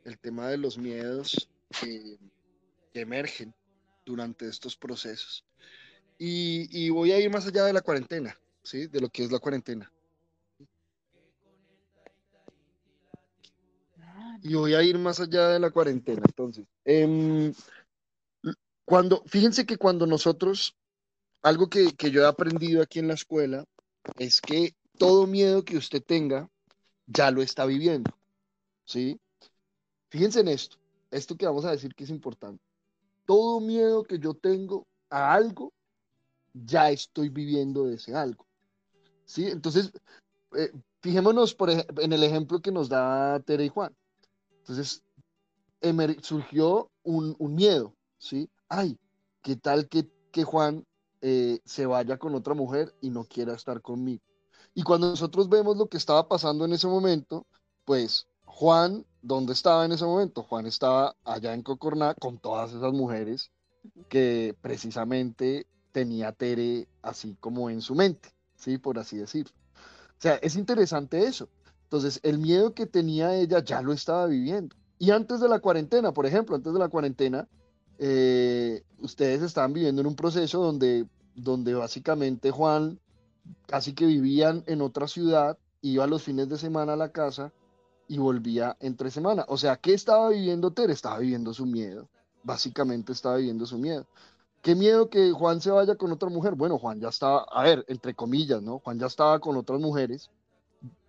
el 0.04 0.20
tema 0.20 0.50
de 0.50 0.58
los 0.58 0.78
miedos 0.78 1.50
que, 1.80 2.18
emergen 2.94 3.54
durante 4.06 4.47
estos 4.47 4.76
procesos. 4.76 5.45
Y, 6.18 6.89
voy 6.91 7.12
a 7.12 7.20
ir 7.20 7.32
más 7.32 7.47
allá 7.47 7.66
de 7.66 7.74
la 7.74 7.82
cuarentena, 7.82 8.38
¿sí? 8.62 8.86
De 8.86 9.02
lo 9.02 9.10
que 9.10 9.24
es 9.24 9.32
la 9.32 9.39
cuarentena. 9.39 9.91
Y 14.43 14.54
voy 14.54 14.76
a 14.76 14.84
ir 14.84 14.99
más 14.99 15.20
allá 15.20 15.49
de 15.49 15.60
la 15.60 15.72
cuarentena. 15.72 16.22
Entonces, 16.24 16.66
em, 16.86 17.54
cuando, 18.86 19.24
fíjense 19.26 19.66
que 19.66 19.78
cuando 19.78 20.06
nosotros, 20.06 20.76
algo 21.41 21.70
que, 21.70 21.93
que 21.95 22.12
yo 22.12 22.22
he 22.22 22.28
aprendido 22.28 22.84
aquí 22.84 22.99
en 22.99 23.08
la 23.08 23.16
escuela, 23.16 23.66
es 24.20 24.41
que 24.41 24.76
todo 24.99 25.26
miedo 25.26 25.66
que 25.66 25.78
usted 25.78 26.04
tenga, 26.04 26.47
ya 27.08 27.32
lo 27.32 27.41
está 27.41 27.66
viviendo. 27.66 28.12
¿Sí? 28.86 29.20
Fíjense 30.10 30.41
en 30.41 30.49
esto, 30.49 30.78
esto 31.10 31.36
que 31.36 31.45
vamos 31.45 31.66
a 31.66 31.72
decir 31.72 31.95
que 31.95 32.04
es 32.04 32.10
importante. 32.10 32.64
Todo 33.32 33.62
miedo 33.62 34.04
que 34.04 34.20
yo 34.20 34.34
tengo 34.34 34.86
a 35.10 35.34
algo, 35.34 35.72
ya 36.54 36.92
estoy 36.92 37.30
viviendo 37.30 37.86
de 37.86 37.96
ese 37.96 38.14
algo. 38.14 38.46
¿Sí? 39.24 39.48
Entonces, 39.48 39.90
eh, 40.58 40.70
fijémonos 41.00 41.56
en 42.02 42.12
el 42.12 42.24
ejemplo 42.24 42.62
que 42.62 42.74
nos 42.74 42.90
da 42.90 43.40
Tere 43.40 43.64
y 43.64 43.70
Juan. 43.70 43.96
Entonces, 44.58 45.02
surgió 46.24 46.92
un, 47.04 47.38
miedo, 47.56 47.96
¿sí? 48.18 48.50
Ay, 48.68 49.00
¿qué 49.42 49.56
tal 49.56 49.88
que, 49.88 50.44
Juan 50.44 50.86
eh, 51.22 51.62
se 51.64 51.86
vaya 51.86 52.18
con 52.18 52.36
otra 52.36 52.54
mujer 52.54 52.94
y 53.00 53.12
no 53.12 53.24
quiera 53.24 53.54
estar 53.54 53.82
conmigo? 53.82 54.22
Y 54.74 54.84
cuando 54.84 55.08
nosotros 55.08 55.48
vemos 55.48 55.78
lo 55.78 55.88
que 55.88 55.96
estaba 55.96 56.28
pasando 56.28 56.66
en 56.66 56.74
ese 56.74 56.88
momento, 56.88 57.48
pues 57.86 58.28
Juan, 58.54 59.06
¿dónde 59.22 59.54
estaba 59.54 59.86
en 59.86 59.93
ese 59.93 60.06
momento? 60.06 60.43
Juan 60.43 60.68
estaba 60.68 61.16
allá 61.24 61.54
en 61.54 61.64
Cocorná 61.64 62.14
con 62.14 62.38
todas 62.38 62.74
esas 62.74 62.93
mujeres 62.93 63.49
que 64.10 64.56
precisamente 64.62 65.66
tenía 65.91 66.32
Tere 66.32 66.88
así 67.02 67.36
como 67.39 67.70
en 67.70 67.82
su 67.82 67.95
mente, 67.95 68.30
¿sí? 68.56 68.78
Por 68.78 68.99
así 68.99 69.18
decirlo. 69.18 69.54
O 69.76 70.22
sea, 70.22 70.36
es 70.36 70.56
interesante 70.58 71.24
eso. 71.24 71.49
Entonces, 71.84 72.20
el 72.24 72.38
miedo 72.38 72.74
que 72.74 72.86
tenía 72.86 73.34
ella 73.36 73.64
ya 73.64 73.82
lo 73.82 73.93
estaba 73.93 74.28
viviendo. 74.28 74.76
Y 74.99 75.12
antes 75.12 75.39
de 75.39 75.49
la 75.49 75.60
cuarentena, 75.60 76.12
por 76.12 76.26
ejemplo, 76.26 76.56
antes 76.56 76.72
de 76.72 76.80
la 76.80 76.89
cuarentena, 76.89 77.47
eh, 77.97 78.84
ustedes 78.99 79.41
estaban 79.41 79.74
viviendo 79.74 80.02
en 80.02 80.08
un 80.08 80.16
proceso 80.16 80.62
donde, 80.62 81.08
donde 81.34 81.74
básicamente 81.74 82.52
Juan 82.52 82.99
casi 83.66 83.93
que 83.93 84.06
vivían 84.06 84.64
en 84.68 84.82
otra 84.82 85.08
ciudad, 85.08 85.58
iba 85.82 86.06
los 86.06 86.22
fines 86.22 86.47
de 86.49 86.60
semana 86.60 86.93
a 86.93 86.97
la 86.97 87.12
casa 87.12 87.52
y 88.12 88.18
volvía 88.18 88.76
entre 88.82 89.09
semana. 89.09 89.45
O 89.47 89.57
sea, 89.57 89.78
¿qué 89.78 89.93
estaba 89.93 90.28
viviendo 90.28 90.72
Tere? 90.72 90.91
Estaba 90.91 91.20
viviendo 91.20 91.53
su 91.53 91.66
miedo. 91.66 92.09
Básicamente 92.43 93.14
estaba 93.14 93.38
viviendo 93.38 93.66
su 93.66 93.78
miedo. 93.78 94.05
¿Qué 94.62 94.76
miedo 94.76 95.09
que 95.09 95.32
Juan 95.32 95.62
se 95.62 95.72
vaya 95.72 95.95
con 95.95 96.12
otra 96.12 96.28
mujer? 96.28 96.55
Bueno, 96.55 96.78
Juan 96.78 96.99
ya 96.99 97.07
estaba, 97.07 97.43
a 97.49 97.64
ver, 97.64 97.86
entre 97.88 98.14
comillas, 98.14 98.62
¿no? 98.62 98.80
Juan 98.80 98.99
ya 98.99 99.05
estaba 99.05 99.39
con 99.39 99.55
otras 99.55 99.80
mujeres, 99.80 100.30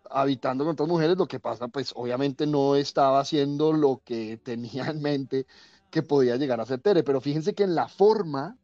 habitando 0.08 0.62
con 0.62 0.74
otras 0.74 0.88
mujeres, 0.88 1.18
lo 1.18 1.26
que 1.26 1.40
pasa, 1.40 1.66
pues 1.66 1.92
obviamente 1.96 2.46
no 2.46 2.76
estaba 2.76 3.18
haciendo 3.18 3.72
lo 3.72 4.00
que 4.04 4.36
tenía 4.44 4.86
en 4.86 5.02
mente 5.02 5.46
que 5.90 6.04
podía 6.04 6.36
llegar 6.36 6.60
a 6.60 6.66
ser 6.66 6.80
Tere, 6.80 7.02
pero 7.02 7.20
fíjense 7.20 7.52
que 7.52 7.64
en 7.64 7.74
la 7.74 7.88
forma, 7.88 8.56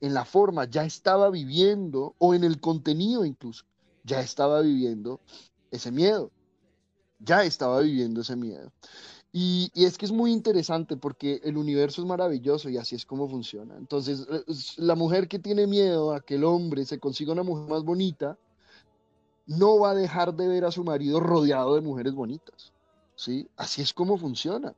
en 0.00 0.12
la 0.12 0.24
forma 0.24 0.64
ya 0.64 0.84
estaba 0.84 1.30
viviendo, 1.30 2.16
o 2.18 2.34
en 2.34 2.42
el 2.42 2.60
contenido 2.60 3.24
incluso, 3.24 3.64
ya 4.02 4.20
estaba 4.20 4.60
viviendo 4.60 5.20
ese 5.70 5.92
miedo, 5.92 6.32
ya 7.18 7.44
estaba 7.44 7.80
viviendo 7.80 8.20
ese 8.20 8.36
miedo. 8.36 8.72
Y, 9.32 9.70
es 9.74 9.98
que 9.98 10.06
es 10.06 10.12
muy 10.12 10.32
interesante 10.32 10.96
porque 10.96 11.42
el 11.44 11.58
universo 11.58 12.00
es 12.00 12.08
maravilloso 12.08 12.70
y 12.70 12.78
así 12.78 12.96
es 12.96 13.04
como 13.04 13.28
funciona. 13.28 13.76
Entonces, 13.76 14.26
eh, 14.30 14.42
la 14.78 14.94
mujer 14.94 15.28
que 15.28 15.38
tiene 15.38 15.66
miedo 15.66 16.14
a 16.14 16.20
que 16.20 16.36
el 16.36 16.44
hombre 16.44 16.86
se 16.86 16.98
consiga 16.98 17.32
una 17.32 17.42
mujer 17.42 17.68
más 17.68 17.84
bonita, 17.84 18.38
no 19.46 19.78
va 19.78 19.90
a 19.90 19.94
dejar 19.94 20.34
de 20.34 20.48
ver 20.48 20.64
a 20.64 20.72
su 20.72 20.84
marido 20.84 21.20
rodeado 21.20 21.74
de 21.74 21.82
mujeres 21.82 22.14
bonitas. 22.14 22.72
¿sí? 23.14 23.48
Así 23.56 23.82
es 23.82 23.92
como 23.92 24.16
funciona. 24.16 24.74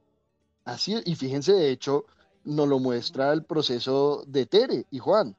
Así 0.65 0.97
y 1.05 1.15
fíjense, 1.15 1.53
de 1.53 1.71
hecho, 1.71 2.05
nos 2.45 2.69
lo 2.69 2.79
muestra 2.79 3.33
el 3.33 3.45
proceso 3.45 4.25
de 4.27 4.47
Tere 4.47 4.87
y 4.91 4.99
Juan. 4.99 5.37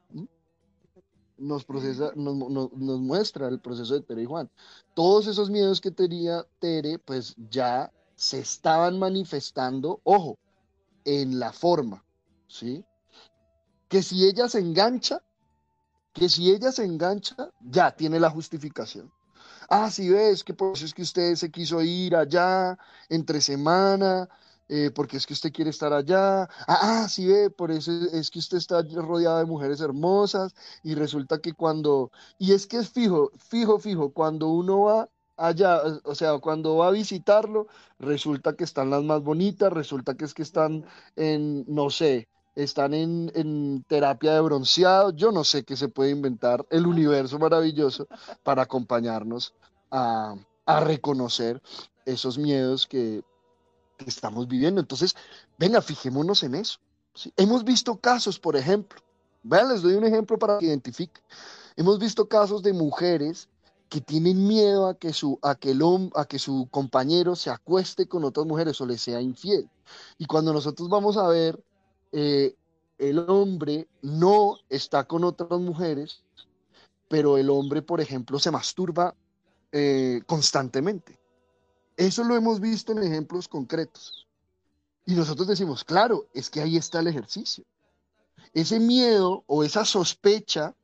Nos, 1.40 1.64
procesa, 1.64 2.12
nos, 2.14 2.36
nos 2.36 3.00
muestra 3.00 3.48
el 3.48 3.60
proceso 3.60 3.94
de 3.94 4.02
Tere 4.02 4.22
y 4.22 4.26
Juan. 4.26 4.50
Todos 4.94 5.26
esos 5.26 5.48
miedos 5.48 5.80
que 5.80 5.90
tenía 5.90 6.46
Tere, 6.58 6.98
pues 6.98 7.34
ya 7.50 7.90
se 8.14 8.40
estaban 8.40 8.98
manifestando, 8.98 10.00
ojo, 10.04 10.38
en 11.06 11.38
la 11.38 11.52
forma, 11.52 12.04
¿sí? 12.46 12.84
Que 13.88 14.02
si 14.02 14.26
ella 14.26 14.48
se 14.48 14.58
engancha, 14.58 15.22
que 16.12 16.28
si 16.28 16.50
ella 16.50 16.70
se 16.72 16.84
engancha, 16.84 17.50
ya 17.60 17.90
tiene 17.96 18.20
la 18.20 18.28
justificación. 18.28 19.10
Ah, 19.68 19.90
si 19.90 20.10
ves 20.10 20.44
que 20.44 20.52
por 20.52 20.76
eso 20.76 20.84
es 20.84 20.92
que 20.92 21.02
usted 21.02 21.34
se 21.36 21.50
quiso 21.50 21.80
ir 21.80 22.14
allá 22.14 22.78
entre 23.08 23.40
semana, 23.40 24.28
eh, 24.72 24.92
porque 24.94 25.16
es 25.16 25.26
que 25.26 25.32
usted 25.32 25.52
quiere 25.52 25.70
estar 25.70 25.92
allá. 25.92 26.42
Ah, 26.42 27.02
ah, 27.02 27.08
sí 27.08 27.26
ve, 27.26 27.50
por 27.50 27.72
eso 27.72 27.90
es 28.12 28.30
que 28.30 28.38
usted 28.38 28.56
está 28.56 28.82
rodeado 28.82 29.38
de 29.38 29.44
mujeres 29.44 29.80
hermosas 29.80 30.54
y 30.84 30.94
resulta 30.94 31.40
que 31.40 31.54
cuando, 31.54 32.12
y 32.38 32.52
es 32.52 32.68
que 32.68 32.76
es 32.76 32.88
fijo, 32.88 33.32
fijo, 33.36 33.80
fijo, 33.80 34.10
cuando 34.12 34.48
uno 34.48 34.82
va 34.82 35.08
allá, 35.36 35.82
o 36.04 36.14
sea, 36.14 36.38
cuando 36.38 36.76
va 36.76 36.86
a 36.88 36.92
visitarlo, 36.92 37.66
resulta 37.98 38.54
que 38.54 38.62
están 38.62 38.90
las 38.90 39.02
más 39.02 39.22
bonitas, 39.24 39.72
resulta 39.72 40.14
que 40.14 40.24
es 40.24 40.34
que 40.34 40.42
están 40.42 40.84
en, 41.16 41.64
no 41.66 41.90
sé, 41.90 42.28
están 42.54 42.94
en, 42.94 43.84
terapia 43.88 44.34
de 44.34 44.40
bronceado, 44.40 45.10
yo 45.10 45.32
no 45.32 45.42
sé 45.42 45.64
qué 45.64 45.76
se 45.76 45.88
puede 45.88 46.10
inventar 46.10 46.64
el 46.70 46.86
universo 46.86 47.40
maravilloso 47.40 48.06
para 48.44 48.62
acompañarnos 48.62 49.52
a, 49.90 50.36
reconocer 50.84 51.60
esos 52.06 52.38
miedos 52.38 52.86
que, 52.86 53.24
estamos 54.06 54.48
viviendo. 54.48 54.80
Entonces, 54.80 55.14
venga, 55.58 55.80
fijémonos 55.82 56.42
en 56.42 56.54
eso. 56.54 56.78
Hemos 57.36 57.64
visto 57.64 57.96
casos, 57.96 58.38
por 58.38 58.56
ejemplo, 58.56 59.00
vean, 59.42 59.68
les 59.68 59.82
doy 59.82 59.94
un 59.94 60.04
ejemplo 60.04 60.38
para 60.38 60.58
que 60.58 60.66
identifiquen. 60.66 61.22
Hemos 61.76 61.98
visto 61.98 62.28
casos 62.28 62.62
de 62.62 62.72
mujeres 62.72 63.48
que 63.88 64.00
tienen 64.00 64.46
miedo 64.46 64.86
a 64.86 64.94
que 64.94 65.12
su, 65.12 65.38
a 65.42 65.56
que 65.56 65.72
el, 65.72 65.82
a 66.14 66.24
que 66.24 66.38
su 66.38 66.68
compañero 66.70 67.34
se 67.34 67.50
acueste 67.50 68.06
con 68.06 68.24
otras 68.24 68.46
mujeres 68.46 68.80
o 68.80 68.86
le 68.86 68.96
sea 68.96 69.20
infiel. 69.20 69.68
Y 70.16 70.26
cuando 70.26 70.52
nosotros 70.52 70.88
vamos 70.88 71.16
a 71.16 71.26
ver, 71.26 71.62
eh, 72.12 72.54
el 72.98 73.18
hombre 73.18 73.88
no 74.02 74.56
está 74.68 75.04
con 75.04 75.24
otras 75.24 75.58
mujeres, 75.58 76.22
pero 77.08 77.36
el 77.38 77.50
hombre, 77.50 77.82
por 77.82 78.00
ejemplo, 78.00 78.38
se 78.38 78.52
masturba 78.52 79.14
eh, 79.72 80.22
constantemente. 80.26 81.19
Eso 82.00 82.24
lo 82.24 82.34
hemos 82.34 82.60
visto 82.60 82.92
en 82.92 83.02
ejemplos 83.02 83.46
concretos. 83.46 84.26
Y 85.04 85.12
nosotros 85.12 85.46
decimos, 85.46 85.84
claro, 85.84 86.28
es 86.32 86.48
que 86.48 86.62
ahí 86.62 86.78
está 86.78 87.00
el 87.00 87.08
ejercicio. 87.08 87.62
Ese 88.54 88.80
miedo 88.80 89.44
o 89.46 89.64
esa 89.64 89.84
sospecha, 89.84 90.74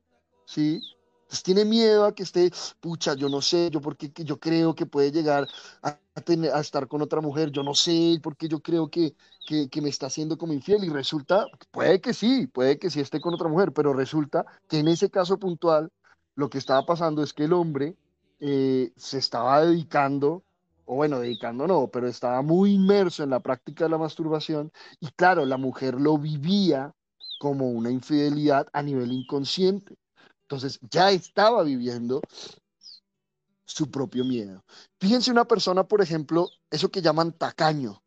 ¿sí? 0.45 0.83
Pues 1.27 1.43
tiene 1.43 1.65
miedo 1.65 2.05
a 2.05 2.15
que 2.15 2.23
esté, 2.23 2.53
pucha, 2.81 3.15
yo 3.15 3.31
no 3.31 3.41
sé, 3.41 3.71
yo 3.71 3.81
porque 3.81 4.13
yo 4.15 4.39
creo 4.39 4.75
que 4.75 4.85
puede 4.85 5.11
llegar 5.11 5.49
a, 5.81 5.99
tener, 6.23 6.53
a 6.53 6.61
estar 6.61 6.87
con 6.87 7.01
otra 7.01 7.23
mujer, 7.23 7.51
yo 7.51 7.63
no 7.63 7.75
sé, 7.75 8.21
porque 8.23 8.47
yo 8.47 8.61
creo 8.61 8.91
que, 8.91 9.15
que, 9.47 9.81
me 9.81 9.89
está 9.89 10.09
haciendo 10.09 10.37
como 10.37 10.53
infiel 10.53 10.85
y 10.85 10.91
resulta, 10.91 11.47
puede 11.71 11.99
que 12.03 12.13
sí, 12.13 12.47
puede 12.47 12.79
que 12.79 12.91
sí 12.91 13.01
esté 13.01 13.23
con 13.23 13.33
otra 13.33 13.49
mujer, 13.49 13.73
pero 13.73 13.95
resulta 13.95 14.45
que 14.69 14.81
en 14.81 14.89
ese 14.89 15.09
caso 15.09 15.39
puntual 15.39 15.91
lo 16.35 16.51
que 16.51 16.59
estaba 16.59 16.85
pasando 16.85 17.23
es 17.23 17.33
que 17.33 17.45
el 17.45 17.55
hombre 17.55 17.97
eh, 18.39 18.93
se 18.97 19.17
estaba 19.17 19.65
dedicando, 19.65 20.45
o 20.87 20.95
bueno, 20.95 21.21
dedicando 21.21 21.67
no, 21.67 21.89
pero 21.89 22.09
estaba 22.09 22.43
muy 22.43 22.73
inmerso 22.73 23.23
en 23.23 23.31
la 23.31 23.41
práctica 23.41 23.85
de 23.85 23.91
la 23.91 23.99
masturbación 23.99 24.73
y 25.01 25.09
claro, 25.09 25.45
la 25.45 25.57
mujer 25.57 26.01
lo 26.01 26.17
vivía 26.17 26.95
como 27.39 27.69
una 27.71 27.91
infidelidad 27.91 28.67
a 28.73 28.83
nivel 28.83 29.13
inconsciente. 29.13 29.97
Entonces 30.43 30.79
ya 30.91 31.11
estaba 31.11 31.63
viviendo 31.65 32.23
su 33.65 33.91
propio 33.91 34.25
miedo. 34.25 34.65
Fíjense 35.01 35.31
una 35.31 35.45
persona, 35.45 35.85
por 35.85 36.01
ejemplo, 36.01 36.49
eso 36.71 36.89
que 36.89 37.03
llaman 37.03 37.33
tacaño, 37.33 38.03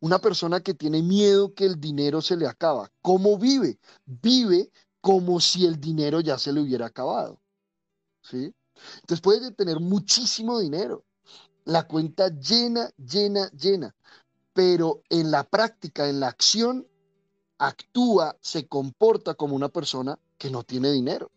una 0.00 0.18
persona 0.18 0.60
que 0.60 0.72
tiene 0.72 1.02
miedo 1.02 1.54
que 1.54 1.66
el 1.66 1.78
dinero 1.78 2.22
se 2.22 2.36
le 2.36 2.46
acaba. 2.46 2.90
¿Cómo 3.02 3.38
vive? 3.38 3.78
Vive 4.06 4.70
como 5.02 5.40
si 5.40 5.66
el 5.66 5.78
dinero 5.78 6.20
ya 6.20 6.38
se 6.38 6.52
le 6.52 6.60
hubiera 6.62 6.86
acabado. 6.86 7.38
¿Sí? 8.22 8.54
Entonces 8.96 9.20
puede 9.20 9.52
tener 9.52 9.78
muchísimo 9.78 10.58
dinero, 10.58 11.04
la 11.64 11.86
cuenta 11.86 12.28
llena, 12.28 12.90
llena, 12.96 13.50
llena, 13.50 13.94
pero 14.52 15.02
en 15.08 15.30
la 15.30 15.44
práctica, 15.44 16.08
en 16.08 16.20
la 16.20 16.28
acción, 16.28 16.86
actúa, 17.58 18.36
se 18.40 18.66
comporta 18.66 19.34
como 19.34 19.56
una 19.56 19.68
persona 19.68 20.18
que 20.38 20.50
no 20.50 20.62
tiene 20.62 20.90
dinero. 20.92 21.30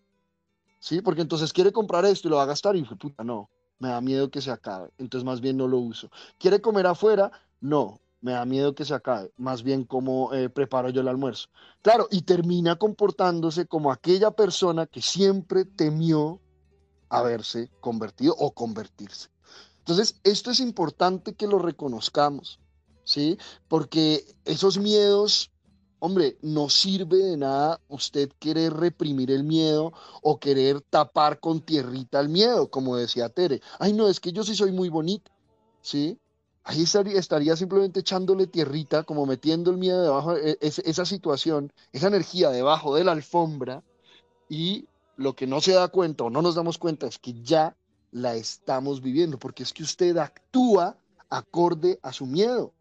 ¿sí? 0.80 1.02
Porque 1.02 1.22
entonces 1.22 1.54
quiere 1.54 1.72
comprar 1.72 2.06
esto 2.06 2.28
y 2.28 2.32
lo 2.32 2.38
va 2.38 2.44
a 2.44 2.48
gastar 2.48 2.76
y 2.76 2.84
puta, 2.84 3.24
no, 3.24 3.50
me 3.80 3.90
da 3.90 4.02
miedo 4.02 4.30
que 4.30 4.42
se 4.42 4.52
acabe, 4.52 4.90
entonces 4.98 5.26
más 5.26 5.42
bien 5.42 5.58
no 5.58 5.68
lo 5.68 5.78
uso. 5.80 6.10
¿Quiere 6.38 6.62
comer 6.62 6.88
afuera? 6.88 7.32
No, 7.60 8.00
me 8.22 8.34
da 8.34 8.46
miedo 8.46 8.76
que 8.76 8.86
se 8.86 8.94
acabe, 8.94 9.32
más 9.38 9.64
bien 9.64 9.84
como 9.84 10.34
eh, 10.34 10.50
preparo 10.50 10.90
yo 10.90 11.02
el 11.02 11.08
almuerzo. 11.08 11.50
Claro, 11.82 12.08
y 12.12 12.22
termina 12.22 12.78
comportándose 12.78 13.68
como 13.68 13.92
aquella 13.92 14.32
persona 14.32 14.86
que 14.86 15.02
siempre 15.02 15.66
temió 15.66 16.40
haberse 17.10 17.70
convertido 17.80 18.36
o 18.38 18.52
convertirse. 18.52 19.30
Entonces, 19.88 20.20
esto 20.26 20.52
es 20.52 20.60
importante 20.60 21.34
que 21.34 21.48
lo 21.48 21.60
reconozcamos, 21.60 22.60
¿sí? 23.06 23.38
Porque 23.70 24.26
esos 24.44 24.78
miedos 24.78 25.50
hombre, 26.00 26.38
no 26.42 26.70
sirve 26.70 27.18
de 27.18 27.38
nada 27.38 27.80
usted 27.88 28.30
querer 28.40 28.74
reprimir 28.74 29.32
el 29.32 29.44
miedo 29.44 29.94
o 30.22 30.40
querer 30.40 30.82
tapar 30.82 31.40
con 31.40 31.62
tierrita 31.62 32.20
el 32.20 32.30
miedo, 32.30 32.70
como 32.70 32.96
decía 32.96 33.30
Tere. 33.30 33.62
Ay, 33.80 33.94
no, 33.94 34.08
es 34.08 34.20
que 34.20 34.32
yo 34.32 34.44
sí 34.44 34.56
soy 34.56 34.72
muy 34.72 34.90
bonita, 34.90 35.32
¿sí? 35.82 36.20
Ahí 36.64 36.84
estaría, 36.84 37.56
simplemente 37.56 38.02
echándole 38.02 38.46
tierrita, 38.46 39.04
como 39.04 39.26
metiendo 39.26 39.72
el 39.72 39.78
miedo 39.78 40.04
debajo, 40.04 40.36
e, 40.36 40.58
esa 40.62 41.06
situación, 41.06 41.72
esa 41.94 42.08
energía 42.08 42.50
debajo 42.50 42.94
de 42.94 43.06
la 43.06 43.14
alfombra, 43.14 43.84
y 44.50 44.86
lo 45.16 45.34
que 45.34 45.48
no 45.48 45.62
se 45.62 45.72
da 45.72 45.88
cuenta 45.88 46.26
o 46.26 46.30
no 46.30 46.42
nos 46.42 46.56
damos 46.56 46.78
cuenta 46.78 47.08
es 47.08 47.18
que 47.20 47.42
ya 47.42 47.76
la 48.12 48.36
estamos 48.36 49.02
viviendo, 49.02 49.38
porque 49.38 49.64
es 49.64 49.74
que 49.74 49.84
usted 49.84 50.18
actúa 50.18 50.98
acorde 51.30 52.00
a 52.02 52.14
su 52.14 52.26
miedo. 52.26 52.74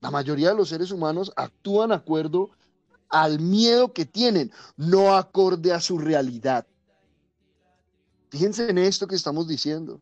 La 0.00 0.10
mayoría 0.10 0.50
de 0.50 0.56
los 0.56 0.68
seres 0.68 0.90
humanos 0.90 1.32
actúan 1.36 1.92
acuerdo 1.92 2.50
al 3.08 3.40
miedo 3.40 3.92
que 3.92 4.04
tienen, 4.04 4.52
no 4.76 5.16
acorde 5.16 5.72
a 5.72 5.80
su 5.80 5.98
realidad. 5.98 6.66
Fíjense 8.30 8.68
en 8.68 8.78
esto 8.78 9.06
que 9.06 9.16
estamos 9.16 9.48
diciendo. 9.48 10.00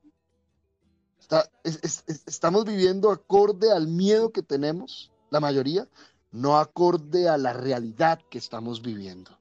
estamos 2.27 2.65
viviendo 2.65 3.11
acorde 3.11 3.71
al 3.73 3.87
miedo 3.87 4.33
que 4.33 4.43
tenemos, 4.43 5.13
la 5.31 5.41
mayoría, 5.41 5.89
no 6.33 6.59
acorde 6.59 7.29
a 7.29 7.39
la 7.39 7.53
realidad 7.53 8.21
que 8.29 8.39
estamos 8.39 8.83
viviendo. 8.83 9.39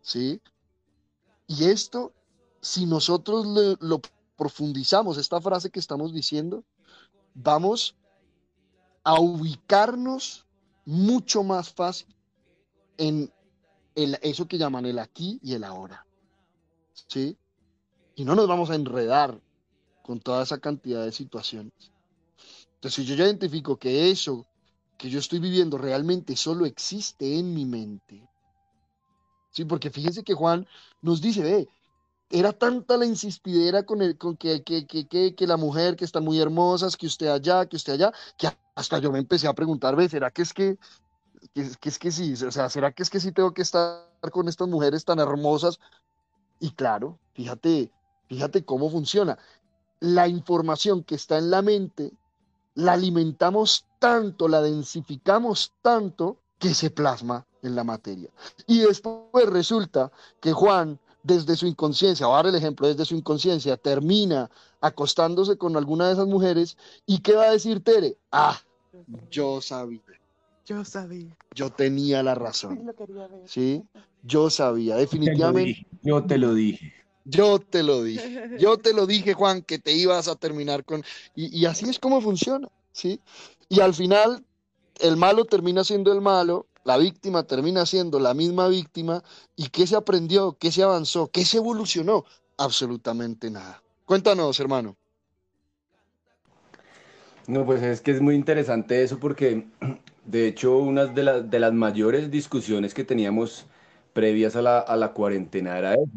¿Sí? 0.00 0.40
Y 1.46 1.64
esto, 1.64 2.12
si 2.60 2.86
nosotros 2.86 3.46
lo 3.80 4.00
profundizamos, 4.36 5.18
esta 5.18 5.40
frase 5.40 5.70
que 5.70 5.80
estamos 5.80 6.12
diciendo, 6.12 6.64
vamos 7.34 7.96
a 9.04 9.20
ubicarnos 9.20 10.46
mucho 10.84 11.42
más 11.42 11.72
fácil 11.72 12.14
en 12.96 13.32
eso 13.94 14.46
que 14.46 14.58
llaman 14.58 14.86
el 14.86 14.98
aquí 14.98 15.38
y 15.42 15.54
el 15.54 15.64
ahora. 15.64 16.06
¿Sí? 16.92 17.36
Y 18.14 18.24
no 18.24 18.34
nos 18.34 18.48
vamos 18.48 18.70
a 18.70 18.74
enredar 18.74 19.40
con 20.02 20.20
toda 20.20 20.42
esa 20.42 20.58
cantidad 20.58 21.04
de 21.04 21.12
situaciones. 21.12 21.92
Entonces, 22.74 22.94
si 22.94 23.04
yo 23.04 23.14
ya 23.14 23.24
identifico 23.24 23.76
que 23.76 24.10
eso 24.10 24.46
que 24.98 25.08
yo 25.08 25.20
estoy 25.20 25.38
viviendo 25.38 25.78
realmente 25.78 26.36
solo 26.36 26.66
existe 26.66 27.38
en 27.38 27.54
mi 27.54 27.64
mente. 27.64 28.28
Sí, 29.52 29.64
porque 29.64 29.90
fíjense 29.90 30.24
que 30.24 30.34
Juan 30.34 30.66
nos 31.00 31.20
dice, 31.20 31.42
ve, 31.42 31.68
era 32.30 32.52
tanta 32.52 32.96
la 32.96 33.06
insispidera 33.06 33.84
con, 33.84 34.02
el, 34.02 34.18
con 34.18 34.36
que, 34.36 34.62
que, 34.62 34.86
que, 34.86 35.34
que, 35.34 35.46
la 35.46 35.56
mujer, 35.56 35.96
que 35.96 36.04
está 36.04 36.20
muy 36.20 36.40
hermosa, 36.40 36.88
que 36.98 37.06
usted 37.06 37.28
allá, 37.28 37.66
que 37.66 37.76
usted 37.76 37.94
allá, 37.94 38.12
que 38.36 38.48
hasta 38.74 38.98
yo 38.98 39.10
me 39.10 39.18
empecé 39.18 39.48
a 39.48 39.54
preguntar, 39.54 39.96
ve, 39.96 40.08
¿será 40.08 40.30
que 40.30 40.42
es 40.42 40.52
que, 40.52 40.78
que 41.54 41.88
es 41.88 41.98
que 41.98 42.12
sí? 42.12 42.34
O 42.44 42.50
sea, 42.50 42.68
¿será 42.68 42.92
que 42.92 43.02
es 43.02 43.10
que 43.10 43.20
sí 43.20 43.32
tengo 43.32 43.52
que 43.52 43.62
estar 43.62 44.06
con 44.30 44.48
estas 44.48 44.68
mujeres 44.68 45.04
tan 45.04 45.18
hermosas? 45.18 45.78
Y 46.60 46.72
claro, 46.72 47.18
fíjate, 47.32 47.90
fíjate 48.28 48.64
cómo 48.64 48.90
funciona. 48.90 49.38
La 50.00 50.28
información 50.28 51.02
que 51.02 51.14
está 51.14 51.38
en 51.38 51.50
la 51.50 51.62
mente, 51.62 52.12
la 52.74 52.92
alimentamos 52.92 53.86
tanto, 53.98 54.48
la 54.48 54.60
densificamos 54.60 55.72
tanto, 55.82 56.38
que 56.58 56.74
se 56.74 56.90
plasma 56.90 57.46
en 57.62 57.74
la 57.74 57.84
materia. 57.84 58.30
Y 58.66 58.80
después 58.80 59.46
resulta 59.46 60.10
que 60.40 60.52
Juan, 60.52 60.98
desde 61.28 61.56
su 61.56 61.66
inconsciencia, 61.66 62.26
ahora 62.26 62.48
el 62.48 62.54
ejemplo, 62.54 62.88
desde 62.88 63.04
su 63.04 63.14
inconsciencia, 63.14 63.76
termina 63.76 64.50
acostándose 64.80 65.58
con 65.58 65.76
alguna 65.76 66.06
de 66.06 66.14
esas 66.14 66.26
mujeres. 66.26 66.76
¿Y 67.06 67.18
qué 67.18 67.34
va 67.34 67.44
a 67.44 67.52
decir 67.52 67.80
Tere? 67.80 68.16
Ah, 68.32 68.58
yo 69.30 69.60
sabía. 69.60 70.00
Yo 70.64 70.84
sabía. 70.84 71.36
Yo 71.54 71.70
tenía 71.70 72.22
la 72.22 72.34
razón. 72.34 72.92
¿Sí? 73.44 73.84
Yo 74.22 74.50
sabía, 74.50 74.96
definitivamente. 74.96 75.86
Yo 76.02 76.24
te 76.24 76.38
lo 76.38 76.54
dije. 76.54 76.94
Yo 77.24 77.58
te 77.58 77.82
lo 77.82 78.02
dije. 78.02 78.56
Yo 78.58 78.78
te 78.78 78.94
lo 78.94 79.06
dije, 79.06 79.34
Juan, 79.34 79.60
que 79.62 79.78
te 79.78 79.92
ibas 79.92 80.28
a 80.28 80.34
terminar 80.34 80.84
con... 80.84 81.04
Y, 81.34 81.56
y 81.56 81.66
así 81.66 81.88
es 81.88 81.98
como 81.98 82.22
funciona, 82.22 82.68
¿sí? 82.92 83.20
Y 83.68 83.80
al 83.80 83.92
final, 83.92 84.44
el 85.00 85.18
malo 85.18 85.44
termina 85.44 85.84
siendo 85.84 86.10
el 86.10 86.22
malo, 86.22 86.66
la 86.88 86.96
víctima 86.96 87.42
termina 87.42 87.84
siendo 87.84 88.18
la 88.18 88.32
misma 88.32 88.66
víctima. 88.66 89.22
¿Y 89.54 89.68
qué 89.68 89.86
se 89.86 89.94
aprendió? 89.94 90.56
¿Qué 90.58 90.72
se 90.72 90.82
avanzó? 90.82 91.30
¿Qué 91.30 91.44
se 91.44 91.58
evolucionó? 91.58 92.24
Absolutamente 92.56 93.50
nada. 93.50 93.82
Cuéntanos, 94.06 94.58
hermano. 94.58 94.96
No, 97.46 97.66
pues 97.66 97.82
es 97.82 98.00
que 98.00 98.12
es 98.12 98.22
muy 98.22 98.34
interesante 98.34 99.02
eso 99.02 99.18
porque, 99.20 99.66
de 100.24 100.48
hecho, 100.48 100.78
una 100.78 101.04
de, 101.04 101.42
de 101.42 101.58
las 101.58 101.74
mayores 101.74 102.30
discusiones 102.30 102.94
que 102.94 103.04
teníamos 103.04 103.66
previas 104.14 104.56
a 104.56 104.62
la, 104.62 104.78
a 104.78 104.96
la 104.96 105.12
cuarentena 105.12 105.78
era 105.78 105.92
eso, 105.92 106.08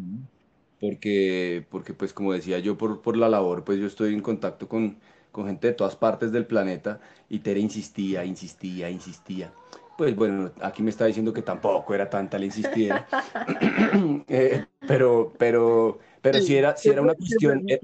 porque, 0.80 1.66
porque 1.70 1.94
pues 1.94 2.14
como 2.14 2.32
decía 2.32 2.60
yo 2.60 2.78
por, 2.78 3.02
por 3.02 3.18
la 3.18 3.28
labor, 3.30 3.66
pues 3.66 3.78
yo 3.78 3.88
estoy 3.88 4.14
en 4.14 4.22
contacto 4.22 4.70
con, 4.70 5.00
con 5.34 5.48
gente 5.48 5.68
de 5.68 5.74
todas 5.74 5.98
partes 5.98 6.32
del 6.32 6.46
planeta 6.48 7.02
y 7.30 7.40
Tere 7.40 7.60
insistía, 7.60 8.24
insistía, 8.26 8.90
insistía. 8.90 9.54
Pues 9.98 10.16
bueno, 10.16 10.52
aquí 10.62 10.82
me 10.82 10.90
está 10.90 11.06
diciendo 11.06 11.34
que 11.34 11.42
tampoco 11.42 11.94
era 11.94 12.10
tanta 12.10 12.40
la 12.40 12.46
insistida, 12.46 13.08
eh, 14.28 14.66
pero, 14.88 15.34
pero, 15.38 16.00
pero 16.22 16.40
si 16.42 16.56
era, 16.56 16.76
si 16.76 16.90
era 16.90 17.02
una 17.02 17.14
cuestión... 17.14 17.64
Eh, 17.68 17.80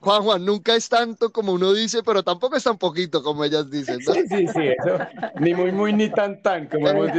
Juan 0.00 0.22
Juan, 0.22 0.44
nunca 0.44 0.76
es 0.76 0.88
tanto 0.88 1.32
como 1.32 1.52
uno 1.52 1.72
dice, 1.72 2.02
pero 2.04 2.22
tampoco 2.22 2.56
es 2.56 2.62
tan 2.62 2.78
poquito 2.78 3.20
como 3.22 3.44
ellas 3.44 3.68
dicen. 3.68 4.00
Sí, 4.00 4.22
sí, 4.28 4.46
sí, 4.46 4.68
eso. 4.68 4.98
Ni 5.40 5.54
muy, 5.54 5.72
muy, 5.72 5.92
ni 5.92 6.08
tan, 6.08 6.40
tan, 6.40 6.68
como 6.68 6.88
hemos 6.88 7.12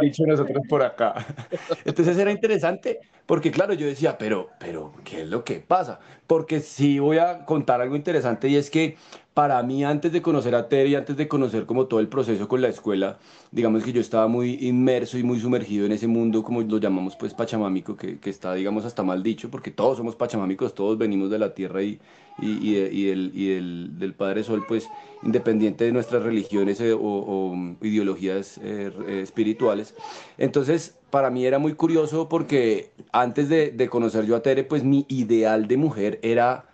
dicho 0.00 0.24
nosotros 0.26 0.62
por 0.66 0.82
acá. 0.82 1.26
Entonces 1.84 2.16
era 2.16 2.32
interesante, 2.32 3.00
porque 3.26 3.50
claro, 3.50 3.74
yo 3.74 3.86
decía, 3.86 4.16
pero, 4.16 4.48
pero, 4.58 4.94
¿qué 5.04 5.22
es 5.22 5.28
lo 5.28 5.44
que 5.44 5.60
pasa? 5.60 6.00
Porque 6.26 6.60
sí 6.60 6.98
voy 6.98 7.18
a 7.18 7.44
contar 7.44 7.82
algo 7.82 7.96
interesante 7.96 8.48
y 8.48 8.56
es 8.56 8.70
que 8.70 8.96
para 9.34 9.62
mí 9.62 9.82
antes 9.82 10.12
de 10.12 10.20
conocer 10.20 10.54
a 10.54 10.68
Terry, 10.68 10.94
antes 10.94 11.16
de 11.16 11.26
conocer 11.26 11.64
como 11.64 11.86
todo 11.86 12.00
el 12.00 12.08
proceso 12.08 12.48
con 12.48 12.60
la 12.60 12.68
escuela, 12.68 13.18
digamos 13.50 13.82
que 13.82 13.92
yo 13.92 14.00
estaba 14.00 14.28
muy 14.28 14.58
inmerso 14.60 15.16
y 15.16 15.22
muy 15.22 15.40
sumergido 15.40 15.86
en 15.86 15.92
ese 15.92 16.06
mundo, 16.06 16.42
como 16.42 16.60
lo 16.60 16.78
llamamos 16.78 17.16
pues 17.16 17.32
pachamámico, 17.32 17.96
que, 17.96 18.18
que 18.18 18.28
está 18.30 18.52
digamos 18.54 18.84
hasta 18.84 19.02
mal 19.02 19.22
dicho, 19.22 19.50
porque 19.50 19.70
todos 19.70 19.96
somos 19.96 20.16
pachamámicos, 20.16 20.74
todos 20.74 20.98
venimos 20.98 21.30
de 21.30 21.38
la 21.38 21.54
tierra 21.54 21.82
y, 21.82 21.98
y, 22.40 22.76
y, 22.76 23.08
el, 23.08 23.98
del 23.98 24.14
Padre 24.14 24.44
Sol, 24.44 24.64
pues 24.68 24.86
independiente 25.22 25.84
de 25.84 25.92
nuestras 25.92 26.22
religiones 26.22 26.80
eh, 26.80 26.92
o, 26.94 27.54
ideologías 27.80 28.60
eh, 28.62 28.90
espirituales. 29.22 29.94
Entonces, 30.36 30.94
para 31.10 31.30
mí 31.30 31.46
era 31.46 31.58
muy 31.58 31.74
curioso 31.74 32.28
porque 32.28 32.92
antes 33.12 33.48
de, 33.48 33.70
de 33.70 33.88
conocer 33.88 34.26
yo 34.26 34.36
a 34.36 34.42
Tere, 34.42 34.64
pues 34.64 34.84
mi 34.84 35.06
ideal 35.08 35.68
de 35.68 35.76
mujer 35.78 36.18
era 36.22 36.71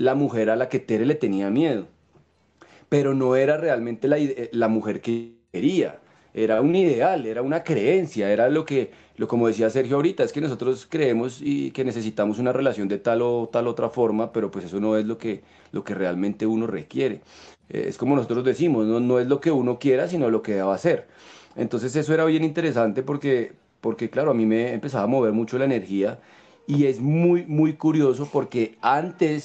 la 0.00 0.14
mujer 0.14 0.48
a 0.48 0.56
la 0.56 0.70
que 0.70 0.78
Tere 0.78 1.04
le 1.04 1.14
tenía 1.14 1.50
miedo. 1.50 1.86
Pero 2.88 3.14
no 3.14 3.36
era 3.36 3.58
realmente 3.58 4.08
la, 4.08 4.16
la 4.50 4.68
mujer 4.68 5.02
que 5.02 5.34
quería. 5.52 6.00
Era 6.32 6.62
un 6.62 6.74
ideal, 6.74 7.26
era 7.26 7.42
una 7.42 7.64
creencia, 7.64 8.32
era 8.32 8.48
lo 8.48 8.64
que, 8.64 8.92
lo 9.16 9.28
como 9.28 9.46
decía 9.46 9.68
Sergio 9.68 9.96
ahorita, 9.96 10.24
es 10.24 10.32
que 10.32 10.40
nosotros 10.40 10.86
creemos 10.88 11.40
y 11.42 11.70
que 11.72 11.84
necesitamos 11.84 12.38
una 12.38 12.50
relación 12.50 12.88
de 12.88 12.96
tal 12.96 13.20
o 13.20 13.50
tal 13.52 13.68
otra 13.68 13.90
forma, 13.90 14.32
pero 14.32 14.50
pues 14.50 14.64
eso 14.64 14.80
no 14.80 14.96
es 14.96 15.04
lo 15.04 15.18
que, 15.18 15.42
lo 15.70 15.84
que 15.84 15.94
realmente 15.94 16.46
uno 16.46 16.66
requiere. 16.66 17.20
Eh, 17.68 17.84
es 17.88 17.98
como 17.98 18.16
nosotros 18.16 18.42
decimos, 18.42 18.86
no, 18.86 19.00
no 19.00 19.18
es 19.20 19.26
lo 19.26 19.38
que 19.38 19.50
uno 19.50 19.78
quiera, 19.78 20.08
sino 20.08 20.30
lo 20.30 20.40
que 20.40 20.54
deba 20.54 20.74
hacer. 20.74 21.08
Entonces 21.56 21.94
eso 21.94 22.14
era 22.14 22.24
bien 22.24 22.42
interesante 22.44 23.02
porque, 23.02 23.52
porque 23.82 24.08
claro, 24.08 24.30
a 24.30 24.34
mí 24.34 24.46
me 24.46 24.72
empezaba 24.72 25.04
a 25.04 25.08
mover 25.08 25.32
mucho 25.34 25.58
la 25.58 25.66
energía 25.66 26.20
y 26.66 26.86
es 26.86 27.00
muy, 27.00 27.44
muy 27.44 27.74
curioso 27.74 28.30
porque 28.32 28.78
antes 28.80 29.44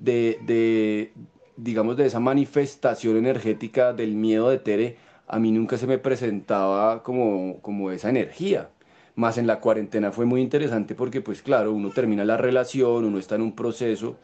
de, 0.00 1.12
digamos, 1.56 1.96
de 1.96 2.06
esa 2.06 2.20
manifestación 2.20 3.16
energética 3.16 3.92
del 3.92 4.14
miedo 4.14 4.48
de 4.50 4.58
Tere, 4.58 4.96
a 5.28 5.38
mí 5.38 5.52
nunca 5.52 5.78
se 5.78 5.86
me 5.86 5.98
presentaba 5.98 7.02
como, 7.02 7.60
como 7.60 7.90
esa 7.90 8.10
energía. 8.10 8.70
Más 9.14 9.38
en 9.38 9.46
la 9.46 9.60
cuarentena 9.60 10.12
fue 10.12 10.24
muy 10.24 10.40
interesante 10.40 10.94
porque, 10.94 11.20
pues 11.20 11.42
claro, 11.42 11.72
uno 11.72 11.90
termina 11.90 12.24
la 12.24 12.36
relación, 12.36 13.04
uno 13.04 13.18
está 13.18 13.34
en 13.36 13.42
un 13.42 13.54
proceso 13.54 14.16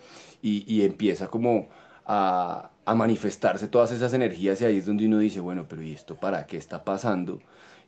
y, 0.43 0.83
empieza 0.83 1.29
como 1.29 1.69
a, 2.07 2.71
a, 2.85 2.95
manifestarse 2.95 3.69
todas 3.69 3.91
esas 3.91 4.13
energías 4.15 4.61
y 4.61 4.65
ahí 4.65 4.79
es 4.79 4.87
donde 4.87 5.07
uno 5.07 5.19
dice, 5.19 5.41
bueno, 5.41 5.67
pero 5.69 5.83
¿y 5.83 5.93
esto 5.93 6.15
para 6.15 6.47
qué 6.47 6.57
está 6.57 6.85
pasando? 6.85 7.41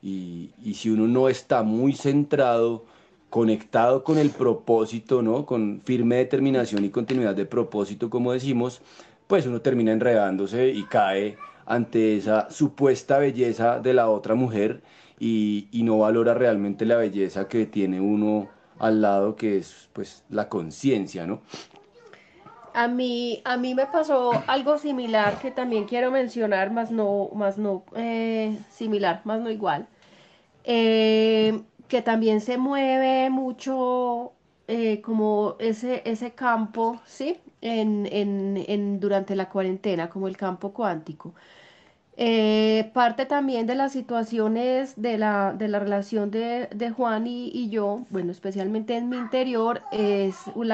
Y, 0.03 0.51
y 0.63 0.75
si 0.75 0.91
uno 0.91 1.07
no 1.07 1.29
está 1.29 1.63
muy 1.63 1.93
centrado, 1.93 2.85
conectado 3.31 4.05
con 4.05 4.19
el 4.19 4.31
propósito, 4.31 5.23
¿no? 5.23 5.45
Con 5.45 5.83
firme 5.85 6.17
determinación 6.17 6.85
y 6.85 6.91
continuidad 6.91 7.35
de 7.35 7.47
propósito, 7.47 8.09
como 8.11 8.33
decimos, 8.33 8.81
pues 9.27 9.47
uno 9.47 9.61
termina 9.61 9.93
enredándose 9.93 10.69
y 10.69 10.85
cae 10.85 11.37
ante 11.67 12.17
esa 12.17 12.51
supuesta 12.51 13.19
belleza 13.19 13.79
de 13.79 13.93
la 13.93 14.09
otra 14.09 14.35
mujer 14.35 14.83
y, 15.21 15.69
no 15.73 15.99
valora 15.99 16.35
realmente 16.35 16.87
la 16.87 16.97
belleza 16.97 17.49
que 17.49 17.67
tiene 17.67 18.01
uno 18.01 18.49
al 18.79 19.03
lado, 19.03 19.37
que 19.37 19.59
es 19.59 19.89
pues 19.93 20.25
la 20.31 20.49
conciencia, 20.49 21.27
¿no? 21.27 21.43
A 22.75 22.87
mí, 22.87 23.43
a 23.45 23.57
mí 23.57 23.75
me 23.75 23.87
pasó 23.87 24.43
algo 24.47 24.79
similar 24.79 25.41
que 25.41 25.51
también 25.51 25.85
quiero 25.85 26.11
mencionar, 26.11 26.71
más 26.71 26.91
no, 26.91 27.31
más 27.35 27.59
no 27.59 27.83
eh, 27.97 28.57
similar, 28.71 29.21
más 29.25 29.41
no 29.41 29.51
igual. 29.51 29.89
Eh, 30.65 31.61
que 31.89 32.03
también 32.03 32.41
se 32.41 32.59
mueve 32.59 33.31
mucho 33.31 34.33
eh, 34.69 35.01
como 35.01 35.57
ese, 35.59 36.03
ese 36.05 36.33
campo, 36.35 37.01
¿sí? 37.07 37.41
En, 37.61 38.07
en, 38.13 38.65
en, 38.69 39.01
durante 39.01 39.35
la 39.37 39.49
cuarentena, 39.49 40.09
como 40.11 40.29
el 40.29 40.37
campo 40.37 40.73
cuántico. 40.73 41.35
Eh, 42.17 42.91
parte 42.95 43.27
también 43.27 43.67
de 43.67 43.77
las 43.77 43.93
situaciones 43.93 45.01
de 45.01 45.19
la, 45.19 45.55
de 45.55 45.69
la 45.69 45.79
relación 45.79 46.31
de, 46.33 46.69
de 46.75 46.91
Juan 46.91 47.27
y, 47.29 47.49
y, 47.55 47.71
yo, 47.71 48.07
bueno, 48.11 48.33
especialmente 48.33 48.97
en 48.97 49.09
mi 49.09 49.19
interior, 49.19 49.87
es 49.91 50.49
un, 50.55 50.73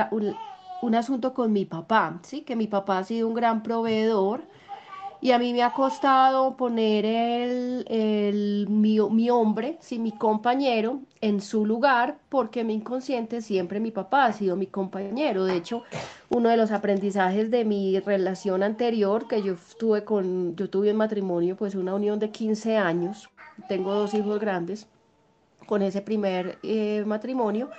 un, 0.81 0.95
asunto 0.95 1.35
con 1.35 1.53
mi 1.53 1.67
papá, 1.67 2.21
¿sí? 2.25 2.43
Que 2.43 2.57
mi 2.57 2.67
papá 2.67 2.99
ha 2.99 3.05
sido 3.05 3.29
un 3.29 3.35
gran 3.35 3.63
proveedor 3.63 4.49
y 5.25 5.33
a 5.33 5.39
mí 5.39 5.55
me 5.55 5.63
ha 5.63 5.73
costado 5.73 6.55
poner 6.55 7.07
el, 7.07 7.87
el, 7.89 8.67
mi, 8.69 9.01
mi 9.01 9.31
hombre, 9.31 9.79
sí, 9.81 9.99
mi 9.99 10.13
compañero, 10.13 11.01
en 11.23 11.41
su 11.41 11.65
lugar, 11.65 12.19
porque 12.29 12.63
mi 12.63 12.75
inconsciente 12.75 13.41
siempre 13.41 13.81
mi 13.81 13.91
papá 13.91 14.27
ha 14.27 14.33
sido 14.35 14.55
mi 14.55 14.67
compañero. 14.67 15.47
De 15.47 15.57
hecho, 15.57 15.83
uno 16.29 16.51
de 16.51 16.59
los 16.59 16.73
aprendizajes 16.73 17.51
de 17.51 17.65
mi 17.65 17.99
relación 18.01 18.63
anterior, 18.63 19.27
que 19.27 19.43
yo 19.43 19.55
tuve 19.79 20.05
con, 20.05 20.57
yo 20.57 20.69
tuve 20.69 20.91
en 20.91 20.97
matrimonio, 20.97 21.57
pues 21.57 21.75
una 21.75 21.95
unión 21.95 22.19
de 22.19 22.29
15 22.29 22.77
años, 22.77 23.31
tengo 23.67 23.95
dos 23.95 24.13
hijos 24.13 24.39
grandes, 24.39 24.89
con 25.65 25.81
ese 25.81 26.03
primer 26.03 26.59
eh, 26.63 27.03
matrimonio, 27.07 27.71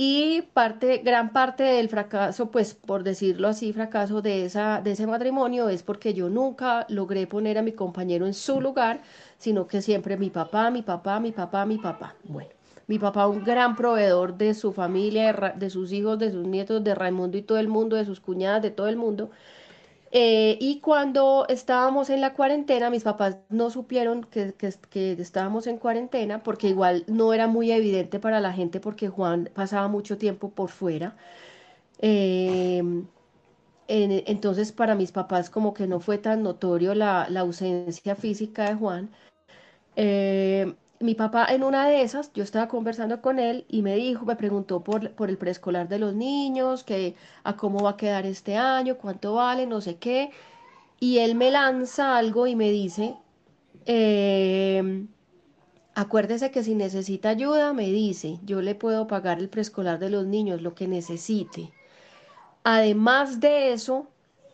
y 0.00 0.42
parte, 0.52 0.98
gran 0.98 1.32
parte 1.32 1.64
del 1.64 1.88
fracaso, 1.88 2.52
pues 2.52 2.72
por 2.72 3.02
decirlo 3.02 3.48
así, 3.48 3.72
fracaso 3.72 4.22
de, 4.22 4.44
esa, 4.44 4.80
de 4.80 4.92
ese 4.92 5.08
matrimonio 5.08 5.68
es 5.68 5.82
porque 5.82 6.14
yo 6.14 6.30
nunca 6.30 6.86
logré 6.88 7.26
poner 7.26 7.58
a 7.58 7.62
mi 7.62 7.72
compañero 7.72 8.24
en 8.24 8.32
su 8.34 8.60
lugar, 8.60 9.02
sino 9.38 9.66
que 9.66 9.82
siempre 9.82 10.16
mi 10.16 10.30
papá, 10.30 10.70
mi 10.70 10.82
papá, 10.82 11.18
mi 11.18 11.32
papá, 11.32 11.66
mi 11.66 11.78
papá. 11.78 12.14
Bueno, 12.22 12.50
mi 12.86 13.00
papá 13.00 13.26
un 13.26 13.42
gran 13.42 13.74
proveedor 13.74 14.38
de 14.38 14.54
su 14.54 14.72
familia, 14.72 15.32
de 15.56 15.68
sus 15.68 15.90
hijos, 15.90 16.16
de 16.20 16.30
sus 16.30 16.46
nietos, 16.46 16.84
de 16.84 16.94
Raimundo 16.94 17.36
y 17.36 17.42
todo 17.42 17.58
el 17.58 17.66
mundo, 17.66 17.96
de 17.96 18.04
sus 18.04 18.20
cuñadas, 18.20 18.62
de 18.62 18.70
todo 18.70 18.86
el 18.86 18.96
mundo. 18.96 19.32
Eh, 20.10 20.56
y 20.60 20.80
cuando 20.80 21.46
estábamos 21.48 22.08
en 22.10 22.20
la 22.22 22.32
cuarentena, 22.34 22.88
mis 22.90 23.02
papás 23.04 23.38
no 23.50 23.70
supieron 23.70 24.24
que, 24.24 24.54
que, 24.54 25.12
estábamos 25.12 25.66
en 25.66 25.76
cuarentena 25.78 26.42
porque 26.42 26.68
igual 26.68 27.04
no 27.08 27.34
era 27.34 27.46
muy 27.46 27.70
evidente 27.72 28.18
para 28.18 28.40
la 28.40 28.52
gente 28.52 28.80
porque 28.80 29.08
Juan 29.08 29.50
pasaba 29.54 29.88
mucho 29.88 30.16
tiempo 30.16 30.50
por 30.50 30.70
fuera. 30.70 31.16
Em, 31.98 33.06
entonces 33.88 34.72
para 34.72 34.94
mis 34.94 35.12
papás 35.12 35.50
como 35.50 35.74
que 35.74 35.86
no 35.86 36.00
fue 36.00 36.18
tan 36.18 36.42
notorio 36.42 36.94
la, 36.94 37.26
la 37.30 37.40
ausencia 37.40 38.14
física 38.16 38.68
de 38.70 38.74
Juan. 38.76 39.10
Eh, 39.96 40.74
mi 41.00 41.14
papá 41.14 41.46
en 41.50 41.62
una 41.62 41.88
de 41.88 42.02
esas, 42.02 42.32
yo 42.32 42.42
estaba 42.42 42.68
conversando 42.68 43.22
con 43.22 43.38
él 43.38 43.64
y 43.68 43.82
me 43.82 43.94
dijo, 43.96 44.24
me 44.24 44.36
preguntó 44.36 44.82
por, 44.82 45.12
por 45.12 45.28
el 45.30 45.38
preescolar 45.38 45.88
de 45.88 45.98
los 45.98 46.14
niños, 46.14 46.82
que 46.84 47.14
a 47.44 47.56
cómo 47.56 47.82
va 47.82 47.90
a 47.90 47.96
quedar 47.96 48.26
este 48.26 48.56
año, 48.56 48.98
cuánto 48.98 49.34
vale, 49.34 49.66
no 49.66 49.80
sé 49.80 49.96
qué. 49.96 50.30
Y 51.00 51.18
él 51.18 51.34
me 51.36 51.50
lanza 51.50 52.16
algo 52.16 52.46
y 52.46 52.56
me 52.56 52.70
dice, 52.70 53.14
em, 53.86 55.08
acuérdese 55.94 56.50
que 56.50 56.64
si 56.64 56.74
necesita 56.74 57.30
ayuda, 57.30 57.72
me 57.72 57.86
dice, 57.86 58.38
yo 58.44 58.60
le 58.62 58.74
puedo 58.74 59.06
pagar 59.06 59.38
el 59.38 59.48
preescolar 59.48 59.98
de 59.98 60.10
los 60.10 60.26
niños, 60.26 60.62
lo 60.62 60.74
que 60.74 60.88
necesite. 60.88 61.72
Además 62.64 63.40
de 63.40 63.72
eso, 63.72 64.08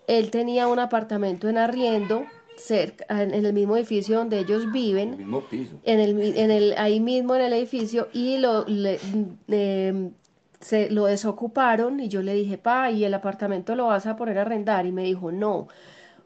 él 0.06 0.30
tenía 0.30 0.68
un 0.68 0.78
apartamento 0.78 1.48
en 1.48 1.58
arriendo 1.58 2.26
cerca, 2.56 3.04
en, 3.08 3.32
el 3.32 3.52
mismo 3.52 3.76
edificio 3.76 4.18
donde 4.18 4.38
ellos 4.40 4.70
viven, 4.72 5.10
el 5.10 5.18
mismo 5.18 5.42
piso. 5.42 5.76
En 5.84 6.00
el, 6.00 6.36
en 6.36 6.50
el, 6.50 6.74
ahí 6.78 7.00
mismo 7.00 7.34
en 7.34 7.42
el 7.42 7.52
edificio, 7.52 8.08
y 8.12 8.38
lo, 8.38 8.64
se, 10.60 10.90
lo 10.90 11.04
desocuparon 11.06 12.00
y 12.00 12.08
yo 12.08 12.22
le 12.22 12.34
dije, 12.34 12.58
pa, 12.58 12.90
¿y 12.90 13.04
el 13.04 13.14
apartamento 13.14 13.74
lo 13.74 13.86
vas 13.86 14.06
a 14.06 14.16
poner 14.16 14.38
a 14.38 14.42
arrendar? 14.42 14.86
Y 14.86 14.92
me 14.92 15.04
dijo, 15.04 15.32
no, 15.32 15.68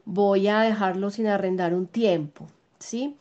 voy 0.05 0.47
a 0.47 0.61
dejarlo 0.61 1.09
sin 1.11 1.27
arrendar 1.27 1.73
un 1.73 1.87
tiempo, 1.87 2.47
¿sí? 2.79 3.17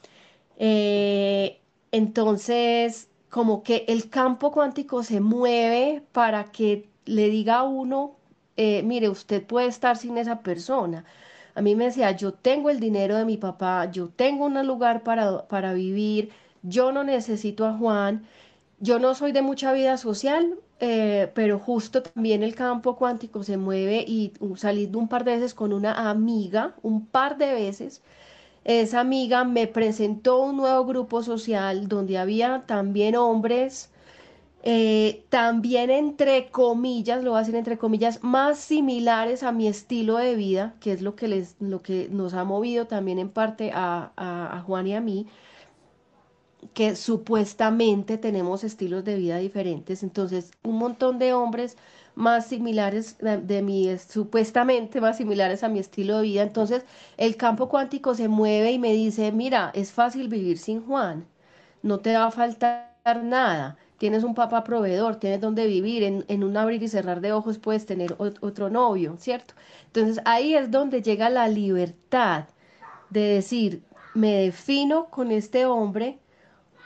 Eh, 0.57 1.61
entonces, 1.93 3.09
como 3.31 3.63
que 3.63 3.85
el 3.89 4.11
campo 4.11 4.53
cuántico 4.53 5.03
se 5.03 5.21
mueve 5.21 6.03
para 6.13 6.45
que 6.53 6.89
le 7.05 7.31
diga 7.31 7.59
a 7.59 7.63
uno, 7.65 8.17
eh, 8.57 8.83
mire, 8.83 9.09
usted 9.09 9.45
puede 9.45 9.69
estar 9.69 9.97
sin 9.97 10.19
esa 10.19 10.41
persona 10.43 11.05
a 11.59 11.61
mí 11.61 11.75
me 11.75 11.87
decía, 11.87 12.13
yo 12.13 12.33
tengo 12.33 12.71
el 12.71 12.79
dinero 12.79 13.17
de 13.17 13.25
mi 13.25 13.37
papá, 13.37 13.91
yo 13.91 14.09
tengo 14.11 14.47
un 14.47 14.65
lugar 14.65 15.03
para, 15.03 15.49
para 15.49 15.73
vivir, 15.75 16.31
yo 16.63 16.93
no 16.93 17.03
necesito 17.03 17.67
a 17.67 17.77
Juan, 17.77 18.25
yo 18.79 19.01
no 19.01 19.17
soy 19.17 19.33
de 19.33 19.43
mucha 19.43 19.73
vida 19.73 19.97
social, 19.97 20.55
eh, 20.79 21.33
pero 21.35 21.59
justo 21.59 22.03
también 22.03 22.45
el 22.45 22.55
campo 22.55 22.95
cuántico 22.95 23.43
se 23.43 23.57
mueve 23.57 24.05
y 24.07 24.33
salí 24.57 24.89
un 24.95 25.09
par 25.09 25.25
de 25.25 25.33
veces 25.35 25.53
con 25.53 25.73
una 25.73 26.09
amiga, 26.11 26.77
un 26.83 27.05
par 27.07 27.39
de 27.39 27.53
veces. 27.53 28.03
Esa 28.65 29.01
amiga 29.01 29.43
me 29.43 29.67
presentó 29.67 30.41
un 30.41 30.59
nuevo 30.59 30.85
grupo 30.85 31.25
social 31.25 31.89
donde 31.89 32.19
había 32.19 32.65
también 32.67 33.17
hombres 33.17 33.91
eh, 34.71 35.25
también 35.31 35.89
entre 35.89 36.51
comillas, 36.51 37.25
lo 37.25 37.31
voy 37.31 37.39
a 37.39 37.41
decir 37.41 37.55
entre 37.57 37.79
comillas, 37.79 38.23
más 38.23 38.59
similares 38.59 39.43
a 39.43 39.51
mi 39.51 39.67
estilo 39.67 40.19
de 40.19 40.35
vida, 40.35 40.75
que 40.81 40.93
es 40.93 41.01
lo 41.01 41.17
que, 41.17 41.27
les, 41.27 41.57
lo 41.59 41.81
que 41.81 42.09
nos 42.11 42.35
ha 42.35 42.45
movido 42.45 42.87
también 42.87 43.19
en 43.19 43.31
parte 43.31 43.71
a, 43.73 44.13
a, 44.17 44.61
Juan 44.67 44.87
y 44.87 44.95
a 44.95 45.01
mí, 45.01 45.27
que 46.75 46.97
supuestamente 46.97 48.19
tenemos 48.19 48.63
estilos 48.63 49.05
de 49.05 49.17
vida 49.17 49.39
diferentes. 49.39 50.03
Entonces, 50.03 50.51
un 50.63 50.77
montón 50.77 51.19
de 51.19 51.33
hombres 51.33 51.79
más 52.15 52.47
similares 52.49 53.17
de, 53.19 53.39
de 53.39 53.63
mi, 53.63 53.97
supuestamente 53.99 55.01
más 55.01 55.17
similares 55.17 55.63
a 55.65 55.71
mi 55.71 55.79
estilo 55.79 56.19
de 56.19 56.25
vida. 56.25 56.43
Entonces, 56.43 56.85
el 57.17 57.37
campo 57.37 57.71
cuántico 57.71 58.15
se 58.15 58.29
mueve 58.29 58.73
y 58.73 58.79
me 58.79 58.93
dice, 58.93 59.33
mira, 59.33 59.71
es 59.75 59.93
fácil 59.93 60.29
vivir 60.29 60.59
sin 60.59 60.83
Juan, 60.85 61.27
no 61.83 62.01
te 62.01 62.15
va 62.15 62.27
a 62.27 62.31
faltar 62.31 63.25
nada 63.25 63.79
tienes 63.99 64.25
un 64.25 64.35
papá 64.35 64.65
proveedor, 64.65 65.17
tienes 65.17 65.41
donde 65.41 65.67
vivir, 65.67 66.03
en, 66.05 66.45
un 66.45 66.57
abrir 66.57 66.83
y 66.83 66.89
cerrar 66.89 67.21
de 67.21 67.33
ojos 67.33 67.59
puedes 67.59 67.85
tener 67.85 68.17
otro 68.19 68.71
novio, 68.71 69.17
¿cierto? 69.19 69.55
Entonces 69.87 70.23
ahí 70.25 70.55
es 70.55 70.71
donde 70.71 71.03
llega 71.03 71.29
la 71.29 71.49
libertad 71.49 72.47
de 73.11 73.21
decir, 73.21 73.83
me 74.15 74.35
defino 74.35 75.07
con 75.11 75.33
este 75.33 75.67
hombre 75.67 76.19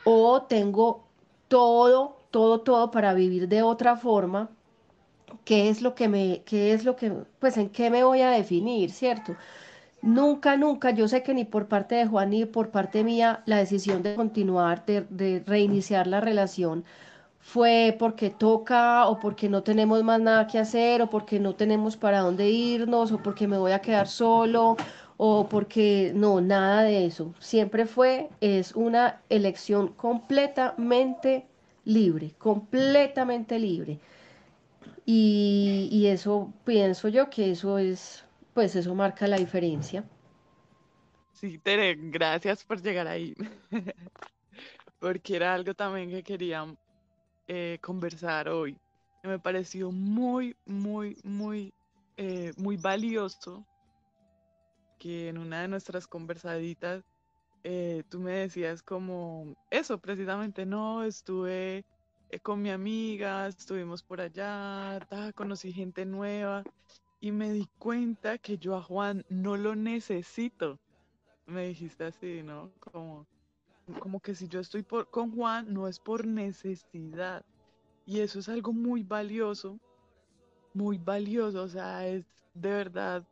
o 0.04 0.42
tengo 0.42 1.06
todo, 1.48 2.16
todo, 2.30 2.60
todo 2.62 2.90
para 2.90 3.14
vivir 3.14 3.48
de 3.48 3.62
otra 3.62 3.96
forma. 3.96 4.50
¿Qué 5.44 5.68
es 5.68 5.82
lo 5.82 5.94
que 5.94 6.08
me, 6.08 6.42
qué 6.44 6.72
es 6.72 6.84
lo 6.84 6.96
que, 6.96 7.12
pues 7.38 7.56
en 7.56 7.70
qué 7.70 7.90
me 7.90 8.04
voy 8.04 8.22
a 8.22 8.30
definir, 8.30 8.90
¿cierto? 8.90 9.36
Nunca, 10.02 10.56
nunca, 10.56 10.90
yo 10.90 11.06
sé 11.08 11.22
que 11.22 11.32
ni 11.32 11.44
por 11.44 11.68
parte 11.68 11.94
de 11.94 12.06
Juan 12.06 12.30
ni 12.30 12.44
por 12.44 12.70
parte 12.70 13.04
mía 13.04 13.42
la 13.46 13.58
decisión 13.58 14.02
de 14.02 14.16
continuar, 14.16 14.84
de, 14.84 15.42
reiniciar 15.46 16.06
la 16.08 16.20
relación 16.20 16.84
fue 17.40 17.96
porque 17.98 18.30
toca 18.30 19.06
o 19.08 19.20
porque 19.20 19.48
no 19.48 19.62
tenemos 19.62 20.02
más 20.04 20.20
nada 20.20 20.46
que 20.48 20.58
hacer 20.58 21.02
o 21.02 21.10
porque 21.10 21.38
no 21.40 21.54
tenemos 21.54 21.96
para 21.96 22.20
dónde 22.20 22.50
irnos 22.50 23.12
o 23.12 23.18
porque 23.22 23.46
me 23.48 23.58
voy 23.58 23.72
a 23.72 23.80
quedar 23.80 24.08
solo 24.08 24.76
o 25.18 25.48
porque 25.48 26.12
no, 26.14 26.40
nada 26.40 26.82
de 26.82 27.06
eso. 27.06 27.34
Siempre 27.38 27.86
fue, 27.86 28.30
es 28.40 28.74
una 28.74 29.20
elección 29.28 29.88
completamente 29.88 31.46
libre, 31.84 32.34
completamente 32.38 33.58
libre. 33.58 34.00
Y, 35.06 35.88
y 35.92 36.06
eso 36.08 36.52
pienso 36.64 37.08
yo 37.08 37.30
que 37.30 37.50
eso 37.52 37.78
es 37.78 38.24
pues 38.54 38.76
eso 38.76 38.94
marca 38.94 39.26
la 39.26 39.36
diferencia. 39.36 40.04
Sí, 41.32 41.58
Tere, 41.58 41.96
gracias 41.96 42.64
por 42.64 42.80
llegar 42.80 43.08
ahí. 43.08 43.34
Porque 44.98 45.36
era 45.36 45.54
algo 45.54 45.74
también 45.74 46.10
que 46.10 46.22
quería 46.22 46.66
eh, 47.48 47.78
conversar 47.82 48.48
hoy. 48.48 48.76
Me 49.24 49.38
pareció 49.38 49.90
muy, 49.90 50.56
muy, 50.66 51.16
muy, 51.24 51.72
eh, 52.16 52.52
muy 52.56 52.76
valioso 52.76 53.64
que 54.98 55.28
en 55.28 55.38
una 55.38 55.62
de 55.62 55.68
nuestras 55.68 56.06
conversaditas 56.06 57.02
eh, 57.64 58.04
tú 58.08 58.20
me 58.20 58.32
decías 58.32 58.82
como 58.82 59.54
eso, 59.70 59.98
precisamente, 59.98 60.66
no, 60.66 61.04
estuve 61.04 61.84
con 62.42 62.62
mi 62.62 62.70
amiga, 62.70 63.46
estuvimos 63.48 64.02
por 64.02 64.20
allá, 64.20 64.98
conocí 65.34 65.72
gente 65.72 66.04
nueva 66.04 66.64
y 67.22 67.30
me 67.30 67.52
di 67.52 67.68
cuenta 67.78 68.36
que 68.36 68.58
yo 68.58 68.74
a 68.74 68.82
Juan 68.82 69.24
no 69.28 69.56
lo 69.56 69.76
necesito. 69.76 70.80
Me 71.46 71.68
dijiste 71.68 72.02
así, 72.02 72.42
¿no? 72.42 72.72
Como, 72.80 73.28
como 74.00 74.18
que 74.18 74.34
si 74.34 74.48
yo 74.48 74.58
estoy 74.58 74.82
por, 74.82 75.08
con 75.08 75.30
Juan 75.30 75.72
no 75.72 75.86
es 75.86 76.00
por 76.00 76.26
necesidad. 76.26 77.46
Y 78.06 78.18
eso 78.18 78.40
es 78.40 78.48
algo 78.48 78.72
muy 78.72 79.04
valioso, 79.04 79.78
muy 80.74 80.98
valioso, 80.98 81.62
o 81.62 81.68
sea, 81.68 82.08
es 82.08 82.26
de 82.54 82.70
verdad 82.70 83.24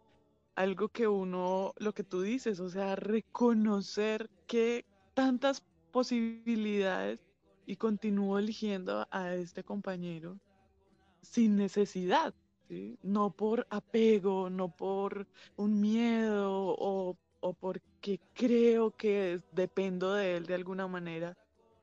algo 0.54 0.88
que 0.88 1.08
uno, 1.08 1.74
lo 1.78 1.92
que 1.92 2.04
tú 2.04 2.22
dices, 2.22 2.60
o 2.60 2.70
sea, 2.70 2.94
reconocer 2.94 4.30
que 4.46 4.84
tantas 5.14 5.64
posibilidades 5.90 7.26
y 7.66 7.74
continúo 7.74 8.38
eligiendo 8.38 9.08
a 9.10 9.34
este 9.34 9.64
compañero 9.64 10.38
sin 11.22 11.56
necesidad, 11.56 12.34
no 13.02 13.32
por 13.32 13.66
apego, 13.70 14.50
no 14.50 14.70
por 14.70 15.26
un 15.56 15.80
miedo 15.80 16.74
o, 16.78 17.16
porque 17.60 18.20
creo 18.34 18.92
que 18.92 19.40
dependo 19.50 20.14
de 20.14 20.36
él 20.36 20.46
de 20.46 20.54
alguna 20.54 20.86
manera, 20.88 21.34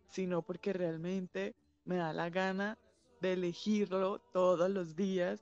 sino 0.09 0.41
porque 0.43 0.73
realmente 0.73 1.53
me 1.85 1.97
da 1.97 2.13
la 2.13 2.29
gana 2.29 2.77
de 3.21 3.33
elegirlo 3.33 4.19
todos 4.31 4.69
los 4.69 4.95
días 4.95 5.41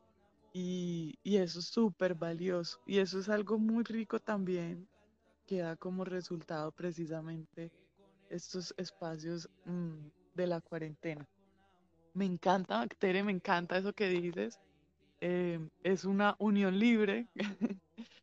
y, 0.54 1.16
y 1.24 1.38
eso 1.38 1.60
es 1.60 1.68
súper 1.68 2.16
valioso 2.16 2.78
y 2.86 3.00
eso 3.00 3.20
es 3.20 3.30
algo 3.30 3.58
muy 3.60 3.84
rico 3.84 4.20
también 4.20 4.88
que 5.48 5.60
da 5.60 5.76
como 5.78 6.06
resultado 6.06 6.72
precisamente 6.72 7.72
estos 8.30 8.74
espacios 8.78 9.50
mm, 9.66 10.08
de 10.34 10.48
la 10.48 10.62
cuarentena. 10.62 11.26
Me 12.14 12.26
encanta, 12.26 12.88
Tere, 13.00 13.24
me 13.24 13.32
encanta 13.32 13.78
eso 13.78 13.94
que 13.94 14.08
dices. 14.10 14.60
Eh, 15.28 15.60
es 15.82 16.06
una 16.06 16.36
unión 16.38 16.78
libre 16.78 17.26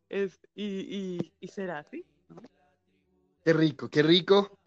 es, 0.09 0.39
y, 0.55 1.33
y, 1.41 1.47
será 1.49 1.79
así. 1.79 2.05
Qué 3.43 3.51
rico, 3.51 3.89
qué 3.89 4.01
rico. 4.03 4.57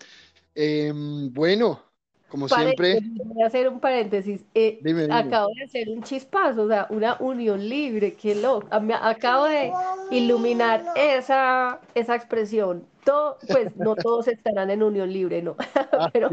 Em, 0.55 1.33
bueno, 1.33 1.81
como 2.29 2.47
siempre. 2.47 2.99
Voy 3.25 3.43
a 3.43 3.47
hacer 3.47 3.71
un 3.71 3.81
paréntesis. 3.81 4.45
Eh, 4.55 4.81
acabo 5.11 5.49
de 5.57 5.65
hacer 5.65 5.89
un 5.89 6.03
chispazo, 6.03 6.65
o 6.65 6.69
sea, 6.69 6.87
una 6.91 7.17
unión 7.21 7.67
libre, 7.67 8.13
qué 8.13 8.35
loco. 8.35 8.69
Acabo 8.71 9.45
de 9.47 9.73
iluminar 10.11 10.85
esa, 10.95 11.81
esa 11.95 12.17
expresión. 12.17 12.87
Todo, 13.03 13.39
pues 13.49 13.75
no 13.77 13.97
todos 13.97 14.29
estarán 14.29 14.69
en 14.69 14.83
unión 14.83 15.11
libre, 15.11 15.41
no. 15.41 15.57
Ah, 15.99 16.11
Pero 16.13 16.29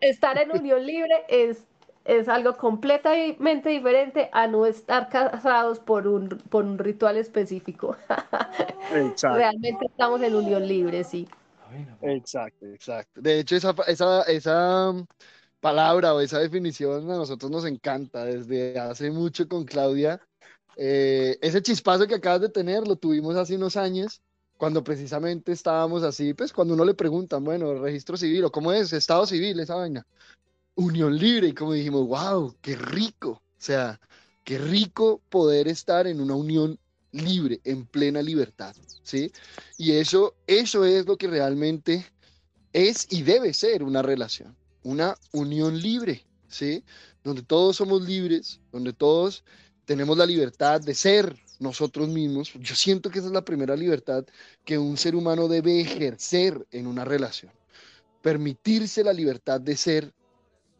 estar 0.00 0.38
en 0.40 0.50
unión 0.50 0.86
libre 0.86 1.24
es, 1.28 1.66
es 2.06 2.28
algo 2.28 2.56
completamente 2.56 3.68
diferente 3.68 4.30
a 4.32 4.46
no 4.46 4.66
estar 4.66 5.08
casados 5.08 5.78
por 5.80 6.06
un, 6.06 6.28
por 6.28 6.64
un 6.64 6.78
ritual 6.78 7.16
específico. 7.16 7.96
Realmente 9.22 9.86
estamos 9.86 10.22
en 10.22 10.34
unión 10.34 10.66
libre, 10.66 11.04
sí. 11.04 11.28
Exacto, 12.00 12.66
exacto. 12.66 13.20
De 13.20 13.40
hecho, 13.40 13.56
esa, 13.56 13.74
esa, 13.86 14.22
esa 14.22 14.94
palabra 15.60 16.14
o 16.14 16.20
esa 16.20 16.38
definición 16.38 17.10
a 17.10 17.16
nosotros 17.16 17.50
nos 17.50 17.64
encanta 17.64 18.24
desde 18.24 18.78
hace 18.78 19.10
mucho 19.10 19.48
con 19.48 19.64
Claudia. 19.64 20.20
Eh, 20.76 21.38
ese 21.40 21.62
chispazo 21.62 22.06
que 22.06 22.14
acabas 22.14 22.42
de 22.42 22.48
tener 22.50 22.86
lo 22.86 22.96
tuvimos 22.96 23.34
hace 23.36 23.56
unos 23.56 23.76
años, 23.76 24.22
cuando 24.56 24.84
precisamente 24.84 25.52
estábamos 25.52 26.02
así, 26.02 26.34
pues 26.34 26.52
cuando 26.52 26.74
uno 26.74 26.84
le 26.84 26.94
preguntan, 26.94 27.44
bueno, 27.44 27.74
registro 27.74 28.16
civil 28.16 28.44
o 28.44 28.52
cómo 28.52 28.72
es, 28.72 28.92
estado 28.92 29.26
civil, 29.26 29.58
esa 29.60 29.74
vaina, 29.74 30.06
unión 30.76 31.18
libre, 31.18 31.48
y 31.48 31.52
como 31.52 31.72
dijimos, 31.72 32.06
wow, 32.06 32.54
qué 32.62 32.76
rico, 32.76 33.30
o 33.30 33.42
sea, 33.58 34.00
qué 34.44 34.58
rico 34.58 35.20
poder 35.28 35.66
estar 35.68 36.06
en 36.06 36.20
una 36.20 36.36
unión 36.36 36.78
libre, 37.10 37.60
en 37.64 37.86
plena 37.86 38.22
libertad, 38.22 38.76
¿sí? 39.02 39.32
Y 39.76 39.92
eso, 39.92 40.34
eso 40.46 40.84
es 40.84 41.06
lo 41.06 41.16
que 41.16 41.26
realmente 41.26 42.06
es 42.72 43.06
y 43.10 43.22
debe 43.22 43.52
ser 43.54 43.82
una 43.82 44.02
relación, 44.02 44.54
una 44.82 45.16
unión 45.32 45.80
libre, 45.80 46.24
¿sí? 46.48 46.84
Donde 47.24 47.42
todos 47.42 47.76
somos 47.76 48.02
libres, 48.02 48.60
donde 48.70 48.92
todos 48.92 49.44
tenemos 49.84 50.16
la 50.16 50.26
libertad 50.26 50.80
de 50.80 50.94
ser 50.94 51.36
nosotros 51.58 52.08
mismos. 52.08 52.52
Yo 52.54 52.74
siento 52.74 53.10
que 53.10 53.18
esa 53.18 53.28
es 53.28 53.34
la 53.34 53.44
primera 53.44 53.74
libertad 53.76 54.24
que 54.64 54.78
un 54.78 54.96
ser 54.96 55.16
humano 55.16 55.48
debe 55.48 55.80
ejercer 55.80 56.66
en 56.70 56.86
una 56.86 57.04
relación. 57.04 57.52
Permitirse 58.20 59.02
la 59.02 59.12
libertad 59.12 59.60
de 59.60 59.76
ser 59.76 60.12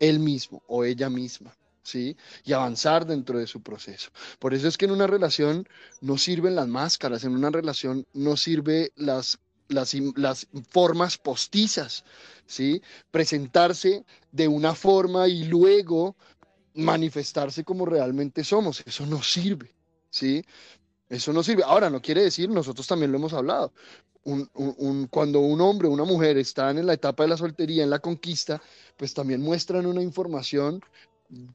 él 0.00 0.18
mismo 0.18 0.62
o 0.66 0.84
ella 0.84 1.10
misma. 1.10 1.54
¿sí? 1.82 2.16
Y 2.44 2.52
avanzar 2.52 3.06
dentro 3.06 3.38
de 3.38 3.46
su 3.46 3.62
proceso. 3.62 4.10
Por 4.38 4.54
eso 4.54 4.66
es 4.66 4.76
que 4.76 4.86
en 4.86 4.90
una 4.90 5.06
relación 5.06 5.68
no 6.00 6.18
sirven 6.18 6.56
las 6.56 6.66
máscaras, 6.66 7.22
en 7.24 7.32
una 7.32 7.50
relación 7.50 8.06
no 8.12 8.36
sirve 8.36 8.92
las, 8.96 9.38
las, 9.68 9.94
las 10.16 10.48
formas 10.68 11.16
postizas, 11.16 12.04
¿sí? 12.46 12.82
Presentarse 13.12 14.04
de 14.32 14.48
una 14.48 14.74
forma 14.74 15.28
y 15.28 15.44
luego 15.44 16.16
manifestarse 16.74 17.64
como 17.64 17.86
realmente 17.86 18.44
somos, 18.44 18.82
eso 18.84 19.06
no 19.06 19.22
sirve, 19.22 19.74
¿sí? 20.10 20.44
Eso 21.08 21.32
no 21.32 21.42
sirve. 21.42 21.62
Ahora, 21.64 21.88
no 21.88 22.02
quiere 22.02 22.22
decir, 22.22 22.50
nosotros 22.50 22.86
también 22.86 23.12
lo 23.12 23.18
hemos 23.18 23.32
hablado, 23.32 23.72
un, 24.26 25.06
cuando 25.08 25.40
un 25.40 25.60
hombre 25.60 25.88
o 25.88 25.92
una 25.92 26.04
mujer 26.04 26.36
están 26.36 26.78
en 26.78 26.86
la 26.86 26.94
etapa 26.94 27.22
de 27.22 27.30
la 27.30 27.36
soltería, 27.36 27.84
en 27.84 27.90
la 27.90 28.00
conquista, 28.00 28.60
pues 28.96 29.14
también 29.14 29.40
muestran 29.40 29.86
una 29.86 30.02
información 30.02 30.80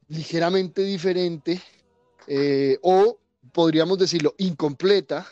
ligeramente 0.07 0.83
diferente 0.83 1.61
eh, 2.27 2.77
o 2.81 3.17
podríamos 3.51 3.97
decirlo 3.97 4.35
incompleta 4.37 5.27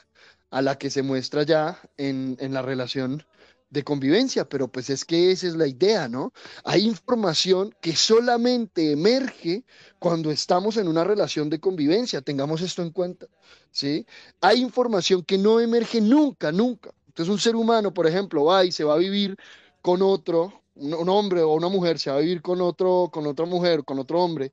a 0.49 0.61
la 0.61 0.77
que 0.77 0.89
se 0.89 1.01
muestra 1.01 1.43
ya 1.43 1.79
en, 1.97 2.35
en, 2.39 2.53
la 2.53 2.61
relación 2.61 3.23
de 3.69 3.83
convivencia, 3.83 4.49
pero 4.49 4.67
pues 4.67 4.89
es 4.89 5.05
que 5.05 5.31
esa 5.31 5.47
es 5.47 5.55
la 5.55 5.67
idea, 5.67 6.07
¿no? 6.07 6.33
Hay 6.63 6.87
información 6.87 7.75
que 7.81 7.95
solamente 7.95 8.91
emerge 8.91 9.63
cuando 9.99 10.31
estamos 10.31 10.77
en 10.77 10.87
una 10.87 11.03
relación 11.03 11.51
de 11.51 11.59
convivencia, 11.59 12.21
tengamos 12.21 12.61
esto 12.61 12.81
en 12.81 12.89
cuenta, 12.89 13.27
¿sí? 13.71 14.07
Hay 14.41 14.59
información 14.59 15.23
que 15.23 15.37
no 15.37 15.59
emerge 15.59 16.01
nunca, 16.01 16.51
nunca. 16.51 16.91
Entonces 17.09 17.31
un 17.31 17.39
ser 17.39 17.55
humano, 17.55 17.93
por 17.93 18.07
ejemplo, 18.07 18.45
va 18.45 18.63
y 18.63 18.71
se 18.71 18.83
va 18.83 18.93
a 18.93 18.97
vivir 18.97 19.35
con 19.81 20.01
otro 20.01 20.59
un, 20.79 21.09
hombre 21.09 21.41
o 21.41 21.53
una 21.53 21.69
mujer 21.69 21.99
se 21.99 22.09
va 22.09 22.17
a 22.17 22.21
vivir 22.21 22.41
con, 22.41 22.61
otro, 22.61 23.09
con 23.11 23.27
otra 23.27 23.45
mujer, 23.45 23.83
con 23.83 23.99
otro 23.99 24.21
hombre, 24.21 24.51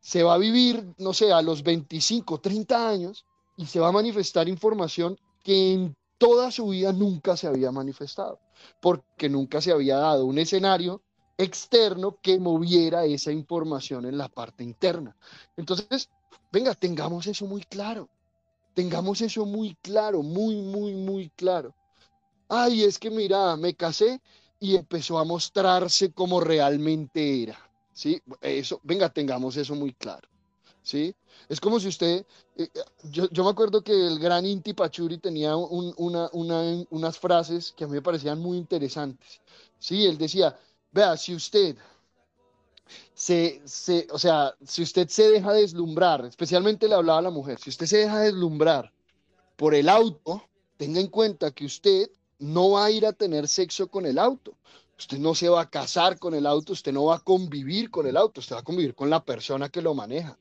se 0.00 0.22
va 0.22 0.34
a 0.34 0.38
vivir, 0.38 0.84
no 0.98 1.14
sé, 1.14 1.32
a 1.32 1.40
los 1.42 1.62
25, 1.62 2.38
30 2.38 2.88
años 2.88 3.24
y 3.56 3.66
se 3.66 3.80
va 3.80 3.88
a 3.88 3.92
manifestar 3.92 4.48
información 4.48 5.18
que 5.42 5.72
en 5.72 5.96
toda 6.18 6.50
su 6.50 6.68
vida 6.68 6.92
nunca 6.92 7.36
se 7.36 7.46
había 7.46 7.72
manifestado, 7.72 8.38
porque 8.80 9.28
nunca 9.28 9.60
se 9.60 9.72
había 9.72 9.96
dado 9.96 10.26
un 10.26 10.38
escenario 10.38 11.02
externo 11.36 12.18
que 12.22 12.38
moviera 12.38 13.04
esa 13.04 13.32
información 13.32 14.04
en 14.06 14.18
la 14.18 14.28
parte 14.28 14.62
interna. 14.62 15.16
Entonces, 15.56 16.10
venga, 16.52 16.74
tengamos 16.74 17.26
eso 17.26 17.46
muy 17.46 17.62
claro, 17.62 18.08
tengamos 18.74 19.20
eso 19.20 19.46
muy 19.46 19.76
claro, 19.80 20.22
muy, 20.22 20.56
muy, 20.56 20.94
muy 20.94 21.30
claro. 21.30 21.74
Ay, 22.48 22.84
es 22.84 22.98
que 22.98 23.10
mira, 23.10 23.56
me 23.56 23.74
casé 23.74 24.20
y 24.60 24.76
empezó 24.76 25.18
a 25.18 25.24
mostrarse 25.24 26.12
como 26.12 26.40
realmente 26.40 27.42
era. 27.42 27.58
¿sí? 27.92 28.20
Eso, 28.40 28.80
venga, 28.82 29.08
tengamos 29.08 29.56
eso 29.56 29.74
muy 29.74 29.94
claro. 29.94 30.28
¿sí? 30.82 31.14
Es 31.48 31.60
como 31.60 31.80
si 31.80 31.88
usted, 31.88 32.26
eh, 32.56 32.68
yo, 33.04 33.28
yo, 33.30 33.44
me 33.44 33.50
acuerdo 33.50 33.82
que 33.82 33.92
el 33.92 34.18
gran 34.18 34.44
Inti 34.44 34.74
Pachuri 34.74 35.18
tenía 35.18 35.56
una, 35.56 36.28
una, 36.32 36.84
unas 36.90 37.18
frases 37.18 37.72
que 37.76 37.84
a 37.84 37.86
mí 37.86 37.94
me 37.94 38.02
parecían 38.02 38.40
muy 38.40 38.58
interesantes. 38.58 39.40
¿sí? 39.78 40.06
Él 40.06 40.18
decía, 40.18 40.56
vea, 40.92 41.16
si 41.16 41.34
usted 41.34 41.76
se, 43.14 43.62
se, 43.64 44.06
o 44.10 44.18
sea, 44.18 44.54
si 44.66 44.82
usted 44.82 45.08
se 45.08 45.30
deja 45.30 45.52
deslumbrar, 45.52 46.24
especialmente 46.24 46.88
le 46.88 46.94
hablaba 46.94 47.18
a 47.20 47.22
la 47.22 47.30
mujer, 47.30 47.58
si 47.58 47.70
usted 47.70 47.86
se 47.86 47.98
deja 47.98 48.20
deslumbrar 48.20 48.92
por 49.56 49.74
el 49.74 49.88
auto, 49.88 50.42
tenga 50.76 51.00
en 51.00 51.08
cuenta 51.08 51.50
que 51.52 51.64
usted 51.64 52.10
no 52.38 52.70
va 52.70 52.86
a 52.86 52.90
ir 52.90 53.06
a 53.06 53.12
tener 53.12 53.48
sexo 53.48 53.88
con 53.88 54.06
el 54.06 54.18
auto. 54.18 54.56
Usted 54.98 55.18
no 55.18 55.34
se 55.34 55.48
va 55.48 55.62
a 55.62 55.70
casar 55.70 56.18
con 56.18 56.34
el 56.34 56.46
auto, 56.46 56.72
usted 56.72 56.92
no 56.92 57.06
va 57.06 57.16
a 57.16 57.20
convivir 57.20 57.90
con 57.90 58.06
el 58.06 58.16
auto, 58.16 58.40
usted 58.40 58.54
va 58.56 58.60
a 58.60 58.64
convivir 58.64 58.94
con 58.94 59.10
la 59.10 59.24
persona 59.24 59.68
que 59.68 59.82
lo 59.82 59.94
maneja. 59.94 60.38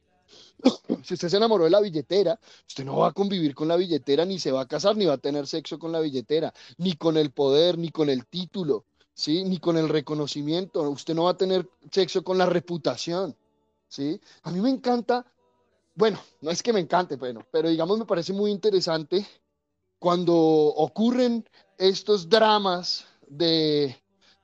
si 1.04 1.16
usted 1.16 1.30
se 1.30 1.38
enamoró 1.38 1.64
de 1.64 1.72
la 1.72 1.82
billetera, 1.82 2.40
usted 2.68 2.86
no 2.86 2.98
va 2.98 3.08
a 3.08 3.14
convivir 3.14 3.56
con 3.56 3.68
la 3.68 3.76
billetera, 3.76 4.26
ni 4.26 4.40
se 4.40 4.52
va 4.52 4.62
a 4.62 4.68
casar, 4.68 4.96
ni 4.96 5.06
va 5.06 5.14
a 5.14 5.18
tener 5.18 5.48
sexo 5.48 5.80
con 5.80 5.92
la 5.92 6.00
billetera, 6.00 6.54
ni 6.78 6.94
con 6.94 7.18
el 7.18 7.32
poder, 7.32 7.78
ni 7.78 7.90
con 7.90 8.10
el 8.10 8.26
título, 8.28 8.86
¿sí? 9.14 9.44
ni 9.44 9.60
con 9.60 9.78
el 9.78 9.90
reconocimiento. 9.90 10.82
Usted 10.90 11.14
no 11.16 11.24
va 11.24 11.32
a 11.32 11.38
tener 11.38 11.70
sexo 11.92 12.24
con 12.24 12.38
la 12.38 12.46
reputación. 12.46 13.36
¿sí? 13.88 14.20
A 14.44 14.52
mí 14.52 14.60
me 14.60 14.70
encanta, 14.70 15.26
bueno, 15.96 16.20
no 16.42 16.52
es 16.52 16.64
que 16.64 16.74
me 16.74 16.80
encante, 16.80 17.16
bueno, 17.16 17.46
pero 17.52 17.70
digamos 17.70 18.00
me 18.00 18.06
parece 18.06 18.34
muy 18.34 18.52
interesante 18.52 19.26
cuando 20.00 20.36
ocurren 20.36 21.48
estos 21.78 22.28
dramas 22.28 23.06
de, 23.28 23.96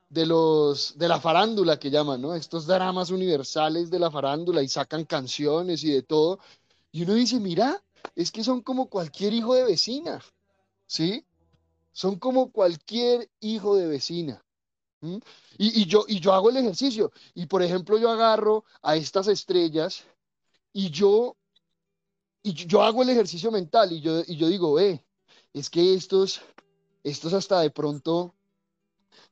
de, 0.08 0.26
los, 0.26 0.96
de 0.98 1.08
la 1.08 1.20
farándula 1.20 1.78
que 1.78 1.90
llaman, 1.90 2.20
¿no? 2.20 2.34
Estos 2.34 2.66
dramas 2.66 3.10
universales 3.10 3.90
de 3.90 3.98
la 3.98 4.10
farándula 4.10 4.62
y 4.62 4.68
sacan 4.68 5.04
canciones 5.04 5.84
y 5.84 5.92
de 5.92 6.02
todo. 6.02 6.40
Y 6.92 7.02
uno 7.02 7.14
dice, 7.14 7.38
mira, 7.40 7.82
es 8.14 8.32
que 8.32 8.44
son 8.44 8.62
como 8.62 8.88
cualquier 8.88 9.32
hijo 9.32 9.54
de 9.54 9.64
vecina, 9.64 10.20
¿sí? 10.86 11.24
Son 11.92 12.18
como 12.18 12.50
cualquier 12.50 13.28
hijo 13.40 13.76
de 13.76 13.86
vecina. 13.86 14.42
Y, 15.02 15.20
y, 15.82 15.86
yo, 15.86 16.04
y 16.06 16.20
yo 16.20 16.32
hago 16.32 16.50
el 16.50 16.58
ejercicio. 16.58 17.12
Y 17.34 17.46
por 17.46 17.62
ejemplo, 17.62 17.98
yo 17.98 18.10
agarro 18.10 18.64
a 18.82 18.96
estas 18.96 19.28
estrellas 19.28 20.04
y 20.72 20.90
yo, 20.90 21.36
y 22.42 22.52
yo 22.52 22.82
hago 22.82 23.02
el 23.02 23.10
ejercicio 23.10 23.50
mental 23.50 23.92
y 23.92 24.00
yo, 24.00 24.20
y 24.26 24.36
yo 24.36 24.48
digo, 24.48 24.78
eh, 24.78 25.04
es 25.52 25.70
que 25.70 25.94
estos, 25.94 26.42
estos 27.02 27.32
hasta 27.32 27.60
de 27.60 27.70
pronto 27.70 28.34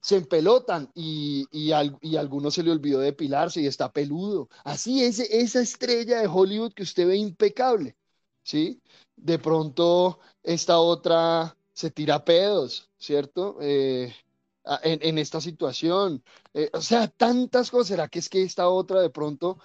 se 0.00 0.16
empelotan 0.16 0.90
y, 0.94 1.46
y, 1.50 1.72
a, 1.72 1.80
algunos 2.18 2.54
se 2.54 2.62
le 2.62 2.70
olvidó 2.70 3.00
depilarse 3.00 3.60
y 3.60 3.66
está 3.66 3.92
peludo. 3.92 4.48
Así 4.64 5.02
es 5.02 5.18
esa 5.18 5.60
estrella 5.60 6.20
de 6.20 6.26
Hollywood 6.26 6.72
que 6.72 6.82
usted 6.82 7.06
ve 7.06 7.16
impecable, 7.16 7.96
¿sí? 8.42 8.80
De 9.16 9.38
pronto 9.38 10.20
esta 10.42 10.78
otra 10.78 11.56
se 11.72 11.90
tira 11.90 12.24
pedos, 12.24 12.90
¿cierto? 12.98 13.58
Eh, 13.60 14.14
en, 14.82 15.18
esta 15.18 15.40
situación. 15.40 16.22
Eh, 16.54 16.70
o 16.72 16.80
sea, 16.80 17.08
tantas 17.08 17.70
cosas. 17.70 17.88
¿Será 17.88 18.08
que 18.08 18.18
es 18.18 18.28
que 18.28 18.42
esta 18.42 18.68
otra 18.68 19.00
de 19.00 19.10
pronto 19.10 19.58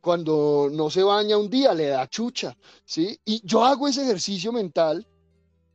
cuando 0.00 0.68
no 0.72 0.90
se 0.90 1.02
baña 1.02 1.36
un 1.36 1.50
día 1.50 1.74
le 1.74 1.88
da 1.88 2.08
chucha, 2.08 2.56
¿sí? 2.84 3.20
Y 3.24 3.46
yo 3.46 3.64
hago 3.64 3.86
ese 3.86 4.02
ejercicio 4.02 4.52
mental 4.52 5.06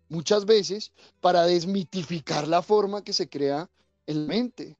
muchas 0.09 0.45
veces 0.45 0.91
para 1.21 1.43
desmitificar 1.43 2.47
la 2.47 2.61
forma 2.61 3.03
que 3.03 3.13
se 3.13 3.29
crea 3.29 3.69
en 4.07 4.21
la 4.21 4.27
mente. 4.27 4.77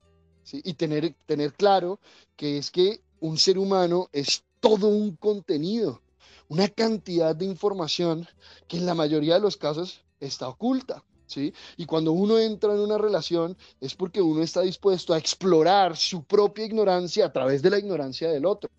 Y 0.52 0.74
tener, 0.74 1.16
tener 1.26 1.54
claro 1.54 2.00
que 2.36 2.60
es 2.60 2.70
que 2.70 3.02
un 3.20 3.38
ser 3.38 3.58
humano 3.58 4.10
es 4.12 4.44
todo 4.60 4.88
un 4.88 5.16
contenido, 5.16 6.02
una 6.50 6.68
cantidad 6.68 7.36
de 7.36 7.46
información 7.46 8.28
que 8.68 8.78
en 8.78 8.86
la 8.86 8.94
mayoría 8.94 9.36
de 9.36 9.40
los 9.40 9.58
casos 9.58 10.04
está 10.20 10.48
oculta. 10.48 11.04
¿Sí? 11.28 11.54
Y 11.78 11.86
cuando 11.86 12.12
uno 12.12 12.38
entra 12.38 12.74
en 12.74 12.80
una 12.80 12.98
relación 12.98 13.58
es 13.82 13.96
porque 13.96 14.22
uno 14.22 14.44
está 14.44 14.62
dispuesto 14.62 15.14
a 15.14 15.18
explorar 15.18 15.98
su 15.98 16.24
propia 16.24 16.66
ignorancia 16.66 17.26
a 17.26 17.34
través 17.34 17.62
de 17.62 17.72
la 17.72 17.80
ignorancia 17.80 18.30
del 18.30 18.46
otro. 18.46 18.70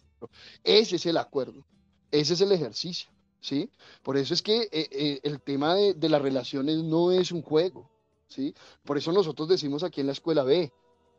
Ese 0.63 0.97
es 0.97 1.07
el 1.07 1.17
acuerdo, 1.17 1.65
ese 2.11 2.35
es 2.35 2.41
el 2.41 2.53
ejercicio, 2.53 3.11
¿sí? 3.41 3.69
Por 4.03 4.17
eso 4.17 4.33
es 4.33 4.43
que 4.43 4.63
eh, 4.63 4.89
eh, 4.91 5.21
el 5.25 5.41
tema 5.41 5.75
de, 5.75 5.95
de, 5.95 6.09
las 6.09 6.23
relaciones 6.23 6.83
no 6.85 7.11
es 7.11 7.33
un 7.33 7.43
juego, 7.43 7.91
¿sí? 8.29 8.55
Por 8.85 8.97
eso 8.97 9.13
nosotros 9.13 9.49
decimos 9.49 9.83
aquí 9.83 10.01
en 10.01 10.07
la 10.07 10.13
escuela 10.13 10.45
B, 10.45 10.73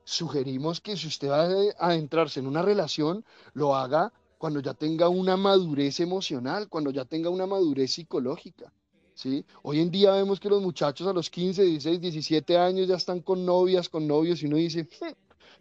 sugerimos 0.04 0.80
que 0.80 0.96
si 0.96 1.08
usted 1.08 1.30
va 1.30 1.44
a 1.44 1.90
adentrarse 1.90 2.40
en 2.40 2.48
una 2.48 2.62
relación, 2.62 3.26
lo 3.54 3.76
haga 3.76 4.14
cuando 4.38 4.60
ya 4.62 4.74
tenga 4.74 5.10
una 5.10 5.36
madurez 5.36 6.00
emocional, 6.00 6.70
cuando 6.70 6.92
ya 6.92 7.06
tenga 7.06 7.30
una 7.30 7.46
madurez 7.46 7.92
psicológica. 7.92 8.72
¿Sí? 9.18 9.44
Hoy 9.64 9.80
en 9.80 9.90
día 9.90 10.12
vemos 10.12 10.40
que 10.40 10.48
los 10.48 10.62
muchachos 10.62 11.08
a 11.08 11.14
los 11.14 11.30
15, 11.30 11.64
16, 11.64 12.00
17 12.00 12.58
años 12.58 12.88
ya 12.88 12.96
están 12.96 13.22
con 13.22 13.46
novias, 13.46 13.90
con 13.90 14.08
novios, 14.08 14.44
y 14.44 14.46
uno 14.46 14.58
dice, 14.58 14.84
hmm, 14.84 15.14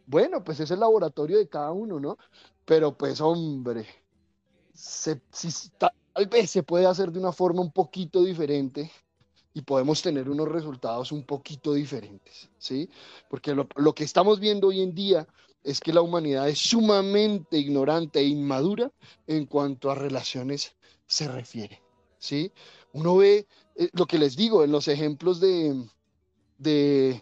bueno, 0.07 0.45
pues 0.45 0.61
es 0.61 0.71
el 0.71 0.81
laboratorio 0.81 1.39
de 1.39 1.49
cada 1.49 1.73
uno, 1.73 1.99
¿no? 1.99 2.19
Pero 2.67 2.97
pues 2.97 3.21
hombre, 3.21 3.87
se, 4.75 5.21
tal 5.79 6.27
vez 6.31 6.51
se 6.51 6.63
puede 6.63 6.87
hacer 6.87 7.11
de 7.11 7.19
una 7.19 7.33
forma 7.33 7.63
un 7.63 7.73
poquito 7.73 8.23
diferente 8.23 8.91
y 9.55 9.63
podemos 9.63 10.03
tener 10.03 10.29
unos 10.29 10.49
resultados 10.49 11.11
un 11.11 11.23
poquito 11.25 11.73
diferentes, 11.73 12.51
¿sí? 12.59 12.91
Porque 13.31 13.55
lo, 13.55 13.67
lo 13.77 13.95
que 13.95 14.05
estamos 14.05 14.39
viendo 14.39 14.69
hoy 14.69 14.83
en 14.83 14.95
día 14.95 15.27
es 15.65 15.81
que 15.81 15.95
la 15.95 16.03
humanidad 16.03 16.49
es 16.49 16.59
sumamente 16.59 17.57
ignorante 17.57 18.21
e 18.21 18.25
inmadura 18.25 18.93
en 19.27 19.47
cuanto 19.47 19.91
a 19.91 19.95
relaciones 19.95 20.77
se 21.07 21.27
refiere. 21.27 21.86
¿Sí? 22.27 22.53
Uno 22.93 23.17
ve 23.17 23.47
eh, 23.77 23.89
lo 23.93 24.07
que 24.07 24.19
les 24.19 24.37
digo 24.37 24.65
en 24.65 24.73
los 24.73 24.89
ejemplos 24.89 25.41
de, 25.41 25.89
de, 26.59 27.21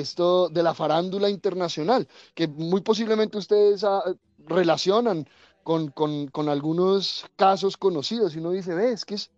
esto, 0.00 0.48
de 0.48 0.62
la 0.62 0.74
farándula 0.74 1.28
internacional, 1.30 2.08
que 2.34 2.48
muy 2.48 2.80
posiblemente 2.80 3.38
ustedes 3.38 3.84
ah, 3.84 4.02
relacionan 4.46 5.26
con, 5.62 5.88
con, 5.90 6.48
algunos 6.48 7.24
casos 7.36 7.76
conocidos 7.76 8.34
y 8.34 8.38
uno 8.38 8.50
dice, 8.50 8.74
ve, 8.74 8.92
es 8.92 9.04
que, 9.04 9.14
es, 9.14 9.30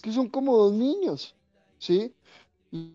que 0.00 0.12
son 0.12 0.28
como 0.28 0.56
dos 0.56 0.72
niños, 0.72 1.34
¿sí? 1.78 2.14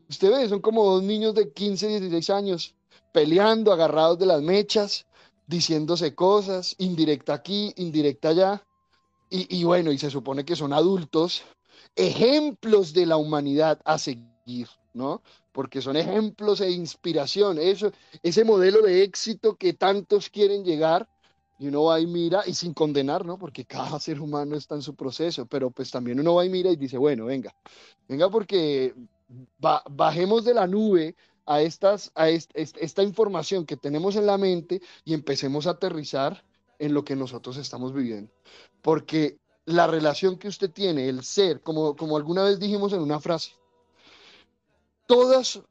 Usted 0.10 0.32
ve, 0.32 0.50
son 0.50 0.62
como 0.62 0.84
dos 0.84 1.04
niños 1.04 1.36
de 1.36 1.52
15, 1.52 1.88
16 1.88 2.30
años 2.32 2.76
peleando, 3.12 3.72
agarrados 3.72 4.18
de 4.18 4.26
las 4.26 4.42
mechas, 4.42 5.06
diciéndose 5.48 6.16
cosas, 6.16 6.76
indirecta 6.80 7.34
aquí, 7.34 7.74
indirecta 7.78 8.30
allá. 8.30 8.64
Y, 9.34 9.64
bueno, 9.64 9.94
y 9.94 9.98
se 9.98 10.12
supone 10.12 10.44
que 10.44 10.58
son 10.58 10.74
adultos, 10.74 11.44
ejemplos 11.96 12.94
de 12.94 13.06
la 13.06 13.18
humanidad 13.18 13.80
a 13.86 13.98
seguir, 13.98 14.68
¿no? 14.94 15.22
Porque 15.52 15.82
son 15.82 15.98
ejemplos 15.98 16.62
e 16.62 16.72
inspiración, 16.72 17.58
eso, 17.60 17.92
ese 18.24 18.44
modelo 18.44 18.82
de 18.82 19.04
éxito 19.04 19.56
que 19.56 19.74
tantos 19.74 20.30
quieren 20.30 20.64
llegar, 20.64 21.08
y 21.60 21.68
uno 21.68 21.84
va 21.84 22.00
y 22.00 22.08
mira, 22.08 22.42
y 22.48 22.56
sin 22.56 22.74
condenar, 22.74 23.24
¿no? 23.24 23.38
Porque 23.38 23.66
cada 23.66 24.00
ser 24.00 24.20
humano 24.20 24.56
está 24.56 24.74
en 24.74 24.82
su 24.82 24.96
proceso, 24.96 25.46
pero 25.46 25.70
pues 25.70 25.92
también 25.92 26.20
uno 26.20 26.34
va 26.34 26.44
y 26.44 26.50
mira 26.50 26.72
y 26.72 26.76
dice, 26.76 26.98
bueno, 26.98 27.26
venga, 27.26 27.54
venga 28.08 28.30
porque 28.32 28.96
bajemos 29.90 30.44
de 30.44 30.56
la 30.56 30.66
nube 30.66 31.16
a, 31.46 31.62
estas, 31.62 32.12
a 32.16 32.30
esta 32.30 33.04
información 33.04 33.66
que 33.66 33.78
tenemos 33.78 34.16
en 34.16 34.26
la 34.26 34.40
mente 34.40 34.82
y 35.06 35.14
empecemos 35.14 35.68
a 35.68 35.72
aterrizar 35.72 36.44
en 36.80 36.96
lo 36.96 37.04
que 37.04 37.16
nosotros 37.16 37.58
estamos 37.58 37.94
viviendo. 37.94 38.32
Porque 38.82 39.38
la 39.66 39.88
relación 39.88 40.38
que 40.38 40.48
usted 40.48 40.72
tiene, 40.72 41.08
el 41.08 41.24
ser, 41.24 41.62
como, 41.62 41.96
como 41.96 42.18
alguna 42.18 42.44
vez 42.44 42.60
dijimos 42.60 42.94
en 42.94 43.02
una 43.02 43.20
frase, 43.20 43.52
todas, 45.08 45.62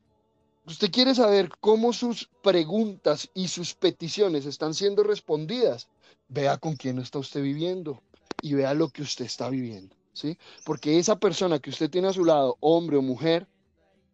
usted 0.67 0.91
quiere 0.91 1.15
saber 1.15 1.51
cómo 1.61 1.93
sus 1.93 2.29
preguntas 2.43 3.29
y 3.35 3.49
sus 3.49 3.75
peticiones 3.75 4.47
están 4.47 4.75
siendo 4.75 5.03
respondidas, 5.03 5.89
vea 6.29 6.57
con 6.59 6.77
quién 6.77 6.99
está 6.99 7.19
usted 7.19 7.43
viviendo 7.43 8.03
y 8.43 8.55
vea 8.55 8.75
lo 8.75 8.89
que 8.89 9.03
usted 9.03 9.25
está 9.25 9.51
viviendo, 9.51 9.97
¿sí? 10.13 10.39
Porque 10.65 10.99
esa 10.99 11.17
persona 11.17 11.59
que 11.59 11.71
usted 11.71 11.91
tiene 11.91 12.09
a 12.09 12.13
su 12.13 12.25
lado, 12.25 12.57
hombre 12.61 12.97
o 12.97 13.03
mujer, 13.03 13.47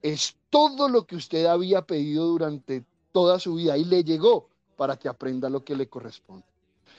es 0.02 0.36
todo 0.50 0.88
lo 0.88 1.06
que 1.06 1.16
usted 1.16 1.46
había 1.46 1.82
pedido 1.82 2.26
durante 2.26 2.84
toda 3.12 3.38
su 3.38 3.54
vida 3.54 3.76
y 3.76 3.84
le 3.84 4.04
llegó 4.04 4.48
para 4.76 4.96
que 4.96 5.08
aprenda 5.08 5.50
lo 5.50 5.64
que 5.64 5.74
le 5.74 5.88
corresponde. 5.88 6.46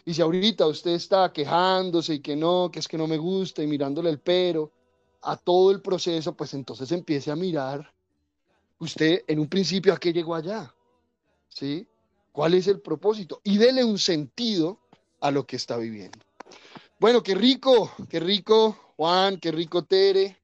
Y 0.08 0.14
si 0.14 0.22
ahorita 0.22 0.66
usted 0.66 0.92
está 0.92 1.34
quejándose 1.34 2.14
y 2.14 2.20
que 2.22 2.34
no, 2.34 2.72
que 2.72 2.80
es 2.80 2.88
que 2.88 2.98
no 2.98 3.08
me 3.08 3.18
gusta 3.18 3.62
y 3.62 3.68
mirándole 3.68 4.10
el 4.10 4.20
pero 4.20 4.72
a 5.22 5.36
todo 5.36 5.70
el 5.70 5.82
proceso, 5.82 6.34
pues 6.34 6.54
entonces 6.54 6.94
empiece 6.94 7.30
a 7.30 7.36
mirar 7.36 7.94
usted 8.80 9.26
en 9.28 9.38
un 9.38 9.50
principio 9.50 9.94
a 9.94 9.98
qué 9.98 10.14
llegó 10.14 10.34
allá, 10.34 10.74
¿sí? 11.50 11.86
¿Cuál 12.32 12.54
es 12.54 12.68
el 12.68 12.80
propósito? 12.80 13.42
Y 13.44 13.58
dele 13.58 13.84
un 13.84 14.00
sentido 14.00 14.80
a 15.20 15.30
lo 15.30 15.46
que 15.46 15.58
está 15.58 15.76
viviendo. 15.76 16.20
Bueno, 17.02 17.22
qué 17.22 17.36
rico, 17.36 17.92
qué 18.08 18.22
rico, 18.22 18.78
Juan, 18.96 19.38
qué 19.42 19.52
rico, 19.52 19.84
Tere. 19.84 20.38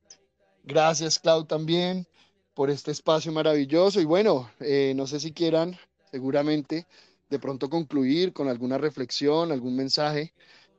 Gracias, 0.66 1.20
Clau, 1.20 1.46
también 1.46 2.06
por 2.54 2.70
este 2.70 2.92
espacio 2.92 3.32
maravilloso. 3.32 4.02
Y 4.02 4.06
bueno, 4.06 4.52
eh, 4.60 4.92
no 4.94 5.08
sé 5.08 5.22
si 5.22 5.32
quieran, 5.32 5.78
seguramente, 6.12 6.86
de 7.30 7.40
pronto 7.40 7.70
concluir 7.70 8.34
con 8.34 8.48
alguna 8.48 8.78
reflexión, 8.78 9.52
algún 9.52 9.76
mensaje 9.76 10.34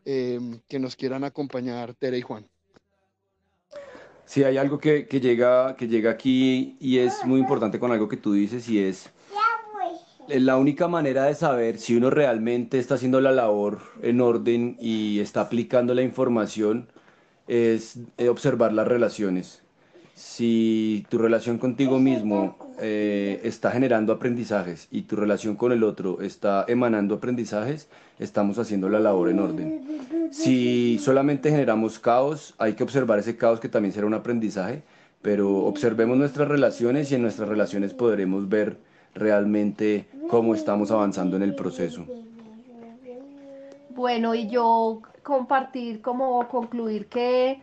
eh, 0.04 0.38
que 0.68 0.78
nos 0.78 0.96
quieran 0.96 1.24
acompañar, 1.24 1.94
Tere 1.94 2.18
y 2.18 2.22
Juan. 2.22 2.48
Sí, 4.26 4.42
hay 4.42 4.56
algo 4.56 4.78
que, 4.78 5.06
que, 5.06 5.20
llega, 5.20 5.76
que 5.76 5.86
llega 5.86 6.10
aquí 6.10 6.76
y 6.80 6.98
es 6.98 7.24
muy 7.24 7.40
importante 7.40 7.78
con 7.78 7.92
algo 7.92 8.08
que 8.08 8.16
tú 8.16 8.32
dices 8.32 8.68
y 8.68 8.82
es 8.82 9.10
la 10.28 10.56
única 10.56 10.88
manera 10.88 11.24
de 11.24 11.34
saber 11.34 11.78
si 11.78 11.96
uno 11.96 12.10
realmente 12.10 12.78
está 12.78 12.94
haciendo 12.94 13.20
la 13.20 13.32
labor 13.32 13.80
en 14.02 14.20
orden 14.20 14.76
y 14.80 15.20
está 15.20 15.42
aplicando 15.42 15.94
la 15.94 16.02
información 16.02 16.88
es 17.46 17.98
eh, 18.16 18.28
observar 18.28 18.72
las 18.72 18.88
relaciones 18.88 19.63
si 20.14 21.04
tu 21.08 21.18
relación 21.18 21.58
contigo 21.58 21.98
mismo 21.98 22.56
eh, 22.80 23.40
está 23.42 23.70
generando 23.70 24.12
aprendizajes 24.12 24.88
y 24.90 25.02
tu 25.02 25.16
relación 25.16 25.56
con 25.56 25.72
el 25.72 25.82
otro 25.82 26.20
está 26.22 26.64
emanando 26.68 27.16
aprendizajes, 27.16 27.88
estamos 28.18 28.58
haciendo 28.58 28.88
la 28.88 29.00
labor 29.00 29.28
en 29.28 29.40
orden. 29.40 30.28
Si 30.30 30.98
solamente 30.98 31.50
generamos 31.50 31.98
caos, 31.98 32.54
hay 32.58 32.74
que 32.74 32.84
observar 32.84 33.18
ese 33.18 33.36
caos 33.36 33.60
que 33.60 33.68
también 33.68 33.92
será 33.92 34.06
un 34.06 34.14
aprendizaje, 34.14 34.82
pero 35.20 35.64
observemos 35.64 36.16
nuestras 36.16 36.48
relaciones 36.48 37.10
y 37.10 37.16
en 37.16 37.22
nuestras 37.22 37.48
relaciones 37.48 37.92
podremos 37.92 38.48
ver 38.48 38.76
realmente 39.14 40.06
cómo 40.28 40.54
estamos 40.54 40.90
avanzando 40.90 41.36
en 41.36 41.42
el 41.42 41.54
proceso. 41.54 42.04
Bueno, 43.90 44.34
y 44.34 44.48
yo 44.48 45.00
compartir, 45.22 46.00
como 46.02 46.46
concluir 46.48 47.06
que 47.06 47.62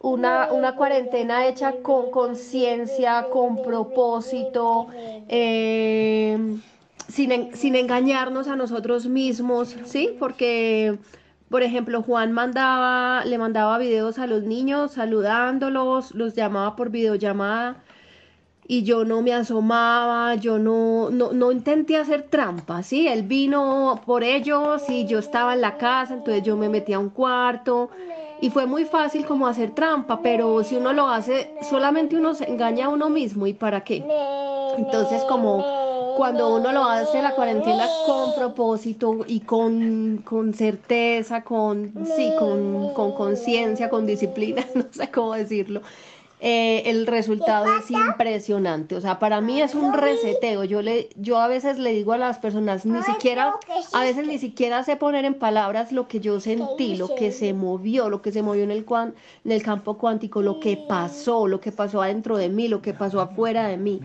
una, 0.00 0.52
una 0.52 0.74
cuarentena 0.76 1.46
hecha 1.46 1.72
con 1.82 2.10
conciencia, 2.10 3.28
con 3.30 3.62
propósito, 3.62 4.88
eh, 5.28 6.38
sin, 7.08 7.54
sin 7.56 7.74
engañarnos 7.76 8.48
a 8.48 8.56
nosotros 8.56 9.06
mismos, 9.06 9.76
¿sí? 9.84 10.16
Porque, 10.18 10.98
por 11.48 11.62
ejemplo, 11.62 12.02
Juan 12.02 12.32
mandaba, 12.32 13.24
le 13.24 13.38
mandaba 13.38 13.78
videos 13.78 14.18
a 14.18 14.26
los 14.26 14.44
niños 14.44 14.92
saludándolos, 14.92 16.14
los 16.14 16.34
llamaba 16.34 16.76
por 16.76 16.90
videollamada 16.90 17.82
y 18.66 18.84
yo 18.84 19.04
no 19.04 19.22
me 19.22 19.32
asomaba, 19.32 20.34
yo 20.36 20.58
no, 20.58 21.10
no, 21.10 21.32
no 21.32 21.52
intenté 21.52 21.96
hacer 21.96 22.24
trampa, 22.28 22.82
¿sí? 22.82 23.08
Él 23.08 23.22
vino 23.22 24.02
por 24.06 24.22
ellos 24.24 24.88
y 24.88 25.06
yo 25.06 25.18
estaba 25.18 25.54
en 25.54 25.62
la 25.62 25.78
casa, 25.78 26.14
entonces 26.14 26.42
yo 26.42 26.56
me 26.56 26.68
metí 26.68 26.92
a 26.92 26.98
un 26.98 27.10
cuarto 27.10 27.90
y 28.40 28.50
fue 28.50 28.66
muy 28.66 28.84
fácil 28.84 29.26
como 29.26 29.46
hacer 29.46 29.74
trampa, 29.74 30.20
pero 30.22 30.62
si 30.62 30.76
uno 30.76 30.92
lo 30.92 31.08
hace, 31.08 31.50
solamente 31.68 32.16
uno 32.16 32.34
se 32.34 32.48
engaña 32.48 32.86
a 32.86 32.88
uno 32.88 33.08
mismo 33.08 33.46
y 33.46 33.54
para 33.54 33.82
qué. 33.82 34.04
Entonces 34.76 35.22
como 35.24 35.64
cuando 36.16 36.56
uno 36.56 36.72
lo 36.72 36.84
hace 36.84 37.22
la 37.22 37.34
cuarentena 37.34 37.86
con 38.06 38.34
propósito 38.34 39.24
y 39.26 39.40
con, 39.40 40.18
con 40.24 40.52
certeza, 40.52 41.42
con 41.44 41.92
sí, 42.16 42.32
con 42.38 42.92
conciencia, 43.12 43.88
con 43.88 44.06
disciplina, 44.06 44.64
no 44.74 44.84
sé 44.90 45.10
cómo 45.10 45.34
decirlo, 45.34 45.82
eh, 46.40 46.82
el 46.86 47.06
resultado 47.06 47.66
es 47.78 47.90
impresionante. 47.90 48.94
O 48.94 49.00
sea, 49.00 49.18
para 49.18 49.40
mí 49.40 49.60
es 49.60 49.74
un 49.74 49.92
reseteo. 49.92 50.64
Yo, 50.64 50.82
le, 50.82 51.08
yo 51.16 51.38
a 51.38 51.48
veces 51.48 51.78
le 51.78 51.92
digo 51.92 52.12
a 52.12 52.18
las 52.18 52.38
personas, 52.38 52.86
ni 52.86 53.02
siquiera, 53.02 53.54
a 53.92 54.02
veces 54.02 54.26
ni 54.26 54.38
siquiera 54.38 54.84
sé 54.84 54.96
poner 54.96 55.24
en 55.24 55.34
palabras 55.34 55.90
lo 55.90 56.06
que 56.06 56.20
yo 56.20 56.38
sentí, 56.40 56.96
lo 56.96 57.14
que 57.16 57.32
se 57.32 57.52
movió, 57.54 58.08
lo 58.08 58.22
que 58.22 58.30
se 58.30 58.42
movió 58.42 58.62
en 58.62 58.70
el, 58.70 58.86
en 59.44 59.52
el 59.52 59.62
campo 59.62 59.98
cuántico, 59.98 60.40
lo 60.40 60.60
que 60.60 60.76
pasó, 60.88 61.48
lo 61.48 61.60
que 61.60 61.72
pasó 61.72 62.02
adentro 62.02 62.36
de 62.36 62.48
mí, 62.48 62.68
lo 62.68 62.82
que 62.82 62.94
pasó 62.94 63.20
afuera 63.20 63.66
de 63.66 63.76
mí. 63.76 64.00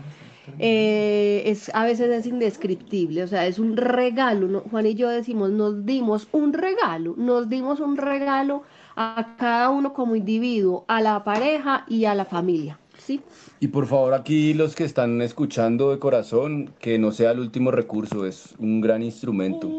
Eh, 0.58 1.42
es, 1.46 1.70
a 1.74 1.84
veces 1.84 2.10
es 2.10 2.26
indescriptible, 2.26 3.22
o 3.22 3.28
sea, 3.28 3.46
es 3.46 3.58
un 3.58 3.76
regalo. 3.76 4.62
Juan 4.70 4.86
y 4.86 4.94
yo 4.94 5.08
decimos, 5.08 5.50
nos 5.50 5.86
dimos 5.86 6.28
un 6.32 6.52
regalo, 6.52 7.14
nos 7.16 7.48
dimos 7.48 7.80
un 7.80 7.96
regalo 7.96 8.64
a 8.96 9.36
cada 9.38 9.70
uno 9.70 9.92
como 9.92 10.16
individuo, 10.16 10.84
a 10.88 11.00
la 11.00 11.24
pareja 11.24 11.84
y 11.88 12.04
a 12.04 12.14
la 12.14 12.24
familia. 12.24 12.78
¿sí? 12.98 13.20
Y 13.60 13.68
por 13.68 13.86
favor 13.86 14.14
aquí 14.14 14.54
los 14.54 14.74
que 14.74 14.84
están 14.84 15.20
escuchando 15.22 15.90
de 15.90 15.98
corazón, 15.98 16.70
que 16.78 16.98
no 16.98 17.12
sea 17.12 17.32
el 17.32 17.40
último 17.40 17.70
recurso, 17.70 18.26
es 18.26 18.54
un 18.58 18.80
gran 18.80 19.02
instrumento, 19.02 19.70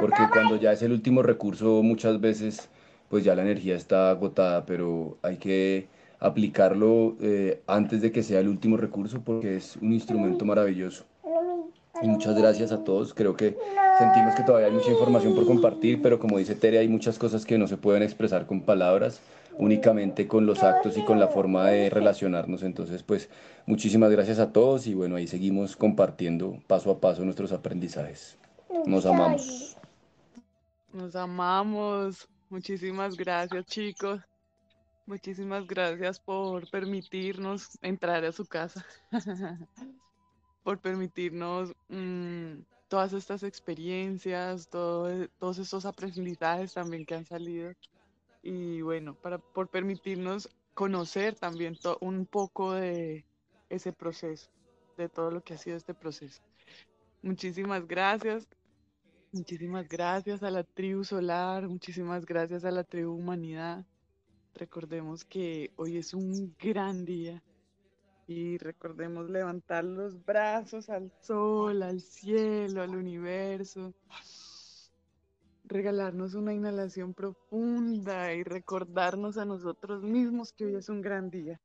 porque 0.00 0.22
cuando 0.32 0.56
ya 0.56 0.72
es 0.72 0.82
el 0.82 0.92
último 0.92 1.22
recurso 1.22 1.82
muchas 1.82 2.20
veces 2.20 2.68
pues 3.08 3.24
ya 3.24 3.34
la 3.34 3.42
energía 3.42 3.76
está 3.76 4.10
agotada, 4.10 4.64
pero 4.66 5.18
hay 5.22 5.36
que 5.36 5.88
aplicarlo 6.18 7.16
eh, 7.20 7.62
antes 7.66 8.00
de 8.00 8.10
que 8.10 8.22
sea 8.22 8.40
el 8.40 8.48
último 8.48 8.76
recurso 8.76 9.20
porque 9.22 9.56
es 9.56 9.76
un 9.76 9.92
instrumento 9.92 10.44
maravilloso. 10.44 11.04
Muchas 12.02 12.36
gracias 12.36 12.72
a 12.72 12.84
todos. 12.84 13.14
Creo 13.14 13.36
que 13.36 13.56
sentimos 13.98 14.34
que 14.34 14.42
todavía 14.42 14.68
hay 14.68 14.72
mucha 14.72 14.90
información 14.90 15.34
por 15.34 15.46
compartir, 15.46 16.02
pero 16.02 16.18
como 16.18 16.38
dice 16.38 16.54
Tere, 16.54 16.78
hay 16.78 16.88
muchas 16.88 17.18
cosas 17.18 17.44
que 17.44 17.58
no 17.58 17.66
se 17.66 17.76
pueden 17.76 18.02
expresar 18.02 18.46
con 18.46 18.62
palabras, 18.62 19.20
únicamente 19.58 20.26
con 20.26 20.46
los 20.46 20.62
actos 20.62 20.96
y 20.96 21.04
con 21.04 21.18
la 21.20 21.28
forma 21.28 21.68
de 21.68 21.90
relacionarnos. 21.90 22.62
Entonces, 22.62 23.02
pues 23.02 23.28
muchísimas 23.66 24.10
gracias 24.10 24.38
a 24.38 24.52
todos 24.52 24.86
y 24.86 24.94
bueno, 24.94 25.16
ahí 25.16 25.26
seguimos 25.26 25.76
compartiendo 25.76 26.58
paso 26.66 26.90
a 26.90 27.00
paso 27.00 27.24
nuestros 27.24 27.52
aprendizajes. 27.52 28.36
Nos 28.86 29.06
amamos. 29.06 29.76
Nos 30.92 31.16
amamos. 31.16 32.28
Muchísimas 32.50 33.16
gracias, 33.16 33.64
chicos. 33.66 34.20
Muchísimas 35.06 35.66
gracias 35.66 36.18
por 36.18 36.70
permitirnos 36.70 37.78
entrar 37.82 38.24
a 38.24 38.32
su 38.32 38.46
casa, 38.46 38.84
por 40.64 40.80
permitirnos 40.80 41.72
mm, 41.88 42.62
todas 42.88 43.12
estas 43.12 43.44
experiencias, 43.44 44.68
todos 44.68 45.58
estos 45.58 45.86
aprendizajes 45.86 46.74
también 46.74 47.06
que 47.06 47.14
han 47.14 47.26
salido 47.26 47.72
y 48.42 48.82
bueno, 48.82 49.14
para, 49.14 49.38
por 49.38 49.68
permitirnos 49.68 50.50
conocer 50.74 51.34
también 51.34 51.76
un 52.00 52.26
poco 52.26 52.72
de 52.72 53.24
ese 53.70 53.92
proceso, 53.92 54.50
de 54.96 55.08
todo 55.08 55.30
lo 55.30 55.42
que 55.42 55.54
ha 55.54 55.58
sido 55.58 55.76
este 55.76 55.94
proceso. 55.94 56.42
Muchísimas 57.22 57.86
gracias. 57.86 58.46
Muchísimas 59.32 59.88
gracias 59.88 60.42
a 60.44 60.50
la 60.50 60.62
tribu 60.62 61.02
solar, 61.02 61.68
muchísimas 61.68 62.24
gracias 62.24 62.64
a 62.64 62.70
la 62.70 62.84
tribu 62.84 63.14
humanidad. 63.14 63.84
Recordemos 64.54 65.24
que 65.24 65.72
hoy 65.74 65.96
es 65.96 66.14
un 66.14 66.54
gran 66.56 67.04
día 67.04 67.42
y 68.26 68.58
recordemos 68.58 69.28
levantar 69.28 69.84
los 69.84 70.24
brazos 70.24 70.88
al 70.88 71.12
sol, 71.20 71.82
al 71.82 72.00
cielo, 72.00 72.82
al 72.82 72.94
universo. 72.94 73.92
Regalarnos 75.64 76.34
una 76.34 76.52
inhalación 76.52 77.14
profunda 77.14 78.32
y 78.34 78.42
recordarnos 78.42 79.38
a 79.38 79.44
nosotros 79.44 80.02
mismos 80.02 80.52
que 80.52 80.66
hoy 80.66 80.76
es 80.76 80.88
un 80.88 81.00
gran 81.00 81.30
día. 81.30 81.60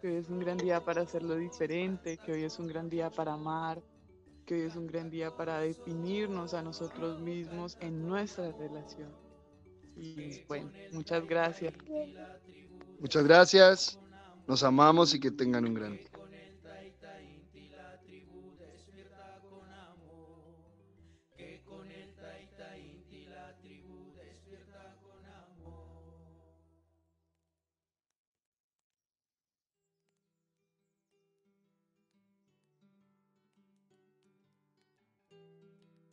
Que 0.00 0.08
hoy 0.08 0.16
es 0.16 0.28
un 0.28 0.38
gran 0.38 0.58
día 0.58 0.84
para 0.84 1.02
hacerlo 1.02 1.36
diferente, 1.36 2.18
que 2.18 2.32
hoy 2.32 2.44
es 2.44 2.58
un 2.58 2.66
gran 2.66 2.88
día 2.88 3.10
para 3.10 3.34
amar, 3.34 3.82
que 4.44 4.54
hoy 4.54 4.60
es 4.62 4.76
un 4.76 4.86
gran 4.86 5.10
día 5.10 5.34
para 5.34 5.60
definirnos 5.60 6.54
a 6.54 6.62
nosotros 6.62 7.20
mismos 7.20 7.76
en 7.80 8.06
nuestra 8.06 8.52
relación. 8.52 9.10
Y 9.96 10.44
bueno, 10.44 10.70
muchas 10.92 11.26
gracias. 11.26 11.74
Muchas 13.00 13.24
gracias. 13.24 13.98
Nos 14.46 14.62
amamos 14.62 15.14
y 15.14 15.20
que 15.20 15.30
tengan 15.30 15.64
un 15.66 15.74
gran 15.74 15.96
día. 15.96 16.15